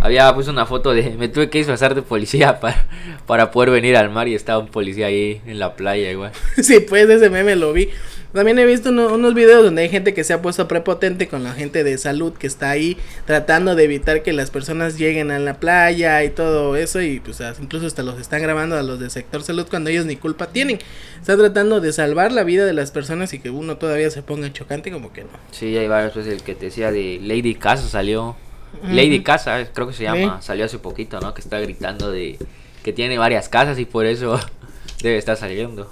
Había 0.00 0.34
puesto 0.34 0.50
una 0.50 0.66
foto 0.66 0.92
de, 0.92 1.10
me 1.10 1.28
tuve 1.28 1.50
que 1.50 1.58
disfrazar 1.58 1.94
de 1.94 2.02
policía 2.02 2.58
para, 2.60 2.88
para 3.28 3.52
poder 3.52 3.70
venir 3.70 3.96
al 3.96 4.10
mar 4.10 4.26
y 4.26 4.34
estaba 4.34 4.58
un 4.58 4.66
policía 4.66 5.06
ahí 5.06 5.40
en 5.46 5.60
la 5.60 5.76
playa 5.76 6.10
igual. 6.10 6.32
sí, 6.60 6.80
pues 6.80 7.08
ese 7.08 7.30
meme 7.30 7.54
lo 7.54 7.72
vi. 7.72 7.90
También 8.36 8.58
he 8.58 8.66
visto 8.66 8.90
unos 8.90 9.32
videos 9.32 9.64
donde 9.64 9.80
hay 9.80 9.88
gente 9.88 10.12
que 10.12 10.22
se 10.22 10.34
ha 10.34 10.42
puesto 10.42 10.68
prepotente 10.68 11.26
con 11.26 11.42
la 11.42 11.54
gente 11.54 11.84
de 11.84 11.96
salud 11.96 12.34
que 12.34 12.46
está 12.46 12.68
ahí 12.68 12.98
tratando 13.24 13.74
de 13.74 13.84
evitar 13.84 14.22
que 14.22 14.34
las 14.34 14.50
personas 14.50 14.98
lleguen 14.98 15.30
a 15.30 15.38
la 15.38 15.58
playa 15.58 16.22
y 16.22 16.28
todo 16.28 16.76
eso 16.76 17.00
y 17.00 17.18
pues 17.18 17.42
incluso 17.58 17.86
hasta 17.86 18.02
los 18.02 18.20
están 18.20 18.42
grabando 18.42 18.76
a 18.76 18.82
los 18.82 19.00
del 19.00 19.10
sector 19.10 19.42
salud 19.42 19.66
cuando 19.70 19.88
ellos 19.88 20.04
ni 20.04 20.16
culpa 20.16 20.48
tienen. 20.48 20.78
Está 21.18 21.34
tratando 21.34 21.80
de 21.80 21.94
salvar 21.94 22.30
la 22.30 22.44
vida 22.44 22.66
de 22.66 22.74
las 22.74 22.90
personas 22.90 23.32
y 23.32 23.38
que 23.38 23.48
uno 23.48 23.78
todavía 23.78 24.10
se 24.10 24.22
ponga 24.22 24.52
chocante 24.52 24.92
como 24.92 25.14
que 25.14 25.22
no. 25.22 25.30
Sí, 25.50 25.74
hay 25.74 25.88
varios, 25.88 26.12
pues 26.12 26.26
el 26.26 26.42
que 26.42 26.54
te 26.54 26.66
decía 26.66 26.92
de 26.92 27.18
Lady 27.22 27.54
Casa 27.54 27.88
salió. 27.88 28.36
Lady 28.82 29.22
Casa, 29.22 29.66
creo 29.72 29.88
que 29.88 29.94
se 29.94 30.02
llama, 30.02 30.42
salió 30.42 30.66
hace 30.66 30.78
poquito, 30.78 31.20
¿no? 31.20 31.32
Que 31.32 31.40
está 31.40 31.58
gritando 31.58 32.12
de 32.12 32.38
que 32.84 32.92
tiene 32.92 33.16
varias 33.16 33.48
casas 33.48 33.78
y 33.78 33.86
por 33.86 34.04
eso 34.04 34.38
debe 35.02 35.16
estar 35.16 35.38
saliendo. 35.38 35.90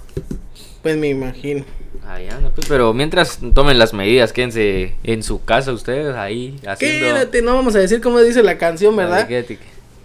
Pues 0.83 0.95
me 0.95 1.09
imagino. 1.09 1.65
Ahí 2.07 2.27
anda, 2.29 2.49
pues, 2.49 2.67
pero 2.67 2.93
mientras 2.93 3.39
tomen 3.53 3.77
las 3.79 3.93
medidas, 3.93 4.33
quédense 4.33 4.93
en 5.03 5.23
su 5.23 5.43
casa 5.43 5.71
ustedes 5.71 6.15
ahí 6.15 6.59
haciendo... 6.67 7.05
Quédate, 7.05 7.41
no 7.41 7.55
vamos 7.55 7.75
a 7.75 7.79
decir 7.79 8.01
cómo 8.01 8.19
dice 8.21 8.43
la 8.43 8.57
canción, 8.57 8.95
¿verdad? 8.95 9.27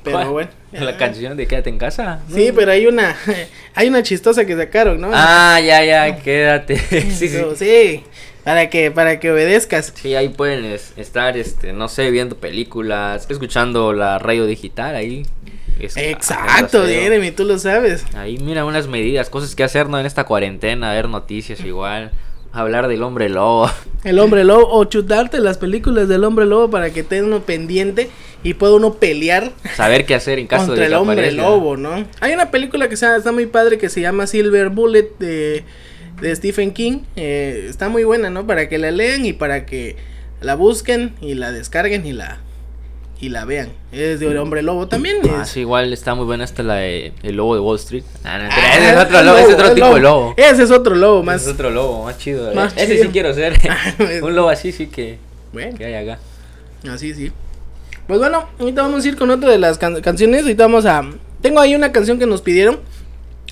Pero 0.04 0.32
bueno. 0.32 0.50
La 0.72 0.96
canción 0.96 1.36
de 1.36 1.46
Quédate 1.46 1.70
en 1.70 1.78
casa. 1.78 2.20
Sí, 2.32 2.52
pero 2.54 2.70
hay 2.70 2.86
una 2.86 3.16
hay 3.74 3.88
una 3.88 4.02
chistosa 4.02 4.44
que 4.44 4.56
sacaron, 4.56 5.00
¿no? 5.00 5.10
Ah, 5.12 5.60
ya, 5.60 5.84
ya, 5.84 6.16
quédate. 6.18 6.76
sí, 7.10 7.28
sí. 7.28 7.38
sí. 7.56 8.04
Para 8.44 8.70
que, 8.70 8.90
para 8.90 9.20
que 9.20 9.30
obedezcas. 9.30 9.92
Sí, 9.94 10.14
ahí 10.14 10.30
pueden 10.30 10.64
estar, 10.96 11.36
este, 11.36 11.72
no 11.72 11.88
sé, 11.88 12.10
viendo 12.10 12.36
películas, 12.36 13.26
escuchando 13.28 13.92
la 13.92 14.18
radio 14.18 14.46
digital 14.46 14.96
ahí. 14.96 15.26
Exacto, 15.80 16.84
Jeremy, 16.86 17.30
tú 17.30 17.44
lo 17.44 17.58
sabes. 17.58 18.04
Ahí 18.14 18.38
mira 18.38 18.64
unas 18.64 18.86
medidas, 18.86 19.30
cosas 19.30 19.54
que 19.54 19.64
hacer 19.64 19.88
¿no? 19.88 19.98
en 19.98 20.06
esta 20.06 20.24
cuarentena, 20.24 20.92
ver 20.92 21.08
noticias 21.08 21.60
igual, 21.60 22.10
hablar 22.52 22.88
del 22.88 23.02
hombre 23.02 23.28
lobo. 23.28 23.70
El 24.04 24.18
hombre 24.18 24.44
lobo, 24.44 24.68
o 24.70 24.84
chutarte 24.84 25.40
las 25.40 25.58
películas 25.58 26.08
del 26.08 26.24
hombre 26.24 26.46
lobo 26.46 26.70
para 26.70 26.90
que 26.90 27.02
tenga 27.02 27.26
uno 27.26 27.40
pendiente 27.40 28.08
y 28.42 28.54
pueda 28.54 28.74
uno 28.74 28.94
pelear. 28.94 29.52
Saber 29.74 30.06
qué 30.06 30.14
hacer 30.14 30.38
en 30.38 30.46
caso 30.46 30.68
contra 30.68 30.86
el 30.86 30.94
hombre 30.94 31.32
lobo, 31.32 31.76
¿no? 31.76 32.06
Hay 32.20 32.32
una 32.32 32.50
película 32.50 32.88
que 32.88 32.94
está, 32.94 33.16
está 33.16 33.30
muy 33.32 33.46
padre 33.46 33.76
que 33.76 33.90
se 33.90 34.00
llama 34.00 34.26
Silver 34.26 34.70
Bullet 34.70 35.10
de, 35.18 35.64
de 36.22 36.36
Stephen 36.36 36.72
King. 36.72 37.00
Eh, 37.16 37.66
está 37.68 37.90
muy 37.90 38.04
buena, 38.04 38.30
¿no? 38.30 38.46
Para 38.46 38.70
que 38.70 38.78
la 38.78 38.90
lean 38.90 39.26
y 39.26 39.34
para 39.34 39.66
que 39.66 39.96
la 40.40 40.54
busquen 40.54 41.14
y 41.20 41.34
la 41.34 41.52
descarguen 41.52 42.06
y 42.06 42.14
la 42.14 42.40
y 43.20 43.28
la 43.28 43.44
vean. 43.44 43.68
Es 43.92 44.18
de 44.18 44.38
Hombre 44.38 44.62
Lobo 44.62 44.88
también. 44.88 45.18
Ah, 45.30 45.44
sí, 45.44 45.60
igual 45.60 45.92
está 45.92 46.14
muy 46.14 46.24
buena 46.24 46.44
esta 46.44 46.62
la 46.62 46.76
de 46.76 47.12
El 47.22 47.36
Lobo 47.36 47.54
de 47.54 47.60
Wall 47.60 47.76
Street. 47.76 48.04
Ah, 48.24 48.38
no, 48.38 48.48
ah, 48.50 48.76
ese 48.76 48.90
es 48.90 48.96
otro 48.96 49.22
lobo, 49.22 49.38
ese 49.38 49.48
es 49.48 49.54
otro 49.54 49.74
tipo 49.74 49.94
de 49.94 50.00
lobo. 50.00 50.34
Ese 50.36 50.62
es 50.62 50.70
otro 50.70 50.94
lobo 50.94 51.22
más. 51.22 51.42
Ese 51.42 51.50
es 51.50 51.54
otro 51.54 51.70
lobo, 51.70 52.04
más 52.04 52.18
chido. 52.18 52.50
Eh. 52.50 52.68
ese 52.76 53.02
sí 53.02 53.08
quiero 53.08 53.34
ser. 53.34 53.58
Un 54.22 54.34
lobo 54.34 54.48
así 54.48 54.72
sí 54.72 54.86
que, 54.86 55.18
bueno. 55.52 55.76
que 55.76 55.84
hay 55.84 55.94
acá. 55.94 56.18
Así 56.88 57.14
sí. 57.14 57.30
Pues 58.06 58.18
bueno, 58.18 58.48
ahorita 58.58 58.82
vamos 58.82 59.04
a 59.04 59.08
ir 59.08 59.16
con 59.16 59.30
otra 59.30 59.50
de 59.50 59.58
las 59.58 59.76
canciones. 59.78 60.42
Ahorita 60.42 60.64
vamos 60.64 60.86
a. 60.86 61.02
Tengo 61.42 61.60
ahí 61.60 61.74
una 61.74 61.92
canción 61.92 62.18
que 62.18 62.26
nos 62.26 62.40
pidieron. 62.40 62.80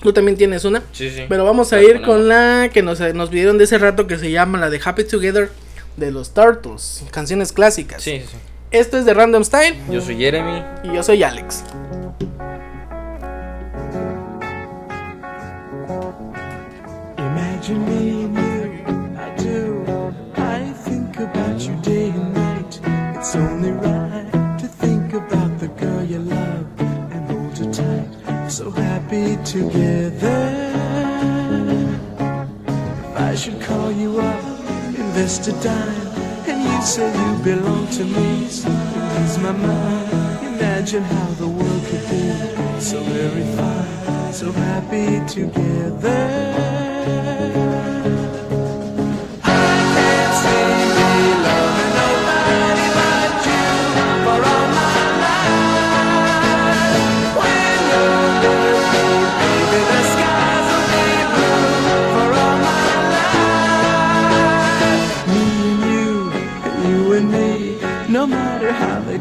Tú 0.03 0.13
también 0.13 0.39
tienes 0.39 0.65
una. 0.65 0.83
Sí, 0.93 1.11
sí. 1.11 1.25
Pero 1.29 1.45
vamos 1.45 1.73
a 1.73 1.83
ir 1.83 2.01
con 2.03 2.29
la 2.29 2.71
que 2.73 2.83
nos, 2.83 3.01
nos 3.01 3.29
pidieron 3.29 3.59
de 3.59 3.65
ese 3.65 3.77
rato 3.77 4.07
que 4.07 4.17
se 4.17 4.31
llama 4.31 4.59
la 4.59 4.71
de 4.71 4.81
Happy 4.83 5.05
Together 5.05 5.51
de 5.97 6.11
los 6.11 6.33
Turtles. 6.33 7.05
Canciones 7.11 7.53
clásicas. 7.53 8.03
Sí, 8.03 8.21
sí. 8.21 8.37
Esto 8.71 8.99
es 8.99 9.07
de 9.07 9.15
Random 9.15 9.45
Style. 9.45 9.77
Yo 9.91 10.03
soy 10.03 10.19
Jeremy. 10.19 10.63
Y 10.85 10.95
yo 10.95 11.03
soy 11.03 11.23
Alex. 11.23 11.65
Imagine 17.17 17.87
me 17.87 18.25
and 18.25 18.37
you, 18.37 18.85
I 19.17 19.31
do. 19.43 19.85
I 20.37 20.73
think 20.85 21.19
about 21.19 21.59
you 21.61 21.75
day 21.81 22.11
and 22.11 22.35
night. 22.35 22.81
It's 23.17 23.35
only 23.35 23.73
right 23.73 24.59
to 24.59 24.67
think 24.67 25.15
about 25.15 25.59
the 25.59 25.69
girl 25.69 26.05
you 26.05 26.19
love 26.19 26.67
and 26.79 27.31
hold 27.31 27.57
her 27.59 27.73
tight. 27.73 28.51
So 28.51 28.71
happy 28.71 29.39
together. 29.45 30.75
If 32.19 33.17
I 33.17 33.35
should 33.35 33.63
call 33.63 33.91
you 33.93 34.21
up, 34.21 34.45
invest 34.95 35.49
a 35.49 35.53
dime 35.63 35.98
you 36.71 36.83
say 36.83 37.11
you 37.23 37.39
belong 37.43 37.87
to 37.99 38.05
me, 38.05 38.45
ease 38.47 38.67
my 39.39 39.53
mind. 39.53 40.47
Imagine 40.47 41.03
how 41.03 41.31
the 41.43 41.49
world 41.49 41.83
could 41.87 42.05
be 42.11 42.81
so 42.81 43.01
very 43.03 43.45
fine, 43.57 44.33
so 44.33 44.53
happy 44.53 45.21
together. 45.27 46.19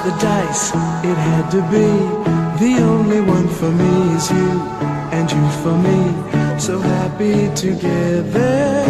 The 0.00 0.10
dice, 0.20 0.72
it 1.04 1.16
had 1.16 1.50
to 1.50 1.60
be. 1.70 1.86
The 2.64 2.80
only 2.82 3.20
one 3.20 3.48
for 3.48 3.70
me 3.70 4.14
is 4.16 4.30
you, 4.30 4.60
and 5.16 5.30
you 5.30 5.50
for 5.62 5.76
me. 5.76 6.14
So 6.58 6.80
happy 6.80 7.48
together, 7.54 8.84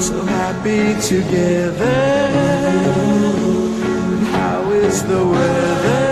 so 0.00 0.22
happy 0.24 0.94
together. 1.00 2.28
How 4.32 4.70
is 4.72 5.02
the 5.04 5.24
weather? 5.26 6.08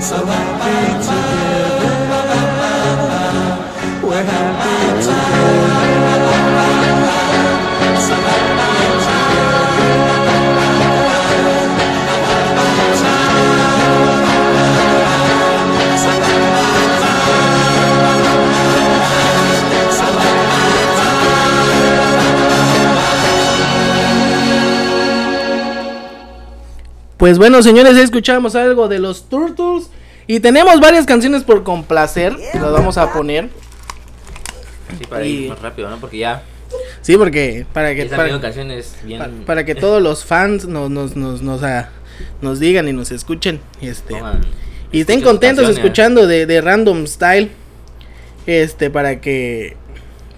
So 0.00 0.24
happy 0.24 0.92
together. 1.08 2.24
We're 4.06 4.24
happy 4.24 5.02
together. 5.02 7.05
Pues 27.16 27.38
bueno, 27.38 27.62
señores, 27.62 27.96
escuchamos 27.96 28.54
algo 28.54 28.88
de 28.88 28.98
los 28.98 29.28
Turtles. 29.28 29.88
Y 30.26 30.40
tenemos 30.40 30.80
varias 30.80 31.06
canciones 31.06 31.44
por 31.44 31.62
complacer. 31.62 32.36
Las 32.54 32.72
vamos 32.72 32.98
a 32.98 33.12
poner. 33.12 33.48
Sí, 34.98 35.04
para 35.08 35.24
Y- 35.24 35.44
ir 35.44 35.48
más 35.50 35.62
rápido, 35.62 35.88
¿no? 35.88 35.98
Porque 35.98 36.18
ya 36.18 36.42
Sí, 37.00 37.16
porque 37.16 37.64
para 37.72 37.94
que 37.94 38.06
para, 38.06 38.40
canciones 38.40 38.96
bien. 39.04 39.20
pa- 39.20 39.30
para 39.46 39.64
que 39.64 39.76
todos 39.76 40.02
los 40.02 40.24
fans 40.24 40.66
nos 40.66 40.90
nos 40.90 41.14
nos 41.16 41.40
nos, 41.42 41.62
ah, 41.62 41.90
nos 42.40 42.58
digan 42.58 42.88
y 42.88 42.92
nos 42.92 43.12
escuchen, 43.12 43.60
este 43.80 44.14
y 44.90 45.00
estén 45.02 45.20
contentos 45.20 45.68
escuchando 45.68 46.26
de, 46.26 46.46
de 46.46 46.60
Random 46.60 47.06
Style. 47.06 47.50
Este 48.46 48.90
para 48.90 49.20
que 49.20 49.76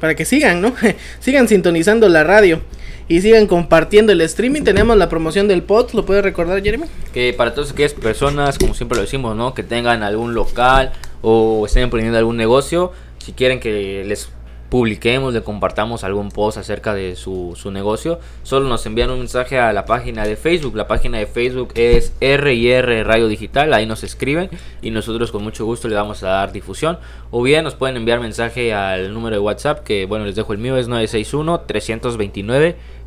para 0.01 0.15
que 0.15 0.25
sigan, 0.27 0.61
¿no? 0.61 0.75
sigan 1.21 1.49
sintonizando 1.49 2.09
la 2.11 2.25
radio 2.25 2.61
y 3.09 3.21
sigan 3.23 3.47
compartiendo 3.47 4.13
el 4.13 4.21
streaming. 4.21 4.63
Tenemos 4.63 4.97
la 4.97 5.09
promoción 5.09 5.49
del 5.49 5.63
pod, 5.63 5.93
¿lo 5.95 6.05
puedes 6.05 6.23
recordar, 6.23 6.63
Jeremy? 6.63 6.87
Que 7.13 7.33
para 7.33 7.55
todas 7.55 7.73
aquellas 7.73 7.95
personas, 7.95 8.59
como 8.59 8.75
siempre 8.75 8.97
lo 8.97 9.03
decimos, 9.03 9.35
¿no? 9.35 9.55
Que 9.55 9.63
tengan 9.63 10.03
algún 10.03 10.35
local 10.35 10.93
o 11.23 11.65
estén 11.67 11.85
emprendiendo 11.85 12.19
algún 12.19 12.37
negocio, 12.37 12.93
si 13.19 13.33
quieren 13.33 13.61
que 13.61 14.05
les 14.07 14.31
publiquemos, 14.69 15.33
le 15.33 15.43
compartamos 15.43 16.05
algún 16.05 16.31
post 16.31 16.59
acerca 16.59 16.95
de 16.95 17.17
su, 17.17 17.55
su 17.57 17.71
negocio, 17.71 18.21
solo 18.43 18.69
nos 18.69 18.85
envían 18.85 19.11
un 19.11 19.19
mensaje 19.19 19.59
a 19.59 19.73
la 19.73 19.87
página 19.87 20.27
de 20.27 20.37
Facebook. 20.37 20.77
La 20.77 20.87
página 20.87 21.19
de 21.19 21.27
Facebook 21.27 21.71
es 21.75 22.13
R&R 22.21 23.05
Radio 23.05 23.29
Digital, 23.29 23.73
ahí 23.73 23.87
nos 23.87 24.05
escriben 24.05 24.51
y 24.83 24.91
nosotros 24.91 25.33
con 25.33 25.43
mucho 25.43 25.65
gusto 25.65 25.89
le 25.89 25.95
vamos 25.95 26.23
a 26.23 26.29
dar 26.29 26.53
difusión. 26.53 26.99
O 27.31 27.43
bien 27.43 27.65
nos 27.65 27.75
pueden 27.75 27.97
enviar 27.97 28.21
mensaje 28.21 28.75
al 28.75 29.13
número 29.15 29.37
de 29.37 29.41
WhatsApp, 29.41 29.85
que 29.85 30.05
bueno, 30.07 30.27
les 30.27 30.37
dejo 30.37 30.53
el 30.53 30.59
mío, 30.59 30.77
es 30.77 30.89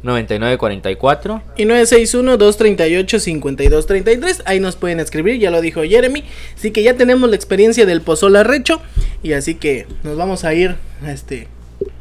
961-329-9944. 0.04 1.42
Y 1.58 1.66
961-238-5233. 1.66 4.42
Ahí 4.46 4.60
nos 4.60 4.76
pueden 4.76 5.00
escribir, 5.00 5.40
ya 5.40 5.52
lo 5.52 5.62
dijo 5.62 5.84
Jeremy. 5.84 6.24
Así 6.58 6.72
que 6.72 6.84
ya 6.84 6.96
tenemos 6.96 7.30
la 7.30 7.36
experiencia 7.36 7.86
del 7.86 8.02
pozol 8.02 8.34
recho. 8.44 8.82
Y 9.24 9.34
así 9.34 9.56
que 9.56 9.88
nos 10.04 10.18
vamos 10.18 10.44
a 10.44 10.54
ir, 10.54 10.76
este, 11.08 11.48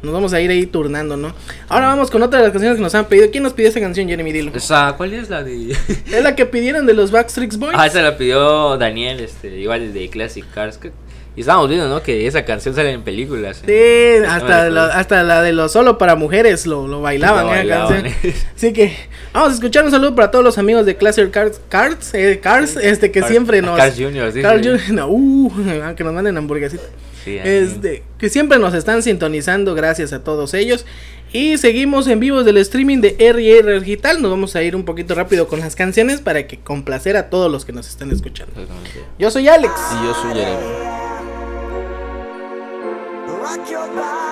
nos 0.01 0.13
vamos 0.13 0.33
a 0.33 0.41
ir 0.41 0.49
ahí 0.49 0.65
turnando, 0.65 1.17
¿no? 1.17 1.33
Ahora 1.69 1.87
vamos 1.87 2.09
con 2.11 2.21
otra 2.23 2.39
de 2.39 2.45
las 2.45 2.51
canciones 2.53 2.77
que 2.77 2.83
nos 2.83 2.95
han 2.95 3.05
pedido. 3.05 3.29
¿Quién 3.31 3.43
nos 3.43 3.53
pidió 3.53 3.69
esa 3.69 3.79
canción, 3.79 4.07
Jeremy? 4.07 4.31
Dilo. 4.31 4.51
Esa, 4.55 4.93
¿cuál 4.97 5.13
es 5.13 5.29
la 5.29 5.43
de...? 5.43 5.71
Es 6.11 6.23
la 6.23 6.35
que 6.35 6.45
pidieron 6.45 6.85
de 6.87 6.93
los 6.93 7.11
Backstreet 7.11 7.55
Boys. 7.57 7.75
Ah, 7.77 7.87
esa 7.87 8.01
la 8.01 8.17
pidió 8.17 8.77
Daniel, 8.77 9.19
este, 9.19 9.59
igual 9.59 9.93
de 9.93 10.09
Classic 10.09 10.45
Cars. 10.53 10.77
que- 10.77 10.91
Y 11.35 11.41
estábamos 11.41 11.69
viendo, 11.69 11.87
¿no? 11.87 12.03
Que 12.03 12.27
esa 12.27 12.43
canción 12.43 12.75
sale 12.75 12.91
en 12.91 13.03
películas. 13.03 13.61
¿eh? 13.65 14.19
Sí, 14.21 14.25
hasta, 14.27 14.69
la, 14.69 14.87
hasta 14.87 15.23
la 15.23 15.41
de 15.41 15.53
los 15.53 15.71
solo 15.71 15.97
para 15.97 16.15
mujeres 16.15 16.65
lo, 16.65 16.87
lo 16.89 17.01
bailaban, 17.01 17.45
Lo 17.45 17.53
¿eh? 17.53 17.57
bailaban, 17.57 18.01
canción. 18.03 18.13
eh. 18.23 18.35
Así 18.55 18.73
que 18.73 18.93
vamos 19.33 19.51
a 19.51 19.53
escuchar 19.55 19.85
un 19.85 19.91
saludo 19.91 20.13
para 20.13 20.29
todos 20.29 20.43
los 20.43 20.57
amigos 20.57 20.85
de 20.85 20.97
Classic 20.97 21.31
Cars, 21.31 21.61
Cars, 21.69 22.13
eh, 22.13 22.39
Cars 22.43 22.75
este 22.75 23.11
que 23.11 23.21
Car- 23.21 23.29
siempre 23.29 23.61
nos 23.61 23.77
Cars 23.77 23.95
Junior, 23.97 24.29
sí, 24.33 24.41
Carl 24.41 24.61
sí. 24.61 24.69
Jr., 24.69 24.93
no, 24.93 25.07
uh, 25.07 25.51
que 25.95 26.03
nos 26.03 26.13
manden 26.13 26.37
hamburguesita. 26.37 26.83
Sí. 27.23 27.37
Este, 27.41 28.03
que 28.17 28.29
siempre 28.29 28.57
nos 28.59 28.73
están 28.73 29.01
sintonizando, 29.03 29.73
gracias 29.75 30.11
a 30.11 30.23
todos 30.23 30.53
ellos. 30.53 30.85
Y 31.31 31.57
seguimos 31.59 32.07
en 32.07 32.19
vivos 32.19 32.43
del 32.43 32.57
streaming 32.57 32.97
de 32.99 33.15
RR 33.17 33.79
Digital. 33.79 34.21
Nos 34.21 34.31
vamos 34.31 34.55
a 34.57 34.63
ir 34.63 34.75
un 34.75 34.83
poquito 34.83 35.15
rápido 35.15 35.47
con 35.47 35.61
las 35.61 35.77
canciones 35.77 36.19
para 36.19 36.45
que 36.45 36.59
complacer 36.59 37.15
a 37.15 37.29
todos 37.29 37.49
los 37.49 37.63
que 37.63 37.71
nos 37.71 37.87
están 37.87 38.11
escuchando. 38.11 38.53
Yo 39.17 39.31
soy 39.31 39.47
Alex. 39.47 39.71
Y 40.01 40.05
yo 40.05 40.13
soy 40.13 40.33
Jeremy. 40.33 41.10
Rock 43.41 43.71
your 43.71 43.87
body, 43.87 44.30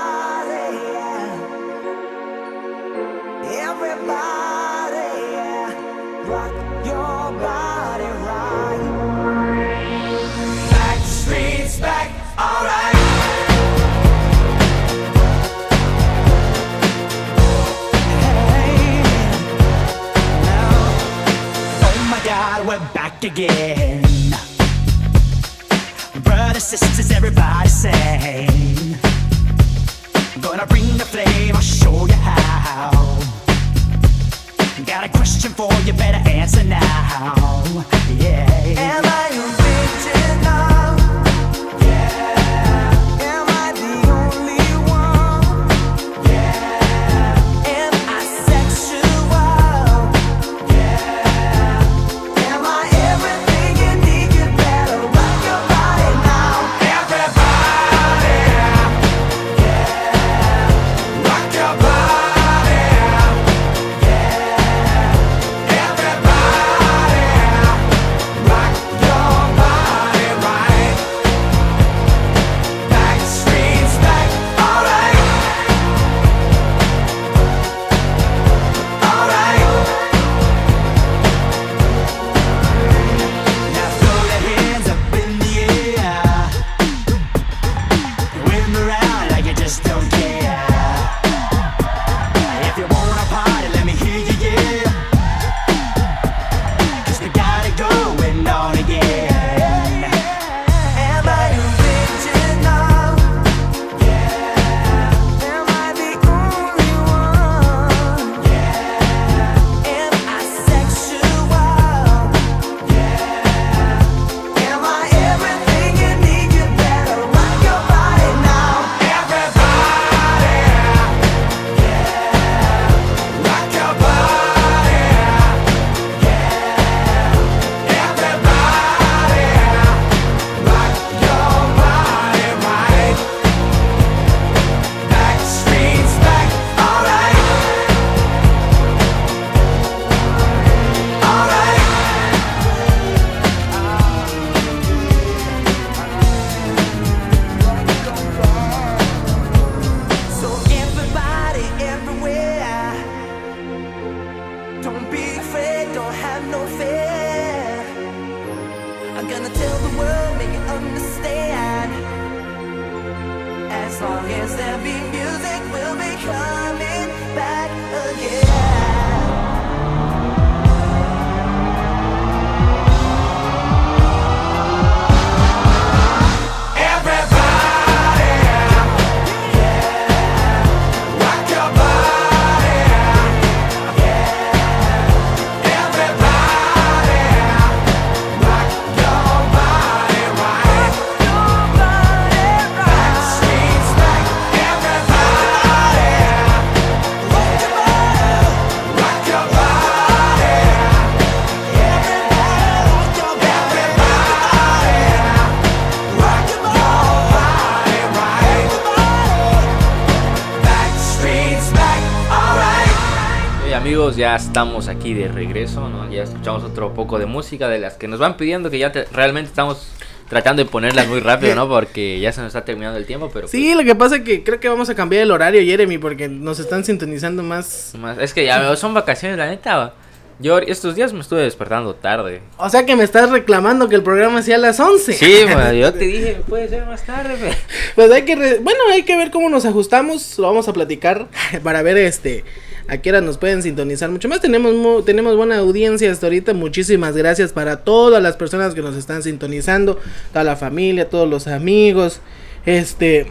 ya 214.20 214.36
estamos 214.36 214.90
aquí 214.90 215.14
de 215.14 215.30
regreso, 215.30 215.88
¿no? 215.90 216.12
Ya 216.12 216.24
escuchamos 216.24 216.64
otro 216.64 216.94
poco 216.94 217.18
de 217.20 217.26
música 217.26 217.70
de 217.70 217.80
las 217.80 217.94
que 217.94 218.08
nos 218.10 218.20
van 218.20 218.36
pidiendo 218.36 218.70
que 218.70 218.78
ya 218.78 218.92
te- 218.92 219.06
realmente 219.06 219.48
estamos 219.50 219.88
tratando 220.28 220.62
de 220.64 220.70
ponerlas 220.70 221.08
muy 221.08 221.22
rápido, 221.22 221.56
¿no? 221.56 221.68
Porque 221.70 222.20
ya 222.20 222.32
se 222.34 222.42
nos 222.42 222.48
está 222.50 222.66
terminando 222.66 222.98
el 223.00 223.06
tiempo, 223.06 223.32
pero 223.34 223.48
Sí, 223.48 223.74
lo 223.74 223.84
que 223.86 223.96
pasa 223.96 224.18
es 224.18 224.24
que 224.24 224.44
creo 224.44 224.60
que 224.60 224.68
vamos 224.68 224.90
a 224.90 224.96
cambiar 224.96 225.24
el 225.24 225.32
horario, 225.32 225.62
Jeremy, 225.64 225.98
porque 225.98 226.28
nos 226.28 226.60
están 226.60 226.84
sintonizando 226.84 227.42
más. 227.44 227.90
pues, 227.94 228.02
más- 228.04 228.18
es 228.20 228.34
que 228.34 228.46
ya 228.46 228.76
son 228.76 228.94
vacaciones, 228.94 229.38
la 229.38 229.48
neta. 229.48 229.94
Yo 230.42 230.58
estos 230.60 230.96
días 230.96 231.12
me 231.14 231.20
estuve 231.22 231.42
despertando 231.42 231.96
tarde. 231.96 232.42
O 232.58 232.70
sea 232.70 232.86
que 232.86 232.96
me 232.96 233.04
estás 233.04 233.30
reclamando 233.30 233.90
que 233.90 233.96
el 233.96 234.04
programa 234.04 234.42
sea 234.42 234.56
a 234.56 234.60
las 234.60 234.80
11. 234.80 235.14
Sí, 235.14 235.36
pues, 235.52 235.74
yo 235.80 235.94
te 235.94 236.06
dije, 236.06 236.38
puede 236.48 236.68
ser 236.70 236.86
más 236.86 237.04
tarde, 237.06 237.36
pero... 237.40 237.54
Pues 237.96 238.12
hay 238.12 238.22
que, 238.24 238.36
re- 238.36 238.60
bueno, 238.60 238.80
hay 238.92 239.04
que 239.04 239.16
ver 239.18 239.32
cómo 239.32 239.50
nos 239.50 239.66
ajustamos, 239.66 240.38
lo 240.40 240.48
vamos 240.48 240.68
a 240.68 240.74
platicar 240.74 241.28
para 241.64 241.82
ver 241.82 241.98
este 241.98 242.46
a 242.90 242.98
qué 242.98 243.10
hora 243.12 243.22
nos 243.22 243.38
pueden 243.38 243.62
sintonizar 243.64 244.10
mucho 244.10 244.28
más. 244.28 244.42
Tenemos 244.42 245.06
tenemos 245.06 245.36
buena 245.38 245.58
audiencia 245.58 246.12
hasta 246.12 246.26
ahorita. 246.28 246.54
Muchísimas 246.54 247.16
gracias 247.16 247.54
para 247.54 247.78
todas 247.78 248.22
las 248.22 248.36
personas 248.36 248.74
que 248.74 248.82
nos 248.82 248.96
están 248.96 249.24
sintonizando, 249.24 250.00
toda 250.34 250.44
la 250.44 250.56
familia, 250.56 251.10
todos 251.10 251.30
los 251.30 251.48
amigos, 251.48 252.20
este 252.66 253.28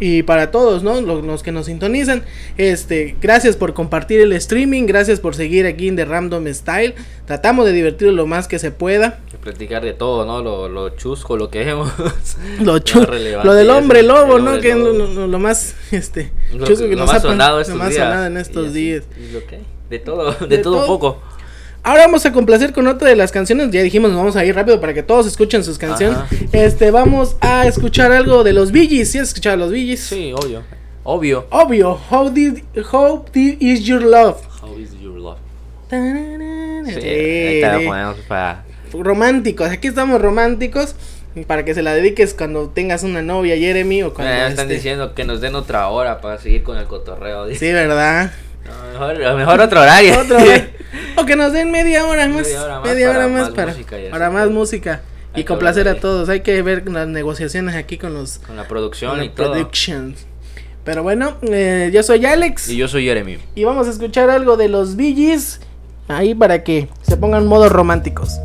y 0.00 0.22
para 0.24 0.50
todos, 0.50 0.82
¿no? 0.82 1.00
Los, 1.00 1.24
los 1.24 1.42
que 1.42 1.52
nos 1.52 1.66
sintonizan, 1.66 2.24
este, 2.56 3.16
gracias 3.20 3.56
por 3.56 3.74
compartir 3.74 4.20
el 4.20 4.32
streaming, 4.32 4.86
gracias 4.86 5.20
por 5.20 5.34
seguir 5.36 5.66
aquí 5.66 5.86
en 5.88 5.96
The 5.96 6.04
Random 6.04 6.46
Style. 6.52 6.94
Tratamos 7.26 7.64
de 7.66 7.72
divertirlo 7.72 8.12
lo 8.12 8.26
más 8.26 8.48
que 8.48 8.58
se 8.58 8.70
pueda. 8.70 9.20
Platicar 9.44 9.84
de 9.84 9.92
todo, 9.92 10.24
¿no? 10.24 10.42
Lo, 10.42 10.68
lo 10.68 10.88
chusco, 10.96 11.36
lo 11.36 11.50
que 11.50 11.68
hemos. 11.68 11.90
Lo, 12.60 12.78
chu- 12.78 13.04
relevante 13.04 13.46
lo 13.46 13.54
del 13.54 13.70
hombre 13.70 14.02
lobo, 14.02 14.38
¿no? 14.38 14.58
Que 14.60 14.70
es 14.70 14.76
lo, 14.76 14.92
lo- 14.92 15.26
lo 15.26 15.38
más, 15.38 15.74
este, 15.92 16.32
Lo, 16.52 16.66
chusco 16.66 16.84
que 16.88 16.92
lo 16.96 17.00
nos 17.02 17.06
más 17.12 17.16
ha 17.24 17.28
sonado 17.28 17.56
lo 17.56 17.60
estos 17.62 17.76
más 17.76 17.90
días. 17.90 18.02
sonado 18.04 18.26
en 18.26 18.36
estos 18.38 18.66
así, 18.70 18.74
días. 18.74 19.04
lo 19.32 19.40
De 19.90 19.98
todo, 19.98 20.32
de, 20.40 20.46
De 20.48 20.58
todo 20.58 20.74
todo. 20.74 20.80
un 20.82 20.86
poco. 20.88 21.22
Ahora 21.82 22.06
vamos 22.06 22.24
a 22.24 22.32
complacer 22.32 22.72
con 22.72 22.86
otra 22.86 23.08
de 23.10 23.16
las 23.16 23.30
canciones. 23.30 23.70
Ya 23.70 23.82
dijimos, 23.82 24.10
nos 24.10 24.18
vamos 24.18 24.36
a 24.36 24.44
ir 24.46 24.54
rápido 24.54 24.80
para 24.80 24.94
que 24.94 25.02
todos 25.02 25.26
escuchen 25.26 25.62
sus 25.62 25.76
canciones. 25.76 26.16
Ajá. 26.16 26.28
Este, 26.52 26.90
vamos 26.90 27.36
a 27.42 27.66
escuchar 27.66 28.10
algo 28.10 28.42
de 28.42 28.54
los 28.54 28.72
Gees. 28.72 29.10
¿Sí 29.12 29.18
has 29.18 29.28
escuchado 29.28 29.54
a 29.54 29.58
los 29.66 29.72
Gees? 29.72 30.00
Sí, 30.00 30.32
obvio. 30.34 30.62
Obvio. 31.02 31.46
Obvio. 31.50 32.00
How 32.10 32.30
did, 32.30 32.60
how 32.90 33.22
deep 33.34 33.60
is 33.60 33.84
your 33.84 34.00
love? 34.02 34.36
How 34.62 34.78
is 34.78 34.92
your 34.98 35.18
love? 35.18 35.36
Sí, 35.90 35.96
Sí, 36.94 37.08
ahí 37.08 37.60
te 37.60 37.68
de- 37.78 37.86
ponemos 37.86 38.16
para. 38.26 38.64
Románticos. 39.02 39.68
Aquí 39.70 39.88
estamos 39.88 40.20
románticos. 40.20 40.94
Para 41.48 41.64
que 41.64 41.74
se 41.74 41.82
la 41.82 41.92
dediques 41.94 42.32
cuando 42.32 42.68
tengas 42.68 43.02
una 43.02 43.20
novia, 43.20 43.56
Jeremy, 43.56 44.04
o 44.04 44.14
cuando 44.14 44.32
Eh, 44.32 44.46
están 44.50 44.66
este- 44.66 44.74
diciendo 44.74 45.14
que 45.16 45.24
nos 45.24 45.40
den 45.40 45.56
otra 45.56 45.88
hora 45.88 46.20
para 46.20 46.38
seguir 46.38 46.62
con 46.62 46.76
el 46.78 46.84
cotorreo. 46.86 47.52
Sí, 47.56 47.72
¿verdad? 47.72 48.30
No, 48.64 49.08
mejor, 49.08 49.36
mejor 49.36 49.60
otro 49.60 49.80
horario. 49.80 50.16
Otro, 50.20 50.38
o 51.16 51.26
que 51.26 51.34
nos 51.34 51.52
den 51.52 51.72
media 51.72 52.06
hora 52.06 52.28
más. 52.28 52.42
Media 52.46 52.62
hora 52.62 52.78
más 52.78 52.88
media 52.88 53.06
para 53.08 53.18
hora 53.18 53.28
más 53.28 53.40
más 53.42 53.50
para, 53.50 53.72
música 53.72 53.96
para 54.12 54.30
más 54.30 54.50
música. 54.50 55.02
Hay 55.34 55.42
Y 55.42 55.44
complacer 55.44 55.88
a 55.88 55.96
todos. 55.96 56.28
Hay 56.28 56.40
que 56.42 56.62
ver 56.62 56.88
las 56.88 57.08
negociaciones 57.08 57.74
aquí 57.74 57.98
con 57.98 58.14
los 58.14 58.38
Con 58.38 58.56
la 58.56 58.68
producción 58.68 59.10
con 59.16 59.24
y 59.24 59.28
la 59.28 59.34
todo. 59.34 59.52
productions. 59.54 60.26
Pero 60.84 61.02
bueno, 61.02 61.36
eh, 61.42 61.90
yo 61.92 62.04
soy 62.04 62.24
Alex. 62.26 62.68
Y 62.68 62.76
yo 62.76 62.86
soy 62.86 63.06
Jeremy. 63.06 63.38
Y 63.56 63.64
vamos 63.64 63.88
a 63.88 63.90
escuchar 63.90 64.30
algo 64.30 64.56
de 64.56 64.68
los 64.68 64.96
Gees, 64.96 65.60
Ahí 66.06 66.34
para 66.34 66.62
que 66.62 66.88
se 67.02 67.16
pongan 67.16 67.46
modos 67.48 67.72
románticos. 67.72 68.38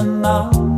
The 0.00 0.06
moment 0.06 0.69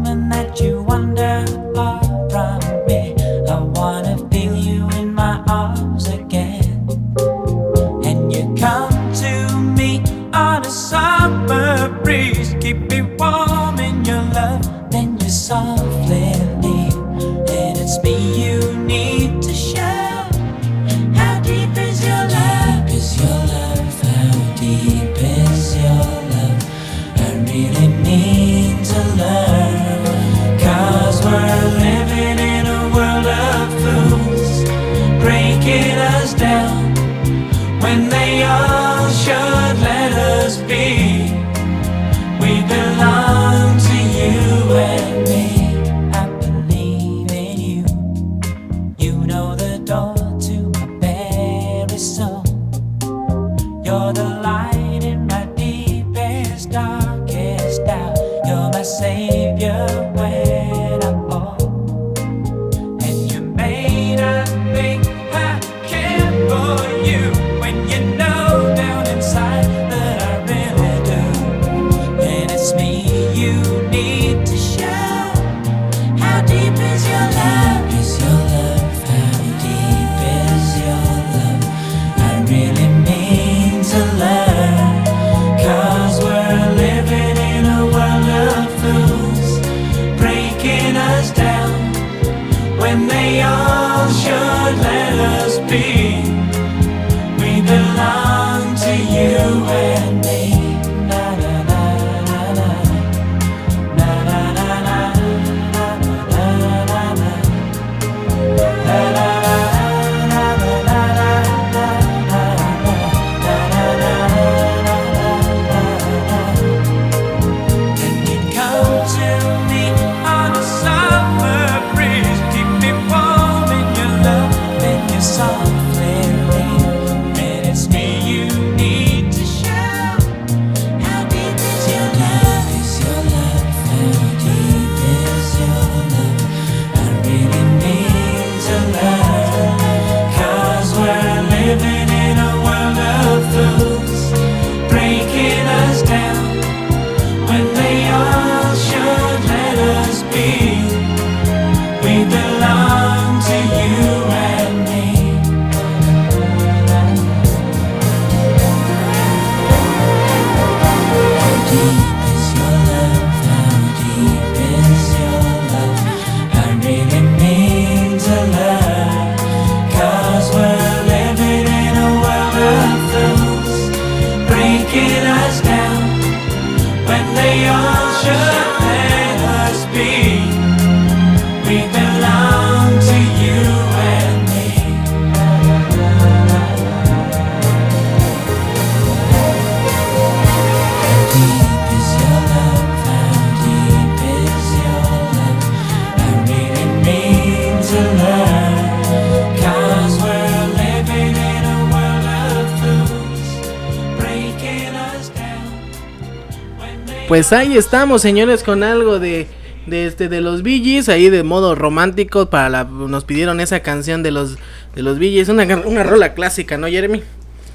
Pues 207.33 207.51
ahí 207.55 207.79
estamos, 207.79 208.21
señores, 208.21 208.63
con 208.63 208.83
algo 208.83 209.19
de, 209.19 209.47
de 209.87 210.05
este 210.07 210.29
de 210.29 210.43
los 210.43 210.63
Gees, 210.63 211.09
ahí 211.09 211.31
de 211.31 211.43
modo 211.43 211.75
romántico 211.75 212.51
para 212.51 212.69
la, 212.69 212.85
nos 212.85 213.25
pidieron 213.25 213.59
esa 213.59 213.81
canción 213.81 214.23
de 214.23 214.31
los 214.31 214.59
de 214.95 215.01
los 215.01 215.17
una 215.49 215.65
una 215.87 216.03
rola 216.03 216.35
clásica, 216.35 216.77
¿no, 216.77 216.89
Jeremy? 216.89 217.23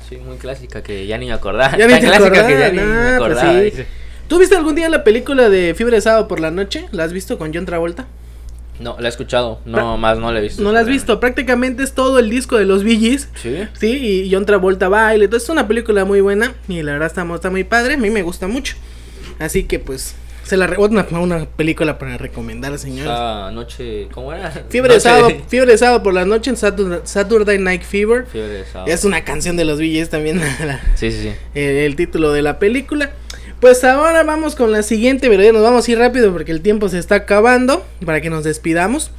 Sí, 0.08 0.18
muy 0.18 0.38
clásica 0.38 0.84
que 0.84 1.08
ya 1.08 1.18
ni 1.18 1.26
me 1.26 1.34
acordaba. 1.34 1.72
Ya 1.76 1.88
ni 1.88 1.94
Tan 1.94 2.02
te 2.02 2.06
clásica 2.06 2.28
acordabas, 2.28 2.52
que 2.54 2.60
ya 2.60 2.70
ni 2.70 2.78
me 2.78 3.18
pues 3.18 3.38
acordaba. 3.40 3.60
sí. 3.62 3.84
¿Tú 4.28 4.38
viste 4.38 4.56
algún 4.56 4.76
día 4.76 4.90
la 4.90 5.04
película 5.04 5.50
de 5.50 5.74
Fiebre 5.74 5.96
de 5.96 6.02
Sábado 6.02 6.28
por 6.28 6.40
la 6.40 6.52
noche? 6.52 6.86
¿La 6.92 7.06
has 7.06 7.12
visto 7.12 7.40
con 7.40 7.52
John 7.52 7.66
Travolta? 7.66 8.06
No, 8.80 8.96
la 9.00 9.08
he 9.08 9.10
escuchado, 9.10 9.62
no 9.66 9.96
Pra- 9.96 9.98
más 9.98 10.20
no 10.20 10.32
la 10.32 10.38
he 10.38 10.44
visto. 10.44 10.62
¿No 10.62 10.72
la 10.72 10.82
has 10.82 10.88
visto? 10.88 11.20
Prácticamente 11.20 11.82
es 11.82 11.94
todo 11.96 12.20
el 12.20 12.30
disco 12.30 12.58
de 12.58 12.66
los 12.66 12.84
Gees. 12.84 13.28
Sí. 13.42 13.58
Sí, 13.74 14.22
y 14.28 14.32
John 14.32 14.46
Travolta 14.46 14.88
baile. 14.88 15.26
Entonces 15.26 15.46
es 15.46 15.52
una 15.52 15.68
película 15.68 16.06
muy 16.06 16.22
buena. 16.22 16.54
Y 16.68 16.84
la 16.84 16.92
verdad 16.92 17.08
está, 17.08 17.26
está 17.34 17.50
muy 17.50 17.64
padre. 17.64 17.96
A 17.96 17.98
mí 17.98 18.12
me 18.12 18.22
gusta 18.22 18.48
mucho. 18.48 18.76
Así 19.40 19.64
que 19.64 19.80
pues. 19.80 20.16
Se 20.44 20.56
la 20.56 20.66
re- 20.66 20.78
una, 20.78 21.06
una 21.12 21.46
película 21.46 21.98
para 22.00 22.18
recomendar, 22.18 22.78
señores. 22.80 23.12
Esa 23.12 23.52
noche, 23.52 24.08
¿cómo 24.14 24.32
era? 24.32 24.50
Fiebre 24.70 24.94
de 24.94 25.00
sábado, 25.02 25.30
fiebre 25.50 25.74
de 25.74 25.78
sábado 25.78 26.02
por 26.04 26.14
la 26.14 26.24
noche 26.24 26.50
en 26.50 26.56
Saturday, 26.56 27.02
Saturday 27.04 27.60
Night 27.60 27.82
Fever. 27.84 28.26
Fiebre 28.28 28.54
de 28.60 28.66
sábado. 28.66 28.90
Es 28.90 29.04
una 29.04 29.26
canción 29.26 29.58
de 29.58 29.66
los 29.66 29.78
Gees 29.78 30.10
también. 30.10 30.40
la- 30.66 30.80
Sí, 30.96 31.12
sí, 31.12 31.22
sí. 31.24 31.32
el, 31.54 31.64
el 31.78 31.96
título 31.98 32.32
de 32.32 32.42
la 32.44 32.60
película. 32.60 33.12
Pues 33.60 33.84
ahora 33.84 34.24
vamos 34.24 34.56
con 34.56 34.72
la 34.72 34.84
siguiente, 34.84 35.28
pero 35.30 35.44
ya 35.44 35.52
nos 35.52 35.64
vamos 35.64 35.86
a 35.86 35.92
ir 35.92 35.98
rápido 35.98 36.32
porque 36.32 36.52
el 36.54 36.62
tiempo 36.62 36.88
se 36.88 37.00
está 37.00 37.16
acabando. 37.16 37.86
Para 38.06 38.22
que 38.22 38.30
nos 38.30 38.46
despidamos. 38.46 39.12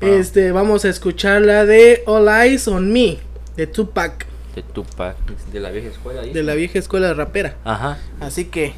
Este, 0.00 0.50
vamos 0.50 0.84
a 0.84 0.88
escuchar 0.88 1.42
la 1.42 1.64
de 1.64 2.02
All 2.06 2.26
Eyes 2.28 2.66
on 2.66 2.92
Me. 2.92 3.18
De 3.56 3.66
Tupac. 3.68 4.26
De 4.56 4.62
Tupac, 4.62 5.16
de 5.52 5.60
la 5.60 5.70
vieja 5.70 5.88
escuela. 5.88 6.22
De 6.22 6.42
la 6.42 6.54
vieja 6.54 6.78
escuela 6.78 7.14
rapera. 7.14 7.54
Ajá. 7.64 7.98
Así 8.20 8.46
que. 8.46 8.72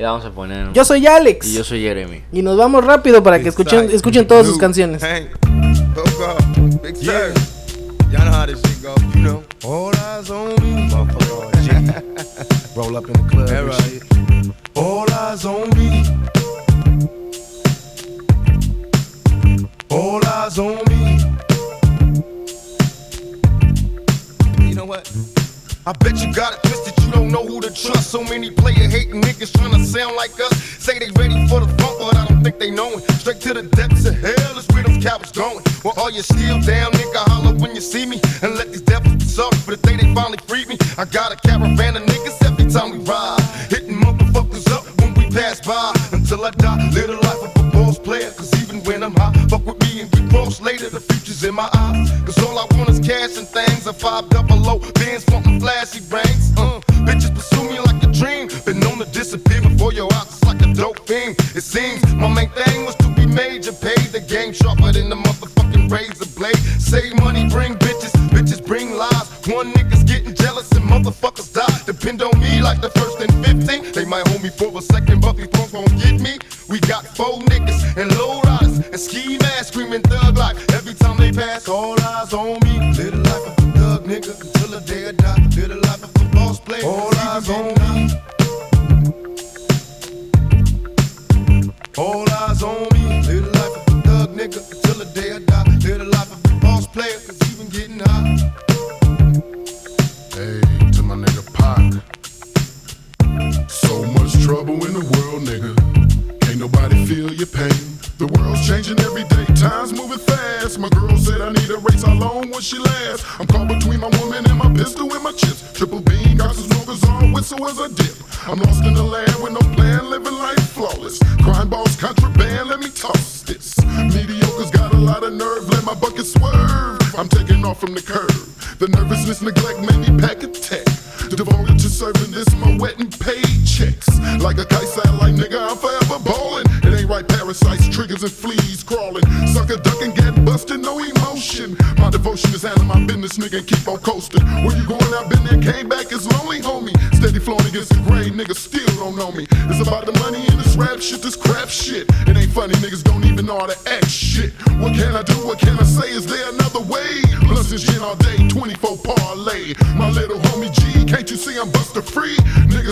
Vamos 0.00 0.24
a 0.24 0.30
poner. 0.30 0.72
Yo 0.72 0.84
soy 0.84 1.06
Alex. 1.06 1.46
Y 1.48 1.54
yo 1.54 1.64
soy 1.64 1.82
Jeremy. 1.82 2.22
Y 2.32 2.42
nos 2.42 2.56
vamos 2.56 2.84
rápido 2.84 3.22
para 3.22 3.40
que 3.40 3.48
escuchen, 3.48 3.90
escuchen 3.90 4.26
todas 4.26 4.46
sus 4.46 4.58
canciones. 4.58 5.02
Roll 12.74 12.96
up 12.96 13.04
in 13.06 13.12
the 13.12 13.28
club 13.28 13.50
and 13.50 13.74
shit. 13.84 14.02
All 14.74 15.10
eyes 15.12 15.44
on 15.44 15.68
me. 15.76 16.06
All 19.90 20.24
eyes 20.24 20.58
on 20.58 20.78
me. 20.88 21.18
You 24.66 24.74
know 24.74 24.86
what? 24.86 25.41
I 25.84 25.90
bet 25.94 26.22
you 26.22 26.32
got 26.32 26.54
it 26.54 26.62
twisted, 26.62 27.04
you 27.04 27.10
don't 27.10 27.32
know 27.32 27.44
who 27.44 27.60
to 27.60 27.66
trust. 27.66 28.10
So 28.10 28.22
many 28.22 28.52
player 28.52 28.88
hating 28.88 29.20
niggas 29.20 29.52
trying 29.52 29.72
to 29.72 29.84
sound 29.84 30.14
like 30.14 30.30
us. 30.38 30.54
Say 30.78 31.00
they 31.00 31.10
ready 31.18 31.48
for 31.48 31.58
the 31.58 31.66
front, 31.74 31.98
but 31.98 32.16
I 32.16 32.26
don't 32.28 32.42
think 32.44 32.60
they 32.60 32.70
know 32.70 32.98
it. 32.98 33.10
Straight 33.18 33.40
to 33.40 33.54
the 33.54 33.64
depths 33.64 34.06
of 34.06 34.14
hell 34.14 34.58
is 34.58 34.66
where 34.68 34.84
those 34.84 35.02
cowards 35.02 35.32
going. 35.32 35.64
Well, 35.82 35.94
all 35.96 36.10
you 36.10 36.22
still 36.22 36.60
down, 36.60 36.92
nigga, 36.92 37.26
holler 37.26 37.58
when 37.58 37.74
you 37.74 37.80
see 37.80 38.06
me. 38.06 38.20
And 38.42 38.54
let 38.54 38.68
these 38.68 38.82
devils 38.82 39.16
be 39.16 39.24
sorry 39.24 39.56
for 39.58 39.74
the 39.74 39.82
day 39.82 39.96
they 39.96 40.14
finally 40.14 40.38
freed 40.46 40.68
me. 40.68 40.78
I 40.98 41.04
got 41.04 41.32
a 41.32 41.36
caravan 41.36 41.96
of 41.96 42.04
niggas 42.04 42.38
every 42.46 42.70
time 42.70 42.92
we 42.92 42.98
ride. 42.98 43.42
Hitting 43.68 43.98
motherfuckers 43.98 44.70
up 44.70 44.86
when 45.00 45.14
we 45.14 45.34
pass 45.34 45.60
by. 45.66 45.90
Until 46.12 46.44
I 46.44 46.50
die, 46.50 46.90
live 46.94 47.08
the 47.08 47.18
life 47.26 47.42
of 47.42 47.50
a 47.58 47.70
boss 47.72 47.98
player. 47.98 48.30
Cause 48.30 48.54
even 48.62 48.84
when 48.84 49.02
I'm 49.02 49.16
high, 49.16 49.32
fuck 49.50 49.66
with 49.66 49.80
me 49.82 50.02
and 50.02 50.10
get 50.12 50.30
cross 50.30 50.60
later. 50.60 50.90
The 50.90 51.00
future's 51.00 51.42
in 51.42 51.56
my 51.56 51.68
eyes. 51.74 52.08
Cause 52.22 52.38
all 52.38 52.56
I 52.56 52.66
want 52.78 52.88
is 52.88 53.00
cash 53.00 53.36
and 53.36 53.48
things. 53.48 53.88
A 53.88 53.92
five 53.92 54.28
double 54.30 54.58
low, 54.58 54.78
flashy 55.62 56.00
rings. 56.10 56.52
Uh, 56.56 56.80
bitches 57.06 57.32
pursue 57.32 57.62
me 57.70 57.78
like 57.78 58.02
a 58.02 58.10
dream. 58.10 58.48
Been 58.66 58.80
known 58.80 58.98
to 58.98 59.06
disappear 59.12 59.62
before 59.62 59.92
your 59.92 60.12
eyes. 60.12 60.26
It's 60.26 60.44
like 60.44 60.60
a 60.60 60.74
dope 60.74 61.06
thing. 61.06 61.36
It 61.54 61.62
seems 61.62 62.02
my 62.16 62.28
main 62.28 62.50
thing 62.50 62.84
was 62.84 62.96
to 62.96 63.08
be 63.14 63.26
major. 63.26 63.72
Pay 63.72 64.00
the 64.10 64.20
game 64.20 64.52
sharper 64.52 64.90
than 64.90 65.08
the 65.08 65.16
motherfucking 65.16 65.88
razor 65.88 66.30
blade. 66.36 66.58
Save 66.90 67.14
money, 67.22 67.48
bring 67.48 67.74
bitches. 67.74 67.91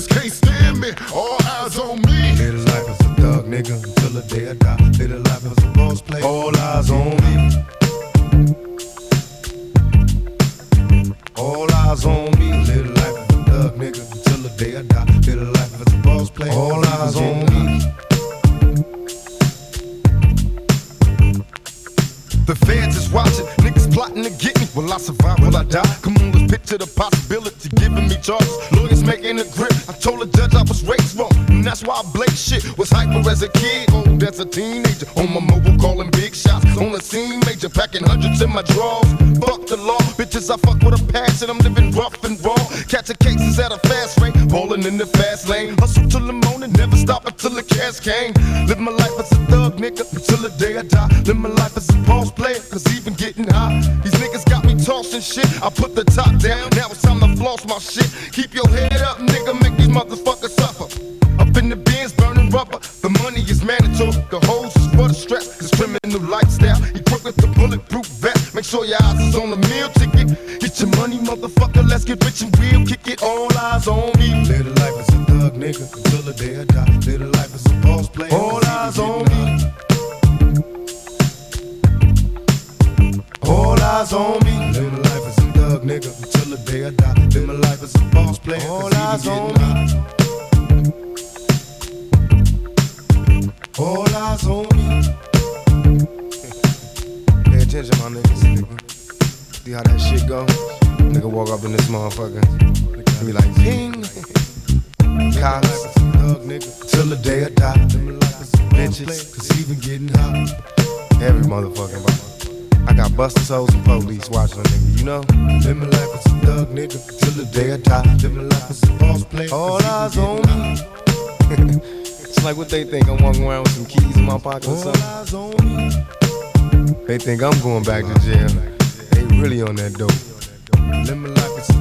Niggas 0.01 0.09
can't 0.09 0.32
stand 0.32 0.80
me, 0.80 0.92
all 1.14 1.36
eyes 1.44 1.78
on 1.78 2.01
me. 2.03 2.34
Live 2.36 2.64
life 2.64 2.88
as 2.88 3.01
a 3.01 3.14
thug 3.16 3.44
nigga 3.46 3.74
until 3.84 4.09
the 4.11 4.22
day 4.22 4.51
I 4.51 4.55
die. 4.55 4.80
As 33.43 33.49
a 33.49 33.59
kid, 33.59 33.91
old 33.93 34.22
as 34.22 34.38
a 34.38 34.45
teenager. 34.45 35.07
On 35.16 35.32
my 35.32 35.41
mobile, 35.41 35.76
calling 35.78 36.11
big 36.11 36.34
shots. 36.34 36.76
On 36.76 36.93
the 36.93 37.01
scene, 37.01 37.41
major, 37.47 37.68
packing 37.68 38.05
hundreds 38.05 38.43
in 38.43 38.51
my 38.51 38.62
drawers. 38.62 39.11
Fuck 39.41 39.66
the 39.66 39.76
law, 39.76 40.01
bitches, 40.18 40.51
I 40.51 40.57
fuck 40.59 40.82
with 40.82 41.01
a 41.01 41.12
passion. 41.12 41.49
I'm 41.49 41.59
living 41.59 41.91
rough 41.93 42.22
and 42.24 42.36
raw. 42.45 42.57
Catching 42.88 43.16
cases 43.16 43.59
at 43.59 43.72
a 43.72 43.78
fast 43.88 44.20
rate, 44.20 44.34
balling 44.49 44.84
in 44.84 44.99
the 44.99 45.07
fast 45.07 45.49
lane. 45.49 45.76
Hustle 45.78 46.09
till 46.09 46.26
the 46.26 46.32
morning, 46.32 46.72
never 46.72 46.97
stop 46.97 47.26
until 47.26 47.51
the 47.51 47.62
cash 47.62 48.01
came. 48.01 48.32
Live 48.66 48.78
my 48.78 48.93
life 48.93 48.99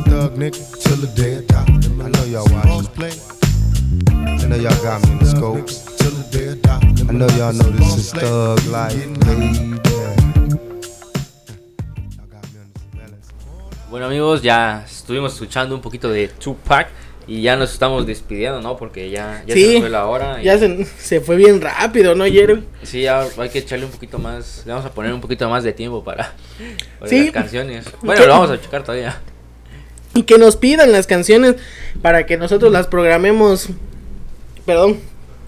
thug 0.09 0.37
nigga 0.37 0.59
till 0.81 0.97
the 0.97 1.07
day 1.15 1.37
I 1.37 1.41
die. 1.41 1.65
I 2.03 2.09
know 2.09 2.25
y'all 2.25 2.47
watching. 2.53 2.85
I 4.09 4.45
know 4.47 4.55
y'all 4.55 4.83
got 4.83 5.01
me 5.03 5.11
in 5.11 5.19
the 5.19 6.23
day 6.31 6.49
I 7.07 7.11
know 7.11 7.27
y'all 7.37 7.53
know 7.53 7.69
this 7.71 7.97
is 7.97 8.11
thug 8.11 8.59
life. 8.67 9.07
Bueno 13.89 14.05
amigos, 14.05 14.43
ya 14.43 14.85
estuvimos 14.85 15.33
escuchando 15.33 15.73
un 15.73 15.81
poquito 15.81 16.09
de 16.09 16.27
Tupac 16.27 16.89
y 17.29 17.41
ya 17.43 17.55
nos 17.55 17.71
estamos 17.71 18.07
despidiendo, 18.07 18.59
¿no? 18.61 18.75
Porque 18.75 19.09
ya, 19.11 19.43
ya 19.45 19.53
se 19.53 19.73
nos 19.73 19.81
fue 19.81 19.89
la 19.89 20.05
hora. 20.07 20.41
y- 20.41 20.45
Ya 20.45 20.57
se, 20.57 20.85
se 20.85 21.21
fue 21.21 21.35
bien 21.35 21.61
rápido, 21.61 22.15
¿no, 22.15 22.25
Jeremy? 22.25 22.63
Sí, 22.83 23.01
ya 23.03 23.25
hay 23.37 23.49
que 23.49 23.59
echarle 23.59 23.85
un 23.85 23.91
poquito 23.91 24.17
más, 24.17 24.63
le 24.65 24.71
vamos 24.73 24.85
a 24.85 24.91
poner 24.91 25.13
un 25.13 25.21
poquito 25.21 25.47
más 25.49 25.63
de 25.63 25.71
tiempo 25.73 26.03
para, 26.03 26.33
para 26.99 27.09
Sí. 27.09 27.25
las 27.25 27.31
canciones. 27.31 27.85
Bueno, 28.01 28.19
¿Qué? 28.21 28.27
lo 28.27 28.33
vamos 28.33 28.49
a 28.49 28.59
checar 28.59 28.83
todavía. 28.83 29.21
Y 30.15 30.23
que 30.23 30.37
nos 30.39 30.55
pidan 30.57 30.91
las 30.91 31.05
canciones 31.05 31.55
para 32.01 32.25
que 32.25 32.35
nosotros 32.37 32.71
las 32.71 32.87
programemos. 32.87 33.67
Perdón. 34.65 34.99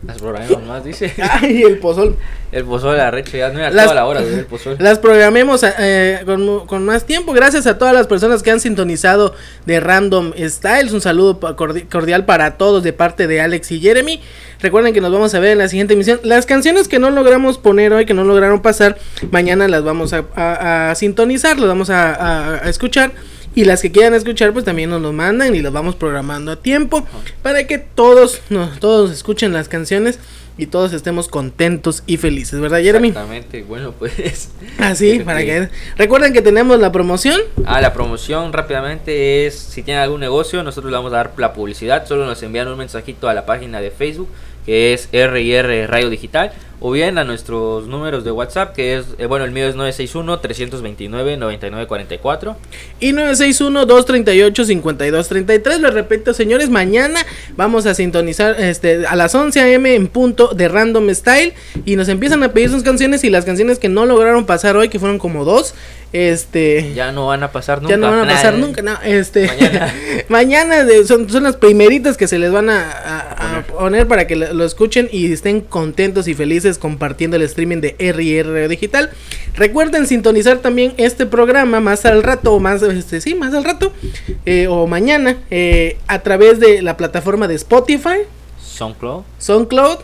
Las 0.05 0.17
programemos 0.17 0.63
más, 0.65 0.83
dice. 0.83 1.13
Ay, 1.41 1.61
el 1.61 1.77
pozol. 1.77 2.17
El 2.51 2.63
pozol 2.65 2.99
arrecho, 2.99 3.37
ya 3.37 3.49
no 3.49 3.59
era 3.59 3.69
Las- 3.69 3.85
toda 3.85 3.95
la 3.95 4.05
hora 4.07 4.21
del 4.21 4.45
pozol. 4.45 4.75
Las 4.79 4.97
programemos 4.97 5.63
eh, 5.77 6.21
con, 6.25 6.65
con 6.65 6.83
más 6.85 7.05
tiempo. 7.05 7.33
Gracias 7.33 7.67
a 7.67 7.77
todas 7.77 7.93
las 7.93 8.07
personas 8.07 8.41
que 8.41 8.49
han 8.49 8.59
sintonizado 8.59 9.35
de 9.67 9.79
Random 9.79 10.33
Styles. 10.39 10.91
Un 10.93 11.01
saludo 11.01 11.39
cordial 11.89 12.25
para 12.25 12.57
todos 12.57 12.81
de 12.83 12.93
parte 12.93 13.27
de 13.27 13.41
Alex 13.41 13.71
y 13.71 13.79
Jeremy. 13.79 14.21
Recuerden 14.59 14.93
que 14.93 15.01
nos 15.01 15.11
vamos 15.11 15.33
a 15.35 15.39
ver 15.39 15.51
en 15.51 15.59
la 15.59 15.67
siguiente 15.67 15.93
emisión. 15.93 16.19
Las 16.23 16.45
canciones 16.47 16.87
que 16.87 16.97
no 16.97 17.11
logramos 17.11 17.59
poner 17.59 17.93
hoy, 17.93 18.05
que 18.07 18.13
no 18.15 18.23
lograron 18.23 18.61
pasar, 18.63 18.97
mañana 19.29 19.67
las 19.67 19.83
vamos 19.83 20.13
a, 20.13 20.25
a- 20.35 20.89
a 20.91 20.95
sintonizar, 20.95 21.59
las 21.59 21.67
vamos 21.67 21.89
a 21.91 22.61
escuchar. 22.65 23.11
Y 23.53 23.65
las 23.65 23.81
que 23.81 23.91
quieran 23.91 24.13
escuchar, 24.13 24.53
pues 24.53 24.65
también 24.65 24.89
nos 24.89 25.01
lo 25.01 25.11
mandan 25.11 25.55
y 25.55 25.61
las 25.61 25.73
vamos 25.73 25.95
programando 25.95 26.51
a 26.51 26.55
tiempo 26.55 27.05
para 27.41 27.67
que 27.67 27.77
todos, 27.77 28.41
no, 28.49 28.69
todos 28.79 29.11
escuchen 29.11 29.51
las 29.51 29.67
canciones 29.67 30.19
y 30.57 30.67
todos 30.67 30.93
estemos 30.93 31.27
contentos 31.27 32.03
y 32.05 32.17
felices, 32.17 32.59
¿verdad, 32.59 32.81
Jeremy? 32.81 33.09
Exactamente, 33.09 33.63
bueno 33.63 33.93
pues. 33.97 34.51
Así, 34.77 35.11
Este, 35.11 35.25
para 35.25 35.43
que 35.43 35.69
recuerden 35.97 36.33
que 36.33 36.41
tenemos 36.41 36.79
la 36.79 36.91
promoción. 36.91 37.41
Ah, 37.65 37.81
la 37.81 37.93
promoción 37.93 38.53
rápidamente 38.53 39.47
es, 39.47 39.55
si 39.55 39.81
tienen 39.81 40.03
algún 40.03 40.19
negocio, 40.19 40.61
nosotros 40.63 40.91
le 40.91 40.97
vamos 40.97 41.13
a 41.13 41.17
dar 41.17 41.33
la 41.37 41.53
publicidad, 41.53 42.05
solo 42.05 42.25
nos 42.25 42.43
envían 42.43 42.67
un 42.67 42.77
mensajito 42.77 43.27
a 43.27 43.33
la 43.33 43.45
página 43.45 43.81
de 43.81 43.91
Facebook, 43.91 44.29
que 44.65 44.93
es 44.93 45.09
R&R 45.11 45.87
Radio 45.87 46.09
Digital, 46.09 46.53
o 46.83 46.89
bien 46.91 47.19
a 47.19 47.23
nuestros 47.23 47.87
números 47.87 48.23
de 48.23 48.31
WhatsApp, 48.31 48.73
que 48.75 48.97
es, 48.97 49.05
eh, 49.19 49.27
bueno, 49.27 49.45
el 49.45 49.51
mío 49.51 49.67
es 49.67 49.75
961-329-9944. 49.75 52.55
Y 52.99 53.13
961-238-5233. 53.13 55.77
Lo 55.77 55.91
repito, 55.91 56.33
señores, 56.33 56.71
mañana 56.71 57.23
vamos 57.55 57.85
a 57.85 57.93
sintonizar 57.93 58.59
este, 58.59 59.05
a 59.05 59.15
las 59.15 59.35
11 59.35 59.61
a.m. 59.61 59.93
en 59.93 60.07
punto 60.07 60.55
de 60.55 60.67
Random 60.67 61.07
Style. 61.13 61.53
Y 61.85 61.97
nos 61.97 62.09
empiezan 62.09 62.41
a 62.41 62.51
pedir 62.51 62.71
sus 62.71 62.81
canciones 62.81 63.23
y 63.23 63.29
las 63.29 63.45
canciones 63.45 63.77
que 63.77 63.87
no 63.87 64.07
lograron 64.07 64.47
pasar 64.47 64.75
hoy, 64.75 64.89
que 64.89 64.97
fueron 64.97 65.19
como 65.19 65.45
dos. 65.45 65.75
Este. 66.13 66.93
Ya 66.93 67.11
no 67.13 67.27
van 67.27 67.41
a 67.43 67.51
pasar 67.53 67.81
nunca. 67.81 67.91
Ya 67.93 67.97
no 67.97 68.09
van 68.11 68.19
a 68.19 68.33
pasar 68.33 68.53
Nah, 68.55 68.59
nunca, 68.59 68.81
no, 68.81 68.97
este, 69.05 69.47
Mañana. 69.47 69.93
mañana 70.29 70.83
de- 70.83 71.05
son, 71.05 71.29
son 71.29 71.43
las 71.43 71.55
primeritas 71.55 72.17
que 72.17 72.27
se 72.27 72.37
les 72.37 72.51
van 72.51 72.69
a, 72.69 72.91
a- 72.91 73.57
a 73.59 73.61
poner 73.63 74.07
para 74.07 74.27
que 74.27 74.35
lo, 74.35 74.53
lo 74.53 74.65
escuchen 74.65 75.07
y 75.11 75.31
estén 75.31 75.61
contentos 75.61 76.27
y 76.27 76.33
felices 76.33 76.77
compartiendo 76.77 77.37
el 77.37 77.43
streaming 77.43 77.77
de 77.81 77.95
R&R 77.97 78.67
Digital. 78.67 79.09
Recuerden 79.55 80.05
sintonizar 80.05 80.57
también 80.59 80.93
este 80.97 81.25
programa 81.25 81.79
más 81.79 82.05
al 82.05 82.23
rato, 82.23 82.53
o 82.53 82.59
más, 82.59 82.81
este, 82.81 83.21
sí, 83.21 83.33
más 83.35 83.53
al 83.53 83.63
rato, 83.63 83.93
eh, 84.45 84.67
o 84.67 84.87
mañana, 84.87 85.37
eh, 85.49 85.97
a 86.07 86.19
través 86.23 86.59
de 86.59 86.81
la 86.81 86.97
plataforma 86.97 87.47
de 87.47 87.55
Spotify, 87.55 88.19
SoundCloud. 88.61 89.23
SoundCloud, 89.39 89.97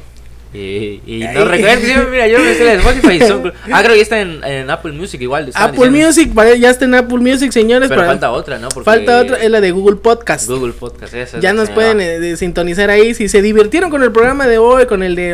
Y, 0.54 1.02
no 1.34 1.46
recuerdo, 1.46 2.10
mira, 2.10 2.28
yo 2.28 2.40
me 2.40 2.54
sé 2.56 2.64
la 2.64 2.72
de 2.72 2.78
Spotify 2.78 3.16
y 3.16 3.20
SoundCloud. 3.20 3.54
Ah, 3.72 3.82
creo 3.82 3.92
que 3.92 3.98
ya 3.98 4.04
está 4.04 4.22
en, 4.22 4.44
en 4.44 4.70
Apple 4.70 4.94
Music 4.94 5.22
igual. 5.22 5.52
Apple 5.54 5.90
diciendo. 5.90 6.08
Music, 6.08 6.32
ya 6.60 6.70
está 6.70 6.86
en 6.86 6.96
Apple 6.96 7.18
Music, 7.18 7.52
señores. 7.52 7.90
Pero 7.90 8.00
para- 8.02 8.12
falta 8.14 8.32
otra, 8.32 8.58
¿no? 8.58 8.70
Porque 8.70 8.86
falta 8.86 9.20
otra, 9.20 9.38
es 9.38 9.52
la 9.52 9.60
de 9.62 9.72
Google 9.72 9.98
Podcast. 9.98 10.48
Google 10.50 10.72
Podcast. 10.74 11.14
esa 11.14 11.38
es 11.38 11.44
Ya 11.44 11.52
nos 11.54 11.70
pueden 11.70 12.00
eh, 12.00 12.20
de- 12.20 12.38
sintonizar 12.38 12.90
ahí. 12.90 13.14
Si 13.14 13.28
se 13.28 13.42
divirtieron 13.42 13.90
con 13.90 14.02
el 14.04 14.12
programa 14.12 14.48
de 14.48 14.58
hoy, 14.58 14.86
con 14.86 15.04
el 15.04 15.16
de 15.16 15.32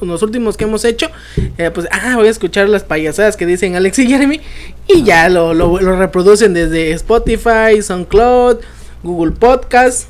los 0.00 0.22
últimos 0.22 0.56
que 0.56 0.64
hemos 0.64 0.84
hecho, 0.84 1.10
eh, 1.58 1.70
pues 1.72 1.86
ah, 1.92 2.14
voy 2.16 2.26
a 2.26 2.30
escuchar 2.30 2.68
las 2.68 2.82
payasadas 2.82 3.36
que 3.36 3.46
dicen 3.46 3.76
Alex 3.76 3.98
y 4.00 4.06
Jeremy. 4.08 4.40
Y 4.88 5.04
ya 5.04 5.28
lo, 5.28 5.54
lo- 5.54 5.80
lo 5.80 5.96
reproducen 5.96 6.52
desde 6.54 6.90
Spotify, 6.90 7.80
SoundCloud, 7.80 8.58
Google 9.04 9.32
Podcast 9.32 10.08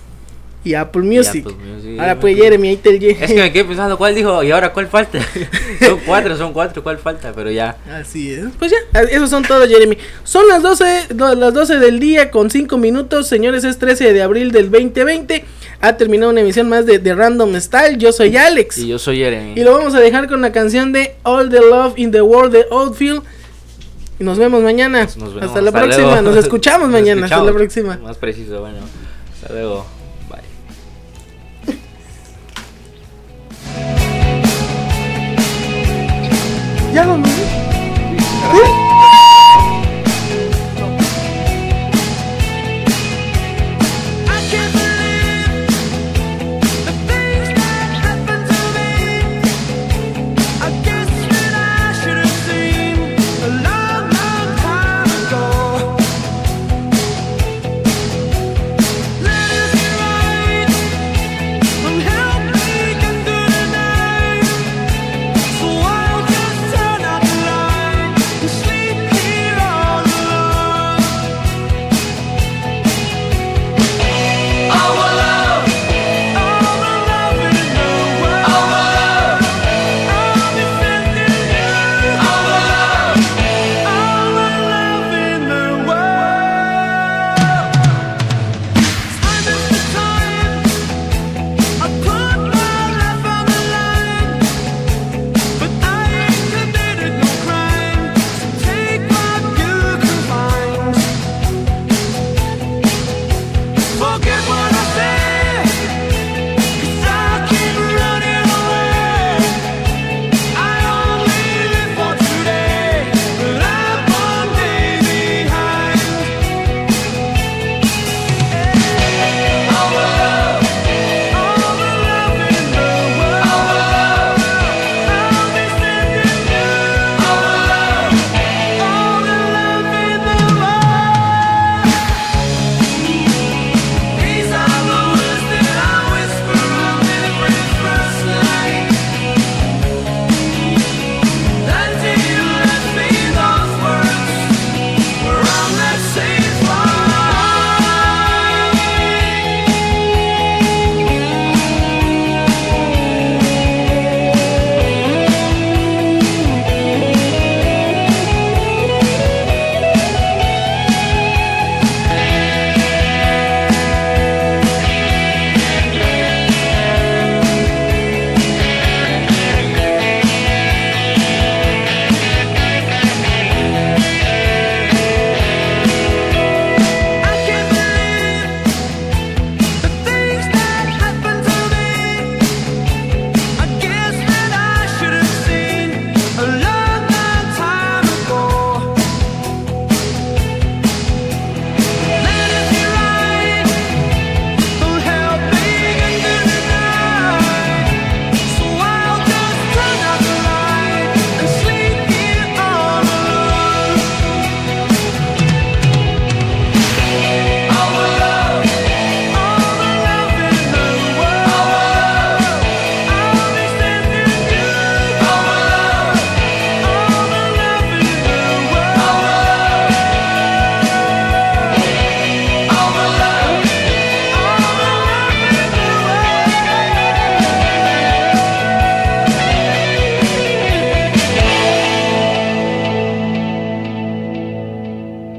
y 0.67 0.75
Apple 0.75 1.03
Music. 1.03 1.47
Apple 1.47 1.57
Music. 1.65 1.99
Ahora 2.01 2.19
pues 2.19 2.37
Jeremy, 2.37 2.69
ahí 2.69 2.77
te 2.77 2.91
el 2.91 3.03
Es 3.05 3.17
que 3.33 3.35
me 3.35 3.53
quedé 3.53 3.65
pensando 3.69 3.97
cuál 3.97 4.15
dijo 4.15 4.43
y 4.43 4.51
ahora 4.51 4.73
cuál 4.73 4.89
falta. 4.89 5.19
son 5.81 6.01
cuatro, 6.05 6.37
son 6.37 6.53
cuatro, 6.53 6.83
cuál 6.83 6.99
falta, 6.99 7.33
pero 7.35 7.51
ya. 7.51 7.77
Así 7.91 8.33
es. 8.33 8.45
Pues 8.59 8.73
ya, 8.73 9.01
esos 9.03 9.31
son 9.31 9.43
todos, 9.45 9.69
Jeremy. 9.69 9.97
Son 10.25 10.47
las 10.49 10.63
12, 10.63 10.85
do- 11.15 11.35
las 11.35 11.55
12 11.55 11.79
del 11.79 12.01
día 12.01 12.31
con 12.31 12.51
5 12.51 12.77
minutos. 12.79 13.29
Señores, 13.29 13.65
es 13.65 13.79
13 13.79 14.13
de 14.13 14.23
abril 14.23 14.51
del 14.53 14.71
2020. 14.71 15.45
Ha 15.81 15.97
terminado 15.97 16.33
una 16.33 16.41
emisión 16.41 16.69
más 16.69 16.85
de, 16.87 16.99
de 16.99 17.15
Random 17.15 17.55
Style. 17.61 17.97
Yo 17.99 18.13
soy 18.13 18.37
Alex. 18.37 18.79
Y 18.79 18.89
yo 18.89 18.99
soy 18.99 19.19
Jeremy. 19.19 19.53
Y 19.61 19.63
lo 19.63 19.73
vamos 19.73 19.95
a 19.95 20.01
dejar 20.01 20.27
con 20.29 20.41
la 20.43 20.51
canción 20.53 20.93
de 20.93 21.15
All 21.23 21.49
the 21.51 21.61
Love 21.61 21.99
in 21.99 22.11
the 22.11 22.23
World 22.23 22.53
de 22.53 22.67
Oldfield. 22.71 23.23
Y 24.19 24.25
nos 24.25 24.39
vemos 24.39 24.63
mañana. 24.63 25.03
Nos 25.05 25.17
vemos, 25.35 25.43
Hasta 25.43 25.61
la 25.61 25.69
hasta 25.69 25.81
próxima. 25.83 26.07
luego. 26.09 26.23
Nos 26.23 26.37
escuchamos 26.37 26.89
Nos 26.91 27.01
mañana. 27.01 27.25
Hasta 27.27 27.43
la 27.43 27.53
próxima. 27.53 27.99
Más 28.03 28.17
preciso, 28.17 28.61
bueno. 28.61 28.79
Hasta 29.43 29.53
luego. 29.53 29.87
Bye. 33.77 34.07
Ya 36.95 37.05
lo 37.05 37.19